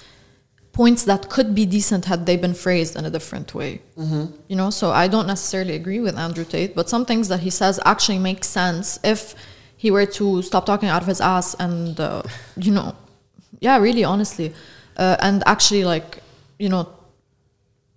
points 0.71 1.03
that 1.03 1.29
could 1.29 1.53
be 1.53 1.65
decent 1.65 2.05
had 2.05 2.25
they 2.25 2.37
been 2.37 2.53
phrased 2.53 2.95
in 2.95 3.03
a 3.05 3.09
different 3.09 3.53
way. 3.53 3.81
You 4.47 4.55
know, 4.55 4.69
so 4.69 4.91
I 4.91 5.07
don't 5.07 5.27
necessarily 5.27 5.75
agree 5.75 5.99
with 5.99 6.17
Andrew 6.17 6.45
Tate, 6.45 6.73
but 6.75 6.89
some 6.89 7.05
things 7.05 7.27
that 7.27 7.41
he 7.41 7.49
says 7.49 7.79
actually 7.85 8.19
make 8.19 8.43
sense 8.43 8.99
if 9.03 9.35
he 9.75 9.91
were 9.91 10.05
to 10.05 10.41
stop 10.41 10.65
talking 10.65 10.89
out 10.89 11.01
of 11.01 11.07
his 11.07 11.21
ass 11.21 11.55
and, 11.59 11.99
uh, 11.99 12.21
you 12.55 12.71
know, 12.71 12.95
yeah, 13.59 13.77
really, 13.77 14.03
honestly, 14.03 14.53
uh, 14.97 15.17
and 15.19 15.43
actually, 15.45 15.83
like, 15.83 16.21
you 16.59 16.69
know, 16.69 16.87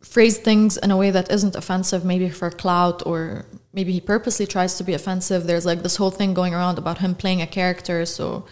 phrase 0.01 0.39
things 0.39 0.77
in 0.77 0.91
a 0.91 0.97
way 0.97 1.11
that 1.11 1.31
isn't 1.31 1.55
offensive, 1.55 2.05
maybe 2.05 2.29
for 2.29 2.51
clout, 2.51 3.03
or 3.07 3.47
maybe 3.73 3.93
he 3.93 4.01
purposely 4.01 4.47
tries 4.47 4.77
to 4.77 4.85
be 4.85 4.95
offensive. 4.95 5.47
There's 5.47 5.67
like 5.67 5.83
this 5.83 5.97
whole 5.97 6.11
thing 6.11 6.35
going 6.35 6.55
around 6.55 6.79
about 6.79 6.99
him 6.99 7.15
playing 7.15 7.43
a 7.43 7.47
character, 7.47 8.05
so 8.07 8.45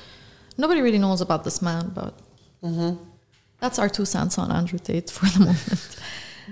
nobody 0.57 0.81
really 0.81 0.99
knows 0.99 1.21
about 1.21 1.45
this 1.45 1.61
man. 1.61 1.93
But 1.95 2.15
mm-hmm. 2.63 3.03
that's 3.61 3.79
our 3.79 3.89
two 3.89 4.05
cents 4.05 4.39
on 4.39 4.51
Andrew 4.51 4.79
Tate 4.79 5.11
for 5.11 5.27
the 5.27 5.41
moment. 5.51 5.97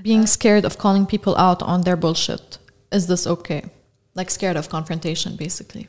Being 0.03 0.23
uh, 0.23 0.27
scared 0.27 0.65
of 0.65 0.79
calling 0.79 1.07
people 1.07 1.37
out 1.37 1.63
on 1.63 1.83
their 1.83 1.97
bullshit 1.97 2.59
is 2.91 3.07
this 3.07 3.27
okay? 3.27 3.65
Like 4.15 4.31
scared 4.31 4.57
of 4.57 4.69
confrontation, 4.69 5.37
basically. 5.37 5.89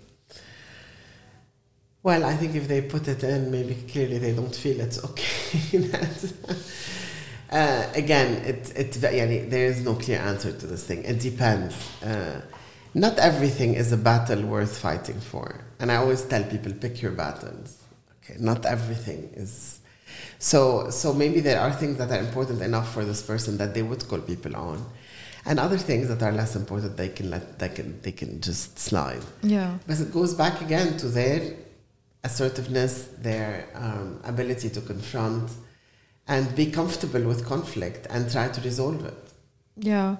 Well, 2.03 2.23
I 2.23 2.36
think 2.36 2.55
if 2.55 2.67
they 2.67 2.82
put 2.82 3.07
it 3.07 3.23
in, 3.23 3.51
maybe 3.51 3.75
clearly 3.75 4.19
they 4.19 4.34
don't 4.34 4.55
feel 4.55 4.80
it's 4.80 5.03
okay. 5.03 5.89
uh, 7.51 7.89
again, 7.93 8.36
it, 8.45 8.71
it, 8.75 8.97
yeah, 9.01 9.25
there 9.49 9.65
is 9.65 9.84
no 9.84 9.95
clear 9.95 10.19
answer 10.19 10.51
to 10.51 10.67
this 10.67 10.86
thing. 10.86 11.03
It 11.03 11.19
depends. 11.19 11.75
Uh, 12.01 12.41
not 12.93 13.19
everything 13.19 13.75
is 13.75 13.91
a 13.91 13.97
battle 13.97 14.41
worth 14.43 14.77
fighting 14.77 15.19
for. 15.19 15.61
And 15.79 15.91
I 15.91 15.97
always 15.97 16.23
tell 16.23 16.43
people, 16.43 16.73
pick 16.73 17.01
your 17.01 17.11
battles. 17.11 17.77
Okay, 18.23 18.35
not 18.39 18.65
everything 18.65 19.31
is. 19.33 19.79
So, 20.39 20.89
so 20.89 21.13
maybe 21.13 21.39
there 21.39 21.59
are 21.59 21.71
things 21.71 21.97
that 21.97 22.11
are 22.11 22.19
important 22.19 22.61
enough 22.61 22.93
for 22.93 23.05
this 23.05 23.21
person 23.21 23.57
that 23.57 23.73
they 23.73 23.81
would 23.81 24.07
call 24.07 24.19
people 24.19 24.55
on, 24.55 24.85
and 25.45 25.59
other 25.59 25.77
things 25.77 26.07
that 26.07 26.21
are 26.21 26.31
less 26.31 26.55
important 26.55 26.97
they 26.97 27.09
can 27.09 27.29
let 27.29 27.59
they 27.59 27.69
can 27.69 28.01
they 28.01 28.11
can 28.11 28.41
just 28.41 28.77
slide. 28.79 29.23
Yeah. 29.41 29.77
But 29.87 29.99
it 29.99 30.11
goes 30.11 30.33
back 30.33 30.61
again 30.61 30.97
to 30.97 31.07
their 31.07 31.55
assertiveness, 32.23 33.09
their 33.19 33.69
um, 33.75 34.19
ability 34.23 34.69
to 34.71 34.81
confront 34.81 35.51
and 36.27 36.55
be 36.55 36.69
comfortable 36.71 37.21
with 37.23 37.45
conflict 37.45 38.07
and 38.09 38.29
try 38.31 38.47
to 38.49 38.61
resolve 38.61 39.05
it. 39.05 39.17
Yeah. 39.77 40.17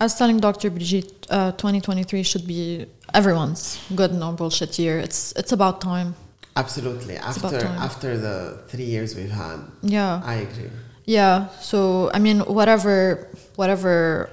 I 0.00 0.04
was 0.04 0.14
telling 0.14 0.38
Dr. 0.38 0.70
Brigitte, 0.70 1.26
uh, 1.30 1.52
2023 1.52 2.22
should 2.22 2.46
be 2.46 2.86
everyone's 3.14 3.80
good 3.94 4.12
no 4.12 4.32
bullshit 4.32 4.78
year. 4.78 4.98
It's 4.98 5.32
it's 5.32 5.52
about 5.52 5.80
time. 5.80 6.14
Absolutely. 6.56 7.16
After 7.16 7.58
after 7.88 8.18
the 8.18 8.62
three 8.68 8.84
years 8.84 9.14
we've 9.16 9.30
had, 9.30 9.58
Yeah. 9.82 10.20
I 10.24 10.34
agree. 10.46 10.70
Yeah. 11.04 11.48
So 11.60 12.10
I 12.14 12.18
mean, 12.18 12.40
whatever, 12.40 13.28
whatever, 13.56 14.30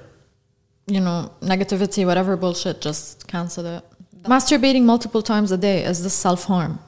you 0.88 1.00
know, 1.00 1.32
negativity, 1.42 2.06
whatever 2.06 2.38
bullshit, 2.38 2.82
just 2.82 3.28
cancel 3.28 3.66
it. 3.66 3.84
Masturbating 4.24 4.84
multiple 4.84 5.22
times 5.22 5.52
a 5.52 5.58
day 5.58 5.84
is 5.84 6.04
this 6.04 6.14
self 6.14 6.46
harm? 6.46 6.80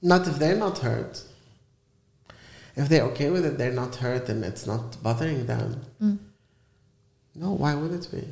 Not 0.00 0.26
if 0.28 0.38
they're 0.38 0.56
not 0.56 0.78
hurt. 0.78 1.22
If 2.76 2.88
they're 2.88 3.02
okay 3.10 3.30
with 3.30 3.44
it, 3.44 3.58
they're 3.58 3.72
not 3.72 3.96
hurt 3.96 4.28
and 4.28 4.44
it's 4.44 4.66
not 4.66 5.02
bothering 5.02 5.46
them. 5.46 5.80
Mm. 6.00 6.18
No, 7.38 7.52
why 7.52 7.74
would 7.74 7.92
it 7.92 8.08
be? 8.10 8.24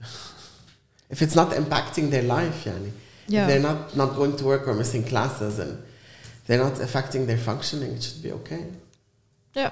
if 1.10 1.22
it's 1.22 1.34
not 1.34 1.50
impacting 1.50 2.10
their 2.10 2.22
life, 2.22 2.64
yani. 2.64 2.90
Yeah. 3.26 3.42
If 3.42 3.48
they're 3.48 3.60
not, 3.60 3.96
not 3.96 4.16
going 4.16 4.36
to 4.36 4.44
work 4.44 4.68
or 4.68 4.74
missing 4.74 5.04
classes 5.04 5.58
and 5.58 5.82
they're 6.46 6.62
not 6.62 6.78
affecting 6.80 7.26
their 7.26 7.38
functioning, 7.38 7.92
it 7.92 8.02
should 8.02 8.22
be 8.22 8.32
okay. 8.32 8.64
Yeah. 9.54 9.70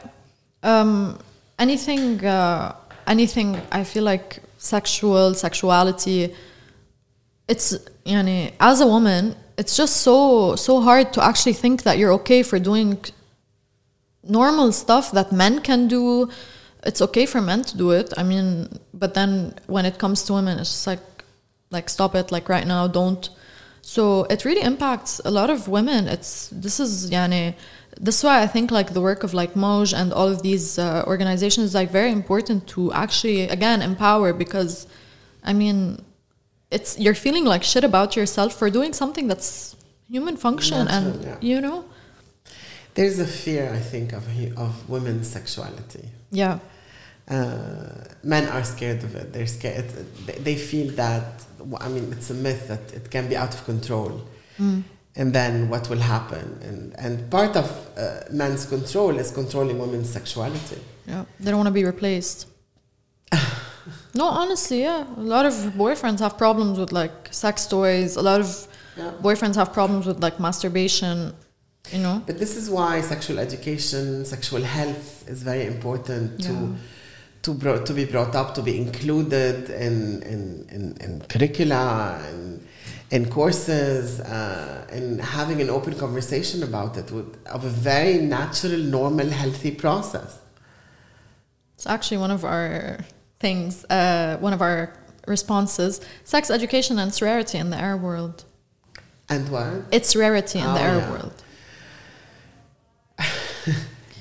Um, 0.62 1.18
anything, 1.58 2.24
uh, 2.24 2.74
anything. 3.06 3.60
I 3.70 3.84
feel 3.84 4.04
like 4.04 4.40
sexual 4.58 5.34
sexuality. 5.34 6.34
It's 7.48 7.76
yani, 8.06 8.52
as 8.60 8.80
a 8.80 8.86
woman, 8.86 9.36
it's 9.58 9.76
just 9.76 9.98
so 9.98 10.56
so 10.56 10.80
hard 10.80 11.12
to 11.14 11.22
actually 11.22 11.54
think 11.54 11.82
that 11.82 11.98
you're 11.98 12.12
okay 12.12 12.42
for 12.42 12.58
doing 12.58 12.98
normal 14.22 14.72
stuff 14.72 15.12
that 15.12 15.32
men 15.32 15.60
can 15.60 15.88
do. 15.88 16.30
It's 16.84 17.00
okay 17.00 17.26
for 17.26 17.40
men 17.40 17.62
to 17.64 17.76
do 17.76 17.90
it. 17.92 18.12
I 18.16 18.22
mean, 18.22 18.68
but 18.92 19.14
then 19.14 19.54
when 19.66 19.84
it 19.84 19.98
comes 19.98 20.22
to 20.24 20.32
women, 20.32 20.58
it's 20.58 20.70
just 20.70 20.86
like, 20.86 21.00
like 21.70 21.88
stop 21.88 22.14
it. 22.14 22.32
Like 22.32 22.48
right 22.48 22.66
now, 22.66 22.86
don't. 22.86 23.28
So 23.82 24.24
it 24.24 24.44
really 24.44 24.62
impacts 24.62 25.20
a 25.24 25.30
lot 25.30 25.50
of 25.50 25.68
women. 25.68 26.08
It's 26.08 26.48
this 26.48 26.80
is 26.80 27.10
yani, 27.10 27.54
this 28.00 28.18
is 28.18 28.24
why 28.24 28.42
I 28.42 28.46
think 28.46 28.70
like 28.70 28.92
the 28.92 29.00
work 29.00 29.22
of 29.24 29.34
like 29.34 29.54
Moj 29.54 29.92
and 29.94 30.12
all 30.12 30.28
of 30.28 30.42
these 30.42 30.78
uh, 30.78 31.04
organizations 31.06 31.68
is 31.68 31.74
like 31.74 31.90
very 31.90 32.12
important 32.12 32.66
to 32.68 32.92
actually 32.92 33.42
again 33.48 33.82
empower 33.82 34.32
because, 34.32 34.86
I 35.44 35.52
mean, 35.52 36.04
it's 36.70 36.98
you're 36.98 37.14
feeling 37.14 37.44
like 37.44 37.62
shit 37.62 37.84
about 37.84 38.16
yourself 38.16 38.54
for 38.54 38.70
doing 38.70 38.92
something 38.92 39.28
that's 39.28 39.76
human 40.08 40.36
function 40.36 40.88
and 40.88 41.24
yeah. 41.24 41.36
you 41.40 41.60
know 41.60 41.84
There's 42.94 43.18
a 43.18 43.26
fear, 43.26 43.72
I 43.72 43.78
think, 43.78 44.12
of, 44.12 44.24
of 44.58 44.88
women's 44.88 45.28
sexuality. 45.28 46.08
Yeah 46.32 46.58
uh, 47.28 48.04
men 48.24 48.48
are 48.48 48.64
scared 48.64 49.02
of 49.04 49.14
it. 49.14 49.32
They're 49.32 49.46
scared. 49.46 49.88
They- 50.44 50.56
feel 50.70 50.88
that. 50.96 51.24
I 51.86 51.88
mean, 51.88 52.12
it's 52.16 52.30
a 52.30 52.34
myth 52.34 52.66
that 52.68 52.92
it 52.98 53.04
can 53.14 53.28
be 53.28 53.36
out 53.36 53.54
of 53.54 53.64
control, 53.64 54.12
and 55.20 55.32
then 55.38 55.68
what 55.72 55.88
will 55.90 56.00
happen? 56.14 56.46
And 56.68 56.82
and 57.04 57.30
part 57.30 57.54
of 57.62 57.68
uh, 57.96 58.22
men's 58.30 58.64
control 58.66 59.12
is 59.22 59.30
controlling 59.30 59.78
women's 59.78 60.10
sexuality. 60.18 60.80
Yeah, 61.06 61.24
they 61.38 61.50
don't 61.50 61.58
want 61.62 61.68
to 61.74 61.78
be 61.82 61.84
replaced. 61.84 62.38
no, 64.14 64.24
honestly, 64.26 64.82
yeah. 64.82 65.04
A 65.16 65.20
lot 65.34 65.46
of 65.46 65.54
boyfriends 65.84 66.20
have 66.20 66.36
problems 66.36 66.78
with 66.78 66.92
like 66.92 67.28
sex 67.30 67.66
toys. 67.66 68.16
A 68.16 68.22
lot 68.22 68.40
of 68.40 68.48
Yeah. 68.96 69.12
boyfriends 69.26 69.56
have 69.56 69.72
problems 69.72 70.04
with 70.06 70.18
like 70.26 70.36
masturbation. 70.40 71.32
You 71.90 71.98
know. 71.98 72.22
But 72.26 72.38
this 72.38 72.56
is 72.56 72.70
why 72.70 73.00
sexual 73.00 73.38
education, 73.38 74.24
sexual 74.24 74.62
health 74.62 75.28
is 75.28 75.42
very 75.42 75.66
important 75.66 76.40
to 76.42 76.52
Yeah. 76.52 76.76
to 77.42 77.54
bro- 77.54 77.82
to 77.84 77.92
be 77.92 78.04
brought 78.04 78.34
up, 78.36 78.54
to 78.54 78.62
be 78.62 78.76
included 78.78 79.68
in 79.70 80.22
in, 80.22 80.42
in, 80.70 80.96
in 81.04 81.20
curricula 81.28 82.20
and 82.28 82.64
in 83.10 83.28
courses, 83.28 84.20
uh, 84.20 84.86
and 84.90 85.20
having 85.20 85.60
an 85.60 85.68
open 85.68 85.94
conversation 85.94 86.62
about 86.62 86.96
it 86.96 87.10
with, 87.10 87.36
of 87.46 87.64
a 87.64 87.68
very 87.68 88.16
natural, 88.18 88.78
normal, 88.78 89.28
healthy 89.28 89.70
process. 89.72 90.38
It's 91.74 91.86
actually 91.86 92.18
one 92.18 92.30
of 92.30 92.44
our 92.44 92.98
things. 93.40 93.84
Uh, 93.90 94.36
one 94.38 94.52
of 94.54 94.62
our 94.62 94.94
responses: 95.26 96.00
sex 96.24 96.48
education 96.48 96.98
and 96.98 97.12
sorority 97.12 97.58
in 97.58 97.70
the 97.70 97.76
Arab 97.76 98.02
world. 98.02 98.44
And 99.28 99.48
what? 99.48 99.84
It's 99.90 100.14
rarity 100.16 100.58
in 100.60 100.64
the 100.64 100.80
Oh, 100.80 100.88
Arab 100.90 101.02
yeah. 101.02 101.10
world. 101.12 101.41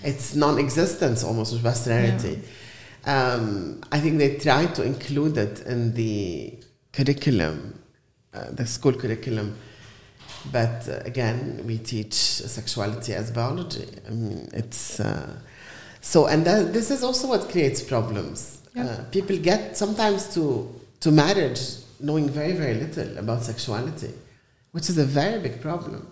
It's 0.03 0.35
non-existence 0.35 1.23
almost 1.23 1.53
with 1.53 1.63
Westernity. 1.63 2.41
Um, 3.05 3.81
I 3.91 3.99
think 3.99 4.17
they 4.17 4.37
try 4.37 4.65
to 4.67 4.83
include 4.83 5.37
it 5.37 5.61
in 5.61 5.93
the 5.93 6.59
curriculum, 6.91 7.79
uh, 8.33 8.51
the 8.51 8.65
school 8.65 8.93
curriculum. 8.93 9.55
But 10.51 10.87
uh, 10.87 10.99
again, 11.05 11.63
we 11.65 11.77
teach 11.77 12.13
sexuality 12.13 13.13
as 13.13 13.31
biology. 13.31 13.87
I 14.07 14.09
mean, 14.11 14.49
it's 14.53 14.99
uh, 14.99 15.39
so, 16.01 16.25
and 16.25 16.43
that, 16.45 16.73
this 16.73 16.89
is 16.89 17.03
also 17.03 17.27
what 17.27 17.49
creates 17.49 17.81
problems. 17.81 18.61
Yeah. 18.75 18.85
Uh, 18.85 19.03
people 19.11 19.37
get 19.37 19.77
sometimes 19.77 20.33
to 20.33 20.73
to 21.01 21.11
marriage 21.11 21.59
knowing 21.99 22.29
very 22.29 22.53
very 22.53 22.73
little 22.73 23.17
about 23.17 23.43
sexuality, 23.43 24.11
which 24.71 24.89
is 24.89 24.97
a 24.97 25.05
very 25.05 25.39
big 25.39 25.61
problem. 25.61 26.10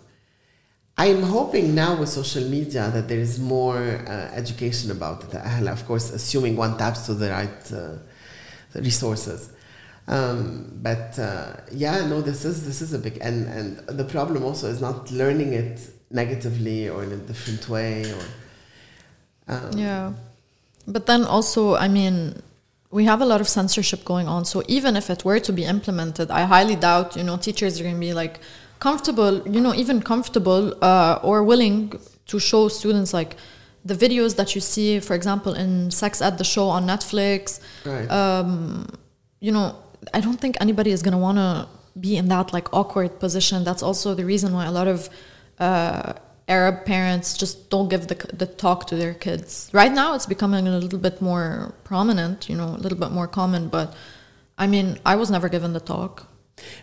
I'm 1.00 1.24
hoping 1.24 1.74
now 1.74 1.98
with 1.98 2.10
social 2.10 2.44
media 2.44 2.92
that 2.94 3.08
there 3.08 3.20
is 3.20 3.40
more 3.40 3.78
uh, 3.78 4.42
education 4.42 4.92
about 4.92 5.24
it. 5.24 5.34
Uh, 5.34 5.72
Of 5.72 5.86
course, 5.88 6.12
assuming 6.12 6.58
one 6.58 6.78
taps 6.78 7.06
to 7.06 7.14
the 7.14 7.30
right 7.30 7.72
uh, 7.72 8.82
resources. 8.82 9.50
Um, 10.10 10.72
but 10.88 11.18
uh, 11.18 11.54
yeah, 11.72 12.06
no, 12.06 12.20
this 12.22 12.44
is 12.44 12.66
this 12.66 12.82
is 12.82 12.92
a 12.94 13.00
big 13.00 13.18
and 13.22 13.48
and 13.48 13.68
the 14.00 14.04
problem 14.04 14.44
also 14.44 14.68
is 14.68 14.82
not 14.82 15.10
learning 15.12 15.54
it 15.54 15.78
negatively 16.12 16.90
or 16.90 17.04
in 17.04 17.12
a 17.14 17.22
different 17.32 17.70
way 17.70 18.12
or 18.16 18.24
um, 19.54 19.72
yeah. 19.78 20.14
But 20.86 21.06
then 21.06 21.24
also, 21.24 21.76
I 21.76 21.88
mean, 21.88 22.42
we 22.92 23.06
have 23.06 23.22
a 23.22 23.26
lot 23.26 23.40
of 23.40 23.48
censorship 23.48 24.04
going 24.04 24.28
on. 24.28 24.46
So 24.46 24.64
even 24.68 24.96
if 24.98 25.10
it 25.10 25.24
were 25.24 25.40
to 25.40 25.54
be 25.54 25.64
implemented, 25.64 26.30
I 26.30 26.42
highly 26.56 26.76
doubt 26.76 27.16
you 27.16 27.24
know 27.24 27.38
teachers 27.38 27.80
are 27.80 27.84
going 27.84 27.96
to 27.96 28.06
be 28.10 28.14
like 28.14 28.40
comfortable, 28.80 29.48
you 29.48 29.62
know, 29.62 29.74
even 29.74 30.02
comfortable 30.02 30.74
uh, 30.84 31.20
or 31.22 31.44
willing 31.44 32.00
to 32.28 32.40
show 32.40 32.68
students 32.68 33.14
like 33.14 33.36
the 33.86 33.94
videos 33.94 34.36
that 34.36 34.56
you 34.56 34.62
see, 34.62 35.00
for 35.00 35.16
example, 35.16 35.54
in 35.54 35.92
Sex 35.92 36.22
at 36.22 36.38
the 36.38 36.44
show 36.44 36.68
on 36.68 36.86
Netflix. 36.86 37.60
Right. 37.86 38.10
Um, 38.10 38.88
you 39.40 39.52
know, 39.52 39.76
I 40.14 40.20
don't 40.20 40.40
think 40.40 40.58
anybody 40.62 40.92
is 40.92 41.02
going 41.02 41.14
to 41.14 41.18
want 41.18 41.38
to 41.38 41.68
be 42.00 42.18
in 42.18 42.28
that 42.30 42.54
like 42.54 42.74
awkward 42.74 43.20
position. 43.20 43.64
That's 43.64 43.84
also 43.84 44.14
the 44.16 44.26
reason 44.26 44.54
why 44.54 44.66
a 44.66 44.72
lot 44.72 44.88
of 44.88 45.10
uh, 45.60 46.14
Arab 46.48 46.86
parents 46.86 47.38
just 47.38 47.70
don't 47.70 47.90
give 47.90 48.08
the, 48.08 48.16
the 48.34 48.48
talk 48.48 48.88
to 48.88 48.96
their 48.96 49.14
kids. 49.14 49.70
Right 49.74 49.92
now, 49.92 50.16
it's 50.16 50.26
becoming 50.26 50.68
a 50.68 50.78
little 50.78 51.00
bit 51.00 51.22
more 51.22 51.74
prominent, 51.84 52.50
you 52.50 52.56
know, 52.56 52.70
a 52.70 52.82
little 52.82 52.98
bit 52.98 53.12
more 53.12 53.28
common. 53.28 53.70
But 53.70 53.94
I 54.58 54.68
mean, 54.68 55.00
I 55.06 55.16
was 55.16 55.30
never 55.30 55.50
given 55.50 55.74
the 55.74 55.80
talk. 55.80 56.29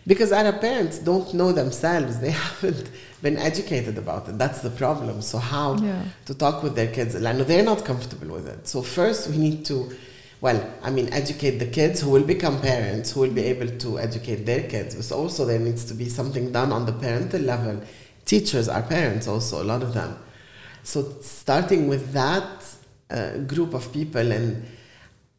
Because 0.05 0.31
Arab 0.31 0.61
parents 0.61 0.99
don't 0.99 1.33
know 1.33 1.51
themselves. 1.51 2.19
They 2.19 2.31
haven't 2.45 2.89
been 3.21 3.37
educated 3.37 3.97
about 3.97 4.27
it. 4.29 4.37
That's 4.37 4.61
the 4.61 4.69
problem. 4.69 5.21
So 5.21 5.37
how 5.37 5.75
yeah. 5.77 6.03
to 6.25 6.33
talk 6.33 6.63
with 6.63 6.75
their 6.75 6.87
kids? 6.87 7.15
I 7.15 7.31
know 7.31 7.43
they're 7.43 7.63
not 7.63 7.85
comfortable 7.85 8.27
with 8.27 8.47
it. 8.47 8.67
So 8.67 8.81
first 8.81 9.29
we 9.29 9.37
need 9.37 9.65
to, 9.65 9.95
well, 10.41 10.61
I 10.83 10.89
mean, 10.89 11.11
educate 11.11 11.57
the 11.57 11.67
kids 11.67 12.01
who 12.01 12.09
will 12.09 12.23
become 12.23 12.61
parents, 12.61 13.11
who 13.11 13.21
will 13.21 13.33
be 13.33 13.43
able 13.43 13.67
to 13.67 13.99
educate 13.99 14.45
their 14.45 14.67
kids. 14.69 14.95
But 14.95 15.15
also 15.15 15.45
there 15.45 15.59
needs 15.59 15.83
to 15.85 15.93
be 15.93 16.09
something 16.09 16.51
done 16.51 16.71
on 16.71 16.85
the 16.85 16.93
parental 16.93 17.41
level. 17.41 17.81
Teachers 18.25 18.67
are 18.67 18.81
parents 18.81 19.27
also, 19.27 19.61
a 19.61 19.65
lot 19.65 19.81
of 19.81 19.93
them. 19.93 20.17
So 20.83 21.17
starting 21.21 21.87
with 21.87 22.13
that 22.13 22.65
uh, 23.09 23.37
group 23.39 23.73
of 23.73 23.91
people 23.91 24.31
and 24.31 24.65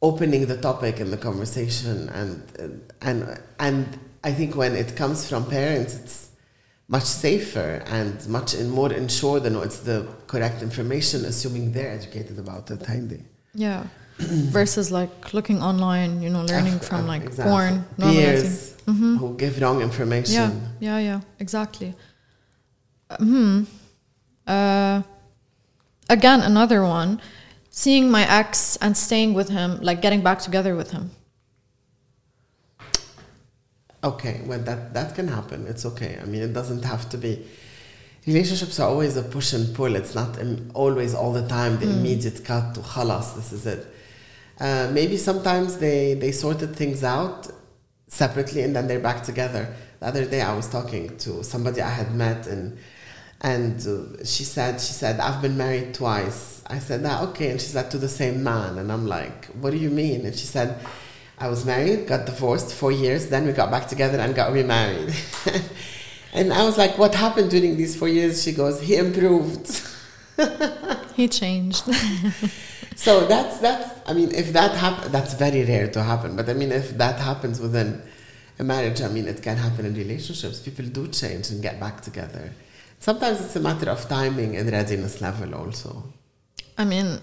opening 0.01 0.47
the 0.47 0.57
topic 0.57 1.01
and 1.01 1.13
the 1.13 1.17
conversation 1.17 2.09
and 2.11 2.81
and 3.01 3.41
and 3.59 3.99
I 4.23 4.33
think 4.33 4.57
when 4.57 4.75
it 4.75 4.97
comes 4.97 5.29
from 5.29 5.49
parents, 5.49 5.95
it's 5.95 6.29
much 6.89 7.05
safer 7.05 7.83
and 7.87 8.27
much 8.29 8.55
in 8.55 8.71
more 8.71 8.93
ensured 8.93 9.45
and 9.45 9.57
it's 9.57 9.81
the 9.81 10.07
correct 10.27 10.63
information, 10.63 11.25
assuming 11.25 11.73
they're 11.73 11.93
educated 11.93 12.39
about 12.39 12.71
it, 12.71 12.85
Heidi. 12.85 13.23
Yeah. 13.55 13.85
Versus 14.19 14.91
like 14.91 15.33
looking 15.33 15.63
online, 15.63 16.23
you 16.23 16.31
know, 16.31 16.43
learning 16.43 16.75
After, 16.75 16.87
from 16.87 17.07
like 17.07 17.23
exactly. 17.23 17.45
porn, 17.45 17.85
peers 18.01 18.75
mm-hmm. 18.87 19.17
who 19.17 19.37
give 19.37 19.61
wrong 19.61 19.81
information. 19.81 20.35
Yeah, 20.35 20.51
yeah, 20.81 20.99
yeah, 20.99 21.21
exactly. 21.39 21.95
Hmm. 23.11 23.65
Uh, 24.47 25.03
again, 26.09 26.41
another 26.41 26.83
one. 26.83 27.21
Seeing 27.71 28.11
my 28.11 28.29
ex 28.29 28.77
and 28.81 28.97
staying 28.97 29.35
with 29.35 29.51
him, 29.51 29.79
like 29.83 30.03
getting 30.03 30.23
back 30.23 30.41
together 30.41 30.75
with 30.75 30.91
him. 30.91 31.13
Okay, 34.03 34.41
well 34.47 34.61
that 34.61 34.95
that 34.95 35.15
can 35.15 35.29
happen. 35.29 35.67
It's 35.67 35.85
okay. 35.85 36.19
I 36.23 36.25
mean, 36.25 36.43
it 36.43 36.53
doesn't 36.53 36.85
have 36.85 37.09
to 37.11 37.19
be. 37.19 37.45
Relationships 38.27 38.79
are 38.79 38.89
always 38.89 39.17
a 39.17 39.23
push 39.23 39.53
and 39.53 39.75
pull. 39.75 39.97
It's 39.97 40.15
not 40.15 40.39
always 40.75 41.15
all 41.15 41.33
the 41.33 41.47
time 41.49 41.79
the 41.79 41.87
mm. 41.87 41.99
immediate 41.99 42.45
cut 42.45 42.75
to 42.75 42.81
khalas. 42.81 43.35
This 43.35 43.53
is 43.53 43.67
it. 43.67 43.87
Uh, 44.61 44.91
maybe 44.93 45.17
sometimes 45.17 45.79
they 45.79 46.15
they 46.15 46.31
sorted 46.31 46.77
things 46.77 47.03
out 47.03 47.49
separately 48.07 48.63
and 48.63 48.75
then 48.75 48.87
they're 48.87 49.01
back 49.01 49.23
together. 49.23 49.75
The 50.01 50.07
other 50.07 50.25
day 50.25 50.43
I 50.43 50.55
was 50.55 50.69
talking 50.69 51.17
to 51.19 51.43
somebody 51.43 51.81
I 51.83 51.91
had 51.91 52.15
met 52.15 52.47
and 52.47 52.79
and 53.41 53.81
uh, 53.87 54.25
she 54.25 54.45
said 54.45 54.81
she 54.81 54.93
said 54.93 55.21
I've 55.21 55.43
been 55.43 55.57
married 55.57 55.95
twice. 55.95 56.63
I 56.67 56.79
said 56.79 57.03
that 57.05 57.21
ah, 57.21 57.29
okay, 57.31 57.51
and 57.51 57.61
she 57.61 57.69
said 57.69 57.91
to 57.93 57.99
the 57.99 58.09
same 58.09 58.45
man, 58.45 58.79
and 58.79 58.93
I'm 58.93 59.07
like, 59.07 59.47
what 59.47 59.71
do 59.71 59.77
you 59.77 59.91
mean? 59.91 60.27
And 60.27 60.37
she 60.37 60.47
said 60.47 60.79
I 61.41 61.49
was 61.49 61.65
married, 61.65 62.07
got 62.07 62.27
divorced 62.27 62.75
four 62.75 62.91
years, 62.91 63.29
then 63.29 63.47
we 63.47 63.53
got 63.53 63.71
back 63.71 63.87
together 63.87 64.19
and 64.19 64.35
got 64.35 64.53
remarried. 64.53 65.15
and 66.33 66.53
I 66.53 66.65
was 66.65 66.77
like, 66.77 66.99
what 66.99 67.15
happened 67.15 67.51
during 67.51 67.77
these 67.77 67.97
four 67.97 68.09
years? 68.09 68.43
She 68.43 68.53
goes, 68.53 68.81
he 68.81 68.97
improved. 68.97 69.83
he 71.15 71.29
changed. 71.29 71.85
so 72.97 73.27
that's 73.27 73.59
that's 73.59 74.09
I 74.09 74.15
mean, 74.15 74.35
if 74.35 74.53
that 74.53 74.73
happens, 74.77 75.11
that's 75.11 75.35
very 75.35 75.65
rare 75.65 75.89
to 75.89 76.03
happen. 76.03 76.35
But 76.35 76.49
I 76.49 76.55
mean, 76.55 76.73
if 76.73 76.97
that 76.99 77.21
happens 77.21 77.61
within 77.61 78.03
a 78.59 78.65
marriage, 78.65 79.01
I 79.01 79.09
mean, 79.09 79.29
it 79.29 79.43
can 79.43 79.57
happen 79.57 79.87
in 79.87 79.95
relationships. 79.95 80.61
People 80.61 80.87
do 80.87 81.07
change 81.09 81.51
and 81.51 81.63
get 81.63 81.79
back 81.79 82.01
together. 82.01 82.53
Sometimes 82.99 83.41
it's 83.41 83.55
a 83.55 83.61
matter 83.61 83.91
of 83.91 84.09
timing 84.09 84.57
and 84.57 84.71
readiness 84.71 85.21
level, 85.21 85.55
also. 85.55 86.03
I 86.77 86.85
mean, 86.85 87.21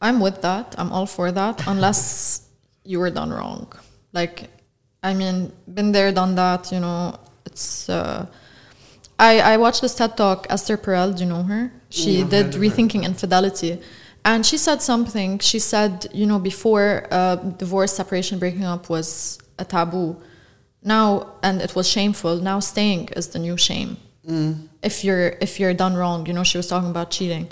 I'm 0.00 0.18
with 0.18 0.42
that. 0.42 0.74
I'm 0.78 0.90
all 0.92 1.06
for 1.06 1.30
that, 1.30 1.66
unless 1.68 2.48
you 2.84 2.98
were 2.98 3.10
done 3.10 3.30
wrong. 3.30 3.72
Like, 4.12 4.50
I 5.02 5.14
mean, 5.14 5.52
been 5.72 5.92
there, 5.92 6.12
done 6.12 6.34
that. 6.36 6.72
You 6.72 6.80
know, 6.80 7.18
it's. 7.46 7.88
Uh, 7.88 8.26
I 9.18 9.40
I 9.40 9.56
watched 9.56 9.82
this 9.82 9.94
TED 9.94 10.16
talk. 10.16 10.46
Esther 10.50 10.76
Perel, 10.76 11.16
do 11.16 11.24
you 11.24 11.28
know 11.28 11.42
her? 11.44 11.72
She 11.90 12.20
yeah, 12.20 12.28
did 12.28 12.52
rethinking 12.52 13.04
infidelity, 13.04 13.80
and 14.24 14.44
she 14.44 14.56
said 14.58 14.82
something. 14.82 15.38
She 15.38 15.58
said, 15.58 16.06
you 16.12 16.26
know, 16.26 16.38
before 16.38 17.06
uh, 17.10 17.36
divorce, 17.36 17.92
separation, 17.92 18.38
breaking 18.38 18.64
up 18.64 18.88
was 18.88 19.38
a 19.58 19.64
taboo. 19.64 20.16
Now, 20.82 21.34
and 21.42 21.62
it 21.62 21.76
was 21.76 21.88
shameful. 21.88 22.36
Now, 22.36 22.58
staying 22.58 23.10
is 23.16 23.28
the 23.28 23.38
new 23.38 23.56
shame. 23.56 23.96
Mm. 24.26 24.68
If 24.82 25.04
you're 25.04 25.28
if 25.40 25.60
you're 25.60 25.74
done 25.74 25.94
wrong, 25.94 26.26
you 26.26 26.32
know, 26.32 26.44
she 26.44 26.58
was 26.58 26.66
talking 26.66 26.90
about 26.90 27.10
cheating. 27.10 27.50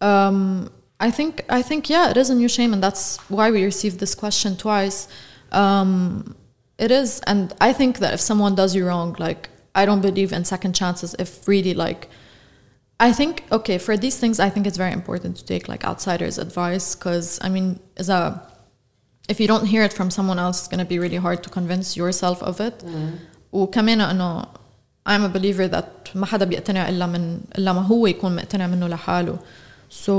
Um, 0.00 0.70
I 0.99 1.09
think 1.09 1.43
I 1.49 1.61
think 1.63 1.89
yeah, 1.89 2.11
it 2.11 2.17
is 2.17 2.29
a 2.29 2.35
new 2.35 2.47
shame, 2.47 2.73
and 2.73 2.81
that's 2.83 3.17
why 3.29 3.49
we 3.49 3.63
received 3.63 3.99
this 3.99 4.13
question 4.13 4.55
twice. 4.55 5.07
Um, 5.51 6.35
it 6.77 6.91
is, 6.91 7.21
and 7.25 7.53
I 7.59 7.73
think 7.73 7.99
that 7.99 8.13
if 8.13 8.21
someone 8.21 8.53
does 8.55 8.75
you 8.75 8.85
wrong, 8.87 9.15
like 9.19 9.49
I 9.73 9.85
don't 9.85 10.01
believe 10.01 10.31
in 10.31 10.45
second 10.45 10.73
chances. 10.75 11.15
If 11.17 11.47
really 11.47 11.73
like, 11.73 12.09
I 12.99 13.11
think 13.13 13.43
okay 13.51 13.77
for 13.79 13.97
these 13.97 14.17
things, 14.19 14.39
I 14.39 14.49
think 14.49 14.67
it's 14.67 14.77
very 14.77 14.93
important 14.93 15.37
to 15.37 15.45
take 15.45 15.67
like 15.67 15.83
outsiders' 15.83 16.37
advice 16.37 16.95
because 16.95 17.39
I 17.41 17.49
mean, 17.49 17.79
is 17.97 18.09
a 18.09 18.47
if 19.27 19.39
you 19.39 19.47
don't 19.47 19.65
hear 19.65 19.83
it 19.83 19.93
from 19.93 20.11
someone 20.11 20.39
else, 20.39 20.59
it's 20.59 20.67
gonna 20.67 20.85
be 20.85 20.99
really 20.99 21.21
hard 21.27 21.41
to 21.43 21.49
convince 21.49 21.97
yourself 21.97 22.43
of 22.43 22.59
it. 22.59 22.79
Mm. 22.79 23.17
وكمان 23.51 24.01
انه 24.01 24.45
I'm 25.05 25.23
a 25.23 25.29
believer 25.29 25.67
that 25.67 26.15
ما 26.15 26.25
حدا 26.25 26.45
بيقتنع 26.45 26.89
الا 26.89 27.05
من 27.05 27.39
الا 27.57 27.73
ما 27.73 27.81
هو 27.81 28.07
يكون 28.07 28.35
مقتنع 28.35 28.67
منه 28.67 28.87
لحاله. 28.87 29.39
So 29.89 30.11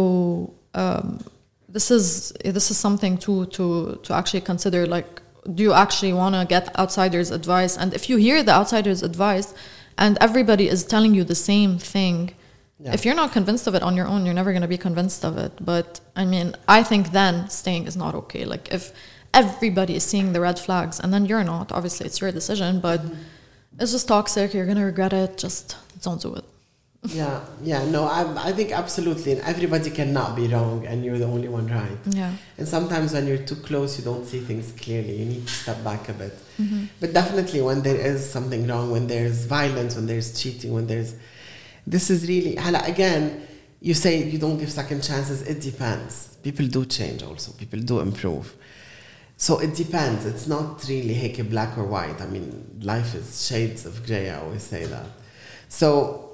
um, 0.78 1.19
this 1.67 1.91
is 1.91 2.32
this 2.57 2.71
is 2.71 2.78
something 2.78 3.17
to 3.17 3.45
to 3.47 3.99
to 4.03 4.13
actually 4.13 4.41
consider 4.41 4.86
like 4.86 5.21
do 5.55 5.63
you 5.63 5.73
actually 5.73 6.13
want 6.13 6.34
to 6.36 6.45
get 6.55 6.63
outsiders 6.78 7.32
advice 7.32 7.78
and 7.78 7.93
if 7.93 8.09
you 8.09 8.17
hear 8.17 8.43
the 8.43 8.51
outsiders 8.59 9.01
advice 9.03 9.53
and 9.97 10.17
everybody 10.21 10.67
is 10.75 10.86
telling 10.86 11.13
you 11.17 11.23
the 11.23 11.41
same 11.51 11.78
thing 11.78 12.34
yeah. 12.80 12.93
if 12.93 13.05
you're 13.05 13.19
not 13.23 13.32
convinced 13.32 13.65
of 13.67 13.75
it 13.75 13.84
on 13.84 13.95
your 13.95 14.07
own 14.07 14.25
you're 14.25 14.39
never 14.41 14.51
going 14.51 14.67
to 14.69 14.73
be 14.78 14.82
convinced 14.89 15.25
of 15.25 15.38
it 15.38 15.53
but 15.71 15.99
i 16.15 16.23
mean 16.23 16.55
i 16.67 16.82
think 16.84 17.11
then 17.11 17.49
staying 17.49 17.86
is 17.86 17.97
not 17.97 18.13
okay 18.15 18.45
like 18.45 18.71
if 18.71 18.91
everybody 19.34 19.95
is 19.95 20.03
seeing 20.03 20.34
the 20.34 20.41
red 20.41 20.57
flags 20.59 20.99
and 20.99 21.13
then 21.13 21.25
you're 21.25 21.43
not 21.43 21.71
obviously 21.71 22.05
it's 22.05 22.21
your 22.21 22.32
decision 22.32 22.80
but 22.80 22.99
mm-hmm. 23.01 23.80
it's 23.80 23.91
just 23.91 24.07
toxic 24.07 24.53
you're 24.53 24.65
going 24.65 24.78
to 24.78 24.89
regret 24.93 25.13
it 25.13 25.38
just 25.38 25.75
don't 26.01 26.21
do 26.21 26.34
it 26.36 26.45
yeah, 27.03 27.41
yeah, 27.61 27.85
no, 27.85 28.05
I, 28.05 28.49
I 28.49 28.51
think 28.51 28.71
absolutely, 28.71 29.33
and 29.33 29.41
everybody 29.41 29.89
cannot 29.89 30.35
be 30.35 30.47
wrong, 30.47 30.85
and 30.85 31.05
you're 31.05 31.17
the 31.17 31.25
only 31.25 31.47
one 31.47 31.67
right. 31.67 31.97
Yeah. 32.07 32.33
And 32.57 32.67
sometimes 32.67 33.13
when 33.13 33.27
you're 33.27 33.37
too 33.37 33.55
close, 33.55 33.97
you 33.97 34.03
don't 34.03 34.25
see 34.25 34.39
things 34.39 34.71
clearly. 34.71 35.15
You 35.15 35.25
need 35.25 35.47
to 35.47 35.53
step 35.53 35.83
back 35.83 36.09
a 36.09 36.13
bit. 36.13 36.33
Mm-hmm. 36.59 36.85
But 36.99 37.13
definitely, 37.13 37.61
when 37.61 37.81
there 37.81 37.95
is 37.95 38.27
something 38.29 38.67
wrong, 38.67 38.91
when 38.91 39.07
there's 39.07 39.45
violence, 39.45 39.95
when 39.95 40.07
there's 40.07 40.41
cheating, 40.41 40.73
when 40.73 40.87
there's, 40.87 41.15
this 41.85 42.09
is 42.09 42.27
really, 42.27 42.57
again, 42.57 43.47
you 43.79 43.93
say 43.93 44.23
you 44.23 44.39
don't 44.39 44.57
give 44.57 44.71
second 44.71 45.03
chances. 45.03 45.43
It 45.43 45.61
depends. 45.61 46.37
People 46.41 46.67
do 46.67 46.85
change. 46.85 47.23
Also, 47.23 47.51
people 47.53 47.79
do 47.79 47.99
improve. 47.99 48.55
So 49.37 49.59
it 49.59 49.75
depends. 49.75 50.25
It's 50.25 50.47
not 50.47 50.83
really 50.89 51.13
hey, 51.13 51.39
black 51.43 51.77
or 51.77 51.85
white. 51.85 52.19
I 52.21 52.25
mean, 52.25 52.79
life 52.81 53.13
is 53.13 53.45
shades 53.47 53.85
of 53.85 54.05
gray. 54.05 54.31
I 54.31 54.41
always 54.41 54.63
say 54.63 54.85
that. 54.85 55.05
So 55.69 56.26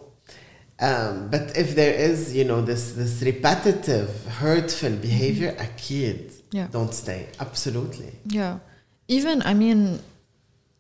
um, 0.84 1.30
but 1.30 1.58
if 1.58 1.76
there 1.76 1.94
is, 1.94 2.36
you 2.36 2.44
know, 2.44 2.62
this 2.62 2.92
this 2.92 3.22
repetitive, 3.22 4.10
hurtful 4.26 4.92
behavior, 4.98 5.52
mm-hmm. 5.54 5.62
a 5.62 5.78
kid 5.78 6.34
yeah. 6.52 6.68
don't 6.72 6.94
stay. 6.94 7.30
Absolutely. 7.40 8.12
Yeah. 8.26 8.60
Even, 9.08 9.42
I 9.44 9.54
mean, 9.54 10.00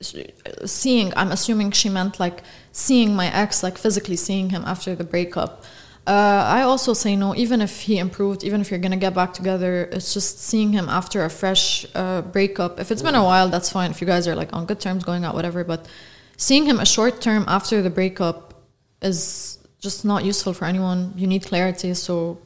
seeing, 0.01 1.13
I'm 1.15 1.31
assuming 1.31 1.71
she 1.71 1.87
meant 1.87 2.19
like 2.19 2.43
seeing 2.73 3.15
my 3.15 3.33
ex, 3.33 3.63
like 3.63 3.77
physically 3.77 4.17
seeing 4.17 4.49
him 4.49 4.63
after 4.65 4.93
the 4.93 5.05
breakup. 5.05 5.63
Uh, 6.05 6.43
I 6.57 6.63
also 6.63 6.93
say 6.93 7.15
no, 7.15 7.33
even 7.35 7.61
if 7.61 7.83
he 7.83 7.97
improved, 7.97 8.43
even 8.43 8.59
if 8.59 8.69
you're 8.69 8.81
gonna 8.81 8.97
get 8.97 9.13
back 9.13 9.33
together. 9.33 9.87
It's 9.93 10.13
just 10.13 10.39
seeing 10.39 10.73
him 10.73 10.89
after 10.89 11.23
a 11.23 11.29
fresh 11.29 11.85
uh, 11.95 12.23
breakup. 12.23 12.77
If 12.77 12.91
it's 12.91 13.01
been 13.01 13.15
a 13.15 13.23
while, 13.23 13.47
that's 13.47 13.69
fine. 13.69 13.91
If 13.91 14.01
you 14.01 14.07
guys 14.07 14.27
are 14.27 14.35
like 14.35 14.51
on 14.51 14.65
good 14.65 14.81
terms, 14.81 15.05
going 15.05 15.23
out, 15.23 15.33
whatever. 15.33 15.63
But 15.63 15.87
seeing 16.35 16.65
him 16.65 16.81
a 16.81 16.85
short 16.85 17.21
term 17.21 17.45
after 17.47 17.81
the 17.81 17.89
breakup 17.89 18.53
is 19.01 19.59
just 19.83 20.05
not 20.05 20.23
useful 20.23 20.53
for 20.53 20.65
anyone. 20.65 21.13
You 21.15 21.27
need 21.27 21.43
clarity. 21.43 21.93
So, 21.93 22.39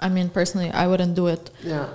I 0.00 0.08
mean, 0.08 0.28
personally, 0.28 0.70
I 0.70 0.88
wouldn't 0.88 1.14
do 1.14 1.28
it. 1.28 1.50
Yeah. 1.62 1.88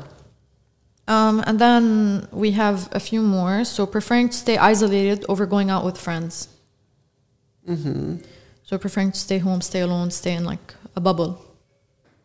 Um, 1.07 1.43
and 1.45 1.59
then 1.59 2.27
we 2.31 2.51
have 2.51 2.87
a 2.93 2.99
few 2.99 3.21
more. 3.21 3.65
So, 3.65 3.85
preferring 3.85 4.29
to 4.29 4.37
stay 4.45 4.57
isolated 4.57 5.25
over 5.27 5.45
going 5.45 5.69
out 5.69 5.83
with 5.83 5.97
friends. 5.97 6.47
Mm-hmm. 7.67 8.17
So, 8.63 8.77
preferring 8.77 9.11
to 9.11 9.19
stay 9.19 9.39
home, 9.39 9.59
stay 9.61 9.81
alone, 9.81 10.09
stay 10.09 10.33
in 10.33 10.45
like 10.45 10.73
a 10.95 11.01
bubble. 11.01 11.31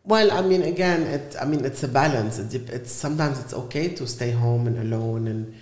Well, 0.05 0.31
I 0.31 0.41
mean, 0.41 0.61
again, 0.61 1.01
it. 1.01 1.35
I 1.41 1.43
mean, 1.43 1.65
it's 1.65 1.83
a 1.83 1.89
balance. 1.89 2.39
It, 2.39 2.69
it's 2.69 2.93
sometimes 2.93 3.41
it's 3.41 3.53
okay 3.53 3.89
to 3.95 4.07
stay 4.07 4.31
home 4.31 4.65
and 4.67 4.79
alone 4.79 5.27
and 5.27 5.53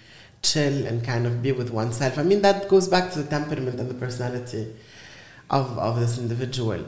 chill 0.44 0.86
and 0.86 1.04
kind 1.04 1.26
of 1.26 1.42
be 1.42 1.52
with 1.52 1.72
oneself. 1.72 2.20
I 2.20 2.24
mean, 2.24 2.44
that 2.44 2.70
goes 2.70 2.88
back 2.88 3.12
to 3.14 3.24
the 3.24 3.28
temperament 3.28 3.80
and 3.80 3.90
the 3.90 3.96
personality 3.96 4.68
of 5.51 5.79
of 5.79 6.01
this 6.01 6.19
individual. 6.19 6.85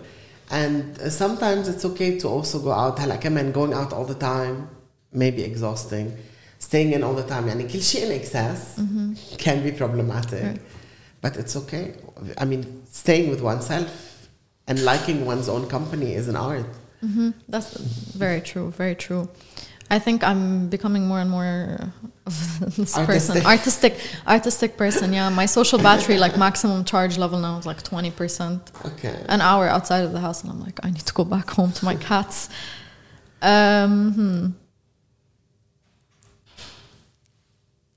And 0.51 0.99
uh, 1.01 1.09
sometimes 1.11 1.69
it's 1.69 1.85
okay 1.85 2.19
to 2.19 2.29
also 2.29 2.59
go 2.59 2.73
out. 2.73 2.99
هلا 2.99 3.17
كمان 3.17 3.53
going 3.53 3.73
out 3.73 3.93
all 3.93 4.05
the 4.05 4.15
time 4.15 4.69
may 5.13 5.31
be 5.31 5.43
exhausting. 5.43 6.13
Staying 6.59 6.93
in 6.93 7.03
all 7.03 7.15
the 7.15 7.23
time 7.23 7.49
يعني 7.49 7.69
كل 7.69 7.81
شيء 7.83 8.07
in 8.07 8.13
excess 8.13 8.81
can 9.39 9.63
be 9.63 9.73
problematic. 9.73 10.43
Right. 10.43 10.61
But 11.21 11.37
it's 11.37 11.57
okay. 11.57 11.95
I 12.37 12.45
mean, 12.45 12.83
staying 12.91 13.31
with 13.31 13.41
oneself 13.41 13.91
and 14.67 14.85
liking 14.85 15.25
one's 15.25 15.49
own 15.49 15.69
company 15.69 16.15
is 16.15 16.29
an 16.29 16.37
art. 16.37 16.67
hmm 17.01 17.31
That's 17.49 17.71
very 18.25 18.41
true. 18.41 18.71
Very 18.71 18.95
true. 18.95 19.29
I 19.90 20.00
think 20.00 20.24
I'm 20.24 20.68
becoming 20.68 21.08
more 21.08 21.20
and 21.20 21.30
more 21.30 21.92
of 22.26 22.60
this 22.76 22.94
person, 22.94 23.38
Artistic. 23.38 23.46
artistic, 23.46 23.94
artistic 24.28 24.78
person. 24.78 25.14
Yeah, 25.14 25.30
my 25.30 25.46
social 25.46 25.80
battery, 25.80 26.18
like 26.18 26.38
maximum 26.38 26.84
charge 26.84 27.18
level 27.18 27.40
now, 27.40 27.58
is 27.58 27.66
like 27.66 27.82
twenty 27.84 28.12
percent. 28.12 28.72
Okay. 28.86 29.16
An 29.30 29.40
hour 29.42 29.68
outside 29.70 30.04
of 30.04 30.12
the 30.12 30.20
house, 30.20 30.44
and 30.44 30.52
I'm 30.52 30.62
like, 30.62 30.80
I 30.84 30.90
need 30.90 31.06
to 31.06 31.14
go 31.14 31.24
back 31.24 31.50
home 31.52 31.72
to 31.72 31.86
my 31.86 31.96
cats. 32.10 32.50
Um, 33.42 34.14
hmm. 34.14 34.48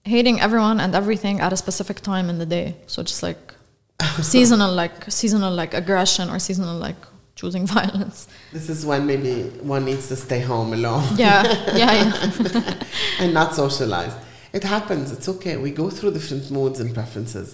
Hating 0.04 0.40
everyone 0.40 0.80
and 0.80 0.94
everything 0.94 1.40
at 1.40 1.52
a 1.52 1.56
specific 1.56 2.00
time 2.00 2.30
in 2.30 2.38
the 2.38 2.46
day. 2.46 2.76
So 2.86 3.02
just 3.02 3.22
like 3.22 3.54
seasonal, 4.22 4.72
like 4.72 5.10
seasonal, 5.10 5.52
like 5.52 5.74
aggression 5.74 6.30
or 6.30 6.38
seasonal, 6.38 6.76
like 6.78 6.96
choosing 7.40 7.66
violence. 7.78 8.18
This 8.52 8.66
is 8.74 8.84
when 8.90 9.02
maybe 9.06 9.34
one 9.74 9.84
needs 9.90 10.08
to 10.08 10.16
stay 10.16 10.40
home 10.52 10.70
alone 10.78 11.04
Yeah, 11.24 11.42
yeah, 11.82 11.92
yeah. 12.00 12.74
and 13.20 13.32
not 13.40 13.54
socialize. 13.54 14.14
It 14.52 14.64
happens. 14.64 15.06
It's 15.12 15.28
okay. 15.34 15.54
We 15.56 15.70
go 15.82 15.86
through 15.96 16.12
different 16.18 16.50
moods 16.50 16.78
and 16.82 16.88
preferences. 16.98 17.48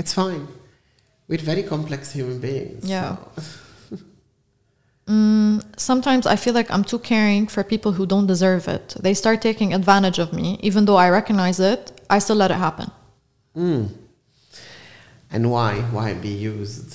It's 0.00 0.12
fine. 0.22 0.44
We're 1.28 1.44
very 1.52 1.62
complex 1.74 2.00
human 2.18 2.38
beings. 2.40 2.84
Yeah. 2.84 3.16
so- 3.36 3.98
Mm, 5.06 5.60
sometimes 5.76 6.24
I 6.34 6.36
feel 6.36 6.54
like 6.54 6.70
I'm 6.74 6.84
too 6.84 7.00
caring 7.00 7.48
for 7.54 7.62
people 7.64 7.92
who 7.96 8.06
don't 8.06 8.28
deserve 8.28 8.68
it. 8.76 8.86
They 9.04 9.12
start 9.14 9.42
taking 9.42 9.74
advantage 9.74 10.20
of 10.24 10.28
me, 10.32 10.46
even 10.68 10.84
though 10.86 11.00
I 11.06 11.08
recognize 11.20 11.58
it. 11.72 11.82
I 12.08 12.20
still 12.20 12.36
let 12.36 12.50
it 12.52 12.58
happen. 12.66 12.88
Mm. 13.56 13.88
And 15.32 15.50
why? 15.50 15.72
Why 15.96 16.14
be 16.14 16.28
used? 16.28 16.90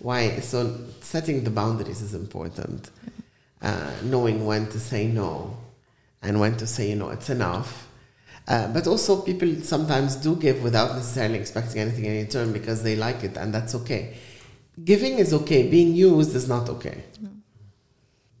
why? 0.00 0.40
So 0.40 0.78
setting 1.00 1.44
the 1.44 1.50
boundaries 1.50 2.02
is 2.02 2.14
important. 2.14 2.90
Uh, 3.62 3.90
knowing 4.04 4.44
when 4.44 4.66
to 4.68 4.78
say 4.78 5.06
no 5.06 5.56
and 6.22 6.38
when 6.40 6.56
to 6.56 6.66
say, 6.66 6.90
you 6.90 6.96
know, 6.96 7.10
it's 7.10 7.30
enough. 7.30 7.88
Uh, 8.48 8.68
but 8.68 8.86
also, 8.86 9.22
people 9.22 9.52
sometimes 9.62 10.14
do 10.16 10.36
give 10.36 10.62
without 10.62 10.94
necessarily 10.94 11.38
expecting 11.38 11.80
anything 11.80 12.04
in 12.04 12.16
return 12.24 12.52
because 12.52 12.82
they 12.82 12.94
like 12.94 13.24
it, 13.24 13.36
and 13.36 13.52
that's 13.52 13.74
okay. 13.74 14.16
Giving 14.84 15.18
is 15.18 15.32
okay. 15.34 15.68
Being 15.68 15.94
used 15.94 16.34
is 16.36 16.48
not 16.48 16.68
okay. 16.68 17.02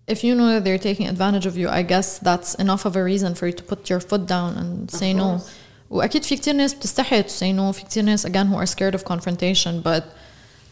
If 0.06 0.22
you 0.22 0.36
know 0.36 0.48
that 0.52 0.62
they're 0.62 0.78
taking 0.78 1.08
advantage 1.08 1.46
of 1.46 1.56
you, 1.56 1.68
I 1.68 1.82
guess 1.82 2.20
that's 2.20 2.54
enough 2.54 2.84
of 2.84 2.94
a 2.94 3.02
reason 3.02 3.34
for 3.34 3.48
you 3.48 3.52
to 3.52 3.64
put 3.64 3.90
your 3.90 3.98
foot 3.98 4.26
down 4.26 4.56
and 4.56 4.90
say 4.90 5.12
no. 5.12 5.38
course. 5.38 5.54
واكيد 5.90 6.22
في 6.24 6.36
كتير 6.36 6.54
ناس 6.54 6.74
بتستحي 6.74 7.22
to 7.22 7.26
say 7.26 7.52
no 7.52 7.72
في 7.72 7.84
كتير 7.84 8.04
ناس 8.04 8.26
again 8.26 8.46
who 8.46 8.56
are 8.56 8.66
scared 8.66 8.94
of 8.94 9.04
confrontation 9.04 9.80
but 9.80 10.04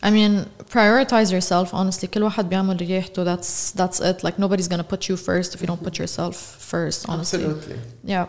I 0.02 0.10
mean 0.10 0.32
prioritize 0.70 1.32
yourself 1.32 1.72
honestly 1.72 2.08
كل 2.08 2.22
واحد 2.22 2.48
بيعمل 2.48 2.76
ريحته 2.76 3.24
that's 3.24 3.70
that's 3.72 4.00
it 4.00 4.22
like 4.24 4.38
nobody's 4.38 4.68
gonna 4.68 4.84
put 4.84 5.08
you 5.08 5.16
first 5.16 5.54
if 5.54 5.60
you 5.60 5.66
don't 5.66 5.82
put 5.82 5.98
yourself 5.98 6.36
first 6.72 7.08
honestly 7.08 7.44
Absolutely. 7.44 7.78
yeah 8.04 8.26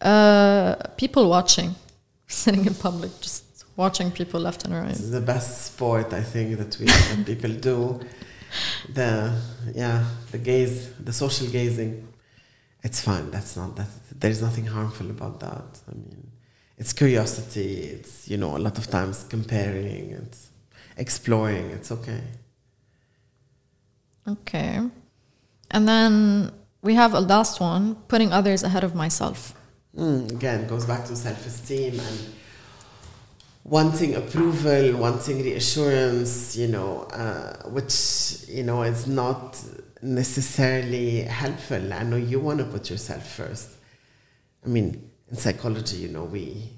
uh, 0.00 0.74
people 0.96 1.28
watching 1.28 1.74
sitting 2.26 2.64
in 2.66 2.74
public 2.74 3.10
just 3.20 3.44
watching 3.76 4.10
people 4.10 4.40
left 4.40 4.64
and 4.64 4.74
right 4.74 4.88
This 4.88 5.00
is 5.00 5.10
the 5.20 5.26
best 5.34 5.50
sport 5.70 6.12
I 6.12 6.22
think 6.22 6.48
that 6.60 6.72
we 6.80 6.86
that 6.86 7.24
people 7.32 7.52
do. 7.70 7.78
The 8.98 9.10
yeah, 9.82 9.98
the 10.32 10.38
gaze, 10.38 10.76
the 11.08 11.12
social 11.12 11.48
gazing. 11.58 11.92
It's 12.86 13.00
fine. 13.08 13.26
That's 13.30 13.52
not 13.60 13.70
that. 13.78 13.90
There's 14.22 14.40
nothing 14.40 14.66
harmful 14.76 15.08
about 15.16 15.40
that. 15.46 15.68
I 15.90 15.92
mean, 16.02 16.22
it's 16.80 16.92
curiosity. 17.02 17.70
It's 17.96 18.14
you 18.30 18.38
know 18.42 18.56
a 18.56 18.62
lot 18.66 18.76
of 18.78 18.84
times 18.98 19.16
comparing. 19.34 20.04
It's 20.22 20.40
exploring. 21.01 21.71
It's 21.71 21.91
okay. 21.91 22.21
Okay. 24.27 24.79
And 25.71 25.87
then 25.87 26.51
we 26.81 26.93
have 26.95 27.13
a 27.13 27.19
last 27.19 27.59
one 27.59 27.95
putting 28.07 28.31
others 28.31 28.63
ahead 28.63 28.83
of 28.83 28.93
myself. 28.95 29.53
Mm, 29.97 30.31
again, 30.31 30.67
goes 30.67 30.85
back 30.85 31.05
to 31.05 31.15
self-esteem 31.15 31.99
and 31.99 32.19
wanting 33.63 34.15
approval, 34.15 34.95
wanting 34.97 35.43
reassurance. 35.43 36.55
You 36.55 36.67
know, 36.67 36.91
uh, 37.23 37.69
which 37.69 37.95
you 38.47 38.63
know 38.63 38.83
is 38.83 39.07
not 39.07 39.61
necessarily 40.01 41.21
helpful. 41.23 41.93
I 41.93 42.03
know 42.03 42.17
you 42.17 42.39
want 42.39 42.59
to 42.59 42.65
put 42.65 42.89
yourself 42.89 43.27
first. 43.27 43.69
I 44.63 44.67
mean, 44.69 45.09
in 45.29 45.35
psychology, 45.35 45.97
you 45.97 46.09
know, 46.09 46.25
we 46.25 46.71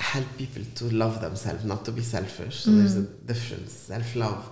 help 0.00 0.24
people 0.38 0.62
to 0.76 0.84
love 0.86 1.20
themselves, 1.20 1.64
not 1.64 1.84
to 1.84 1.92
be 1.92 2.02
selfish. 2.02 2.60
So 2.60 2.70
there's 2.70 2.96
a 2.96 3.02
difference, 3.02 3.72
self-love. 3.72 4.48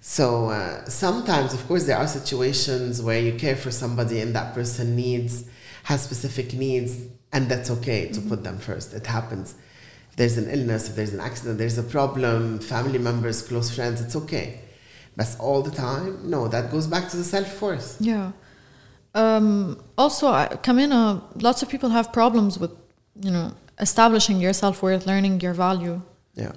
So 0.00 0.46
uh, 0.50 0.84
sometimes, 0.86 1.54
of 1.54 1.66
course, 1.68 1.84
there 1.86 1.96
are 1.96 2.06
situations 2.06 3.00
where 3.02 3.20
you 3.20 3.34
care 3.34 3.56
for 3.56 3.70
somebody 3.70 4.20
and 4.20 4.34
that 4.34 4.54
person 4.54 4.96
needs, 4.96 5.44
has 5.84 6.02
specific 6.02 6.54
needs, 6.54 7.06
and 7.32 7.48
that's 7.48 7.70
okay 7.70 8.08
to 8.08 8.20
put 8.20 8.42
them 8.42 8.58
first. 8.58 8.94
It 8.94 9.06
happens. 9.06 9.54
If 10.10 10.16
there's 10.16 10.38
an 10.38 10.48
illness, 10.50 10.88
if 10.88 10.96
there's 10.96 11.12
an 11.12 11.20
accident, 11.20 11.58
there's 11.58 11.78
a 11.78 11.82
problem, 11.82 12.58
family 12.58 12.98
members, 12.98 13.42
close 13.42 13.74
friends, 13.74 14.00
it's 14.00 14.16
okay. 14.16 14.60
But 15.16 15.36
all 15.38 15.62
the 15.62 15.70
time, 15.70 16.28
no, 16.28 16.48
that 16.48 16.70
goes 16.70 16.86
back 16.86 17.08
to 17.10 17.16
the 17.16 17.24
self 17.24 17.60
worth. 17.62 17.96
Yeah. 18.00 18.32
Um, 19.14 19.80
also, 19.96 20.28
I- 20.28 20.48
Kamina, 20.62 21.22
lots 21.42 21.62
of 21.62 21.68
people 21.68 21.90
have 21.90 22.12
problems 22.12 22.58
with, 22.58 22.72
you 23.20 23.30
know, 23.30 23.52
establishing 23.80 24.40
your 24.40 24.52
self 24.52 24.82
worth, 24.82 25.06
learning 25.06 25.40
your 25.40 25.54
value. 25.54 26.00
Yeah. 26.34 26.52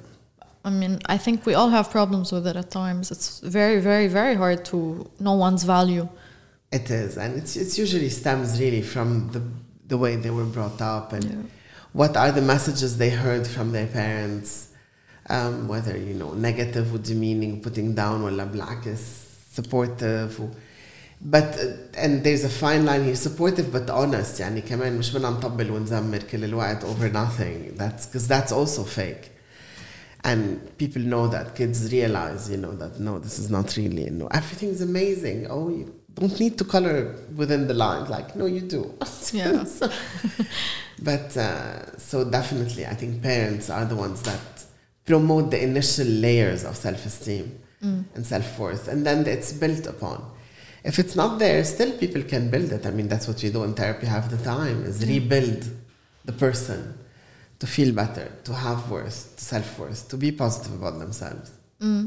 I 0.63 0.69
mean, 0.69 0.99
I 1.05 1.17
think 1.17 1.45
we 1.45 1.53
all 1.53 1.69
have 1.69 1.89
problems 1.89 2.31
with 2.31 2.45
it 2.45 2.55
at 2.55 2.71
times. 2.71 3.09
It's 3.09 3.39
very, 3.39 3.79
very, 3.79 4.07
very 4.07 4.35
hard 4.35 4.65
to 4.65 5.09
know 5.19 5.33
one's 5.33 5.63
value. 5.63 6.09
It 6.71 6.91
is, 6.91 7.17
and 7.17 7.37
it's 7.37 7.55
it's 7.55 7.77
usually 7.77 8.09
stems 8.09 8.59
really 8.59 8.81
from 8.81 9.29
the 9.31 9.41
the 9.87 9.97
way 9.97 10.17
they 10.17 10.29
were 10.29 10.43
brought 10.43 10.81
up 10.81 11.13
and 11.13 11.23
yeah. 11.23 11.35
what 11.93 12.17
are 12.17 12.31
the 12.33 12.41
messages 12.41 12.97
they 12.97 13.09
heard 13.09 13.47
from 13.47 13.71
their 13.71 13.87
parents, 13.87 14.73
um, 15.29 15.69
whether 15.69 15.95
you 15.97 16.13
know 16.13 16.33
negative 16.33 16.93
or 16.93 16.97
demeaning, 16.97 17.61
putting 17.61 17.95
down 17.95 18.21
or 18.21 18.31
la 18.31 18.45
black 18.45 18.85
is 18.85 18.99
supportive. 19.51 20.41
Or, 20.41 20.49
but 21.20 21.56
uh, 21.58 22.02
and 22.02 22.24
there's 22.24 22.44
a 22.44 22.48
fine 22.48 22.84
line 22.84 23.04
here, 23.04 23.14
supportive 23.16 23.70
but 23.72 23.90
honest. 23.90 24.40
يعني 24.40 24.60
كمان 24.60 24.98
مش 24.98 25.10
بدنا 25.12 25.30
نطبل 25.30 25.70
ونزمر 25.70 26.18
كل 26.22 26.44
الوقت 26.44 26.84
over 26.84 27.08
nothing. 27.12 27.76
That's 27.76 28.06
because 28.06 28.26
that's 28.28 28.52
also 28.52 28.82
fake. 28.84 29.30
And 30.24 30.60
people 30.78 31.02
know 31.02 31.26
that 31.28 31.56
kids 31.56 31.92
realize, 31.92 32.48
you 32.50 32.56
know, 32.56 32.72
that 32.76 33.00
no, 33.00 33.18
this 33.18 33.38
is 33.40 33.50
not 33.50 33.76
really, 33.76 34.08
no, 34.10 34.26
everything's 34.28 34.80
amazing. 34.80 35.46
Oh, 35.50 35.68
you 35.68 35.92
don't 36.14 36.38
need 36.38 36.56
to 36.58 36.64
color 36.64 37.16
within 37.34 37.66
the 37.66 37.74
lines. 37.74 38.08
Like, 38.08 38.36
no, 38.36 38.46
you 38.46 38.60
do. 38.60 38.82
Yeah. 39.32 39.64
So- 39.64 39.90
but 41.02 41.36
uh, 41.36 41.96
so 41.98 42.16
definitely, 42.38 42.86
I 42.86 42.94
think 42.94 43.22
parents 43.22 43.68
are 43.70 43.84
the 43.84 43.96
ones 43.96 44.22
that 44.22 44.44
promote 45.06 45.50
the 45.50 45.60
initial 45.70 46.06
layers 46.06 46.62
of 46.64 46.76
self-esteem 46.76 47.58
and 48.14 48.24
self-worth, 48.24 48.86
and 48.86 49.04
then 49.04 49.26
it's 49.26 49.52
built 49.52 49.86
upon. 49.86 50.18
If 50.89 50.95
it's 51.01 51.15
not 51.21 51.31
there, 51.43 51.59
still 51.75 51.91
people 52.03 52.23
can 52.33 52.43
build 52.53 52.69
it. 52.77 52.83
I 52.89 52.91
mean, 52.97 53.07
that's 53.11 53.27
what 53.29 53.37
we 53.43 53.49
do 53.57 53.61
in 53.67 53.73
therapy 53.81 54.07
half 54.15 54.25
the 54.35 54.41
time: 54.53 54.77
is 54.89 54.95
rebuild 55.13 55.61
the 56.29 56.35
person 56.45 56.81
to 57.61 57.65
feel 57.75 57.91
better, 58.01 58.27
to 58.47 58.53
have 58.65 58.79
worth, 58.95 59.19
to 59.37 59.43
self-worth, 59.53 60.01
to 60.11 60.15
be 60.25 60.29
positive 60.43 60.73
about 60.79 60.95
themselves. 61.03 61.51
Mm. 61.81 62.03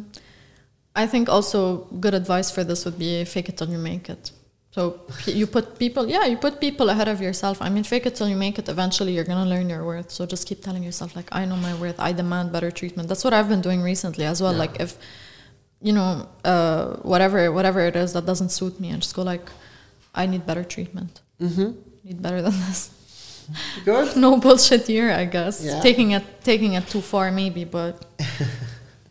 I 1.02 1.04
think 1.12 1.24
also 1.36 1.58
good 2.04 2.14
advice 2.22 2.48
for 2.54 2.62
this 2.70 2.80
would 2.84 2.98
be 3.06 3.12
fake 3.24 3.48
it 3.50 3.56
till 3.58 3.70
you 3.74 3.82
make 3.92 4.06
it. 4.14 4.24
So 4.76 4.80
you 5.26 5.46
put 5.56 5.66
people, 5.84 6.04
yeah, 6.14 6.24
you 6.32 6.36
put 6.46 6.54
people 6.66 6.86
ahead 6.94 7.08
of 7.14 7.18
yourself. 7.26 7.56
I 7.60 7.68
mean, 7.74 7.84
fake 7.92 8.06
it 8.06 8.14
till 8.18 8.28
you 8.32 8.38
make 8.46 8.56
it. 8.60 8.68
Eventually, 8.68 9.12
you're 9.14 9.30
gonna 9.32 9.50
learn 9.54 9.68
your 9.74 9.84
worth. 9.84 10.10
So 10.16 10.20
just 10.34 10.46
keep 10.48 10.62
telling 10.62 10.84
yourself, 10.88 11.10
like, 11.18 11.28
I 11.40 11.42
know 11.48 11.58
my 11.68 11.74
worth. 11.82 11.98
I 11.98 12.12
demand 12.22 12.46
better 12.56 12.70
treatment. 12.80 13.08
That's 13.10 13.24
what 13.26 13.34
I've 13.36 13.50
been 13.54 13.64
doing 13.68 13.82
recently 13.82 14.24
as 14.32 14.38
well. 14.42 14.54
Yeah. 14.54 14.64
Like, 14.64 14.74
if 14.86 14.90
you 15.80 15.92
know, 15.92 16.28
uh, 16.44 16.96
whatever, 16.96 17.50
whatever 17.52 17.80
it 17.80 17.96
is 17.96 18.12
that 18.12 18.26
doesn't 18.26 18.50
suit 18.50 18.78
me, 18.80 18.90
and 18.90 19.02
just 19.02 19.14
go 19.14 19.22
like, 19.22 19.48
I 20.14 20.26
need 20.26 20.46
better 20.46 20.64
treatment. 20.64 21.20
Mm-hmm. 21.40 21.70
Need 22.04 22.22
better 22.22 22.42
than 22.42 22.52
this. 22.52 22.90
Good. 23.84 24.16
no 24.24 24.36
bullshit 24.36 24.86
here, 24.86 25.10
I 25.10 25.24
guess. 25.24 25.64
Yeah. 25.64 25.80
Taking 25.80 26.12
it, 26.12 26.24
taking 26.44 26.74
it 26.74 26.86
too 26.88 27.00
far, 27.00 27.30
maybe, 27.30 27.64
but. 27.64 28.04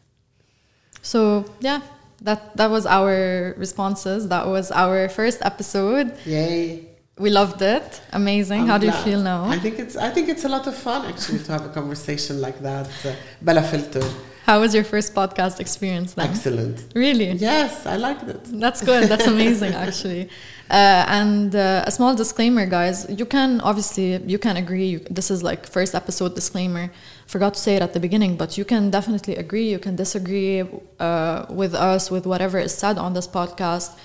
so 1.01 1.45
yeah, 1.59 1.81
that 2.21 2.55
that 2.57 2.69
was 2.69 2.85
our 2.85 3.53
responses. 3.57 4.27
That 4.27 4.47
was 4.47 4.71
our 4.71 5.09
first 5.09 5.39
episode. 5.41 6.13
Yay. 6.25 6.85
We 7.17 7.29
loved 7.29 7.61
it. 7.61 8.01
Amazing. 8.13 8.61
I'm 8.61 8.67
How 8.67 8.77
do 8.77 8.85
you 8.85 8.93
feel 8.93 9.21
now? 9.21 9.43
I 9.43 9.59
think 9.59 9.77
it's 9.77 9.97
I 9.97 10.09
think 10.09 10.29
it's 10.29 10.45
a 10.45 10.49
lot 10.49 10.67
of 10.67 10.75
fun 10.75 11.05
actually 11.05 11.39
to 11.39 11.51
have 11.51 11.65
a 11.65 11.69
conversation 11.69 12.39
like 12.39 12.59
that. 12.61 12.87
Uh, 13.05 13.13
Bella 13.41 13.61
Filter. 13.61 14.07
How 14.49 14.61
was 14.61 14.73
your 14.73 14.83
first 14.83 15.13
podcast 15.13 15.59
experience 15.59 16.15
then? 16.15 16.31
Excellent. 16.31 16.77
Really? 16.95 17.29
Yes, 17.33 17.85
I 17.85 17.97
liked 17.97 18.23
it. 18.23 18.41
That's 18.45 18.81
good. 18.81 19.03
That's 19.07 19.27
amazing, 19.27 19.73
actually. 19.73 20.27
Uh, 20.71 21.03
and 21.19 21.55
uh, 21.55 21.83
a 21.87 21.89
small 21.89 22.13
disclaimer, 22.13 22.67
guys. 22.67 22.97
You 23.09 23.25
can 23.25 23.59
obviously 23.61 24.17
you 24.33 24.37
can 24.37 24.55
agree. 24.55 24.85
You, 24.93 24.99
this 25.09 25.31
is 25.31 25.41
like 25.41 25.65
first 25.65 25.95
episode 25.95 26.35
disclaimer. 26.35 26.91
Forgot 27.25 27.55
to 27.55 27.59
say 27.59 27.75
it 27.77 27.81
at 27.81 27.93
the 27.95 27.99
beginning, 27.99 28.37
but 28.37 28.55
you 28.55 28.65
can 28.65 28.91
definitely 28.91 29.35
agree. 29.35 29.67
You 29.67 29.79
can 29.79 29.95
disagree 29.95 30.61
uh, 30.99 31.47
with 31.49 31.73
us 31.73 32.11
with 32.11 32.27
whatever 32.27 32.59
is 32.59 32.75
said 32.83 32.99
on 32.99 33.13
this 33.17 33.27
podcast. 33.27 33.97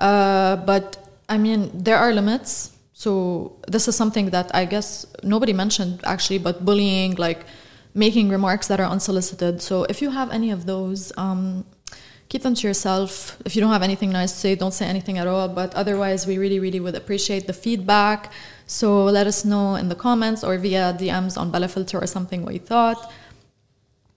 Uh, 0.00 0.56
but 0.56 0.84
I 1.28 1.38
mean, 1.38 1.70
there 1.72 1.96
are 1.96 2.12
limits. 2.12 2.72
So 2.92 3.12
this 3.68 3.86
is 3.86 3.94
something 3.94 4.30
that 4.30 4.52
I 4.52 4.64
guess 4.64 5.06
nobody 5.22 5.52
mentioned 5.52 6.00
actually, 6.02 6.38
but 6.38 6.64
bullying, 6.64 7.14
like 7.26 7.46
making 7.94 8.28
remarks 8.28 8.68
that 8.68 8.80
are 8.80 8.86
unsolicited. 8.86 9.60
So 9.62 9.84
if 9.84 10.00
you 10.02 10.10
have 10.10 10.30
any 10.30 10.50
of 10.50 10.66
those, 10.66 11.12
um, 11.16 11.64
keep 12.28 12.42
them 12.42 12.54
to 12.54 12.66
yourself. 12.66 13.36
If 13.44 13.54
you 13.54 13.60
don't 13.60 13.72
have 13.72 13.82
anything 13.82 14.10
nice 14.10 14.32
to 14.32 14.38
say, 14.38 14.54
don't 14.54 14.72
say 14.72 14.86
anything 14.86 15.18
at 15.18 15.26
all. 15.26 15.48
But 15.48 15.74
otherwise, 15.74 16.26
we 16.26 16.38
really, 16.38 16.60
really 16.60 16.80
would 16.80 16.94
appreciate 16.94 17.46
the 17.46 17.52
feedback. 17.52 18.32
So 18.66 19.04
let 19.04 19.26
us 19.26 19.44
know 19.44 19.74
in 19.74 19.88
the 19.88 19.96
comments 19.96 20.44
or 20.44 20.56
via 20.56 20.94
DMs 20.98 21.36
on 21.36 21.50
Bella 21.50 21.68
Filter 21.68 21.98
or 21.98 22.06
something 22.06 22.44
what 22.44 22.54
you 22.54 22.60
thought. 22.60 23.12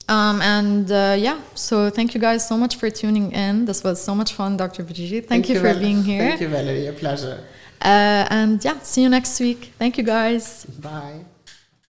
Um, 0.08 0.42
and 0.42 0.92
uh, 0.92 1.16
yeah, 1.18 1.42
so 1.56 1.90
thank 1.90 2.14
you 2.14 2.20
guys 2.20 2.48
so 2.48 2.58
much 2.58 2.76
for 2.76 2.90
tuning 2.90 3.32
in. 3.32 3.66
This 3.66 3.84
was 3.84 4.04
so 4.04 4.14
much 4.14 4.34
fun, 4.34 4.58
Dr. 4.58 4.84
Vijiji. 4.84 5.26
Thank, 5.26 5.50
you, 5.50 5.56
for 5.56 5.74
Val- 5.74 5.80
being 5.80 6.04
here. 6.04 6.30
Thank 6.30 6.42
you, 6.42 6.50
Valerie. 6.50 6.88
A 6.88 6.94
pleasure. 6.94 7.44
Uh, 7.82 8.28
and 8.30 8.64
yeah, 8.64 8.80
see 8.80 9.02
you 9.02 9.10
next 9.10 9.40
week. 9.40 9.72
Thank 9.80 9.98
you 9.98 10.04
guys. 10.04 10.66
Bye. 10.66 11.26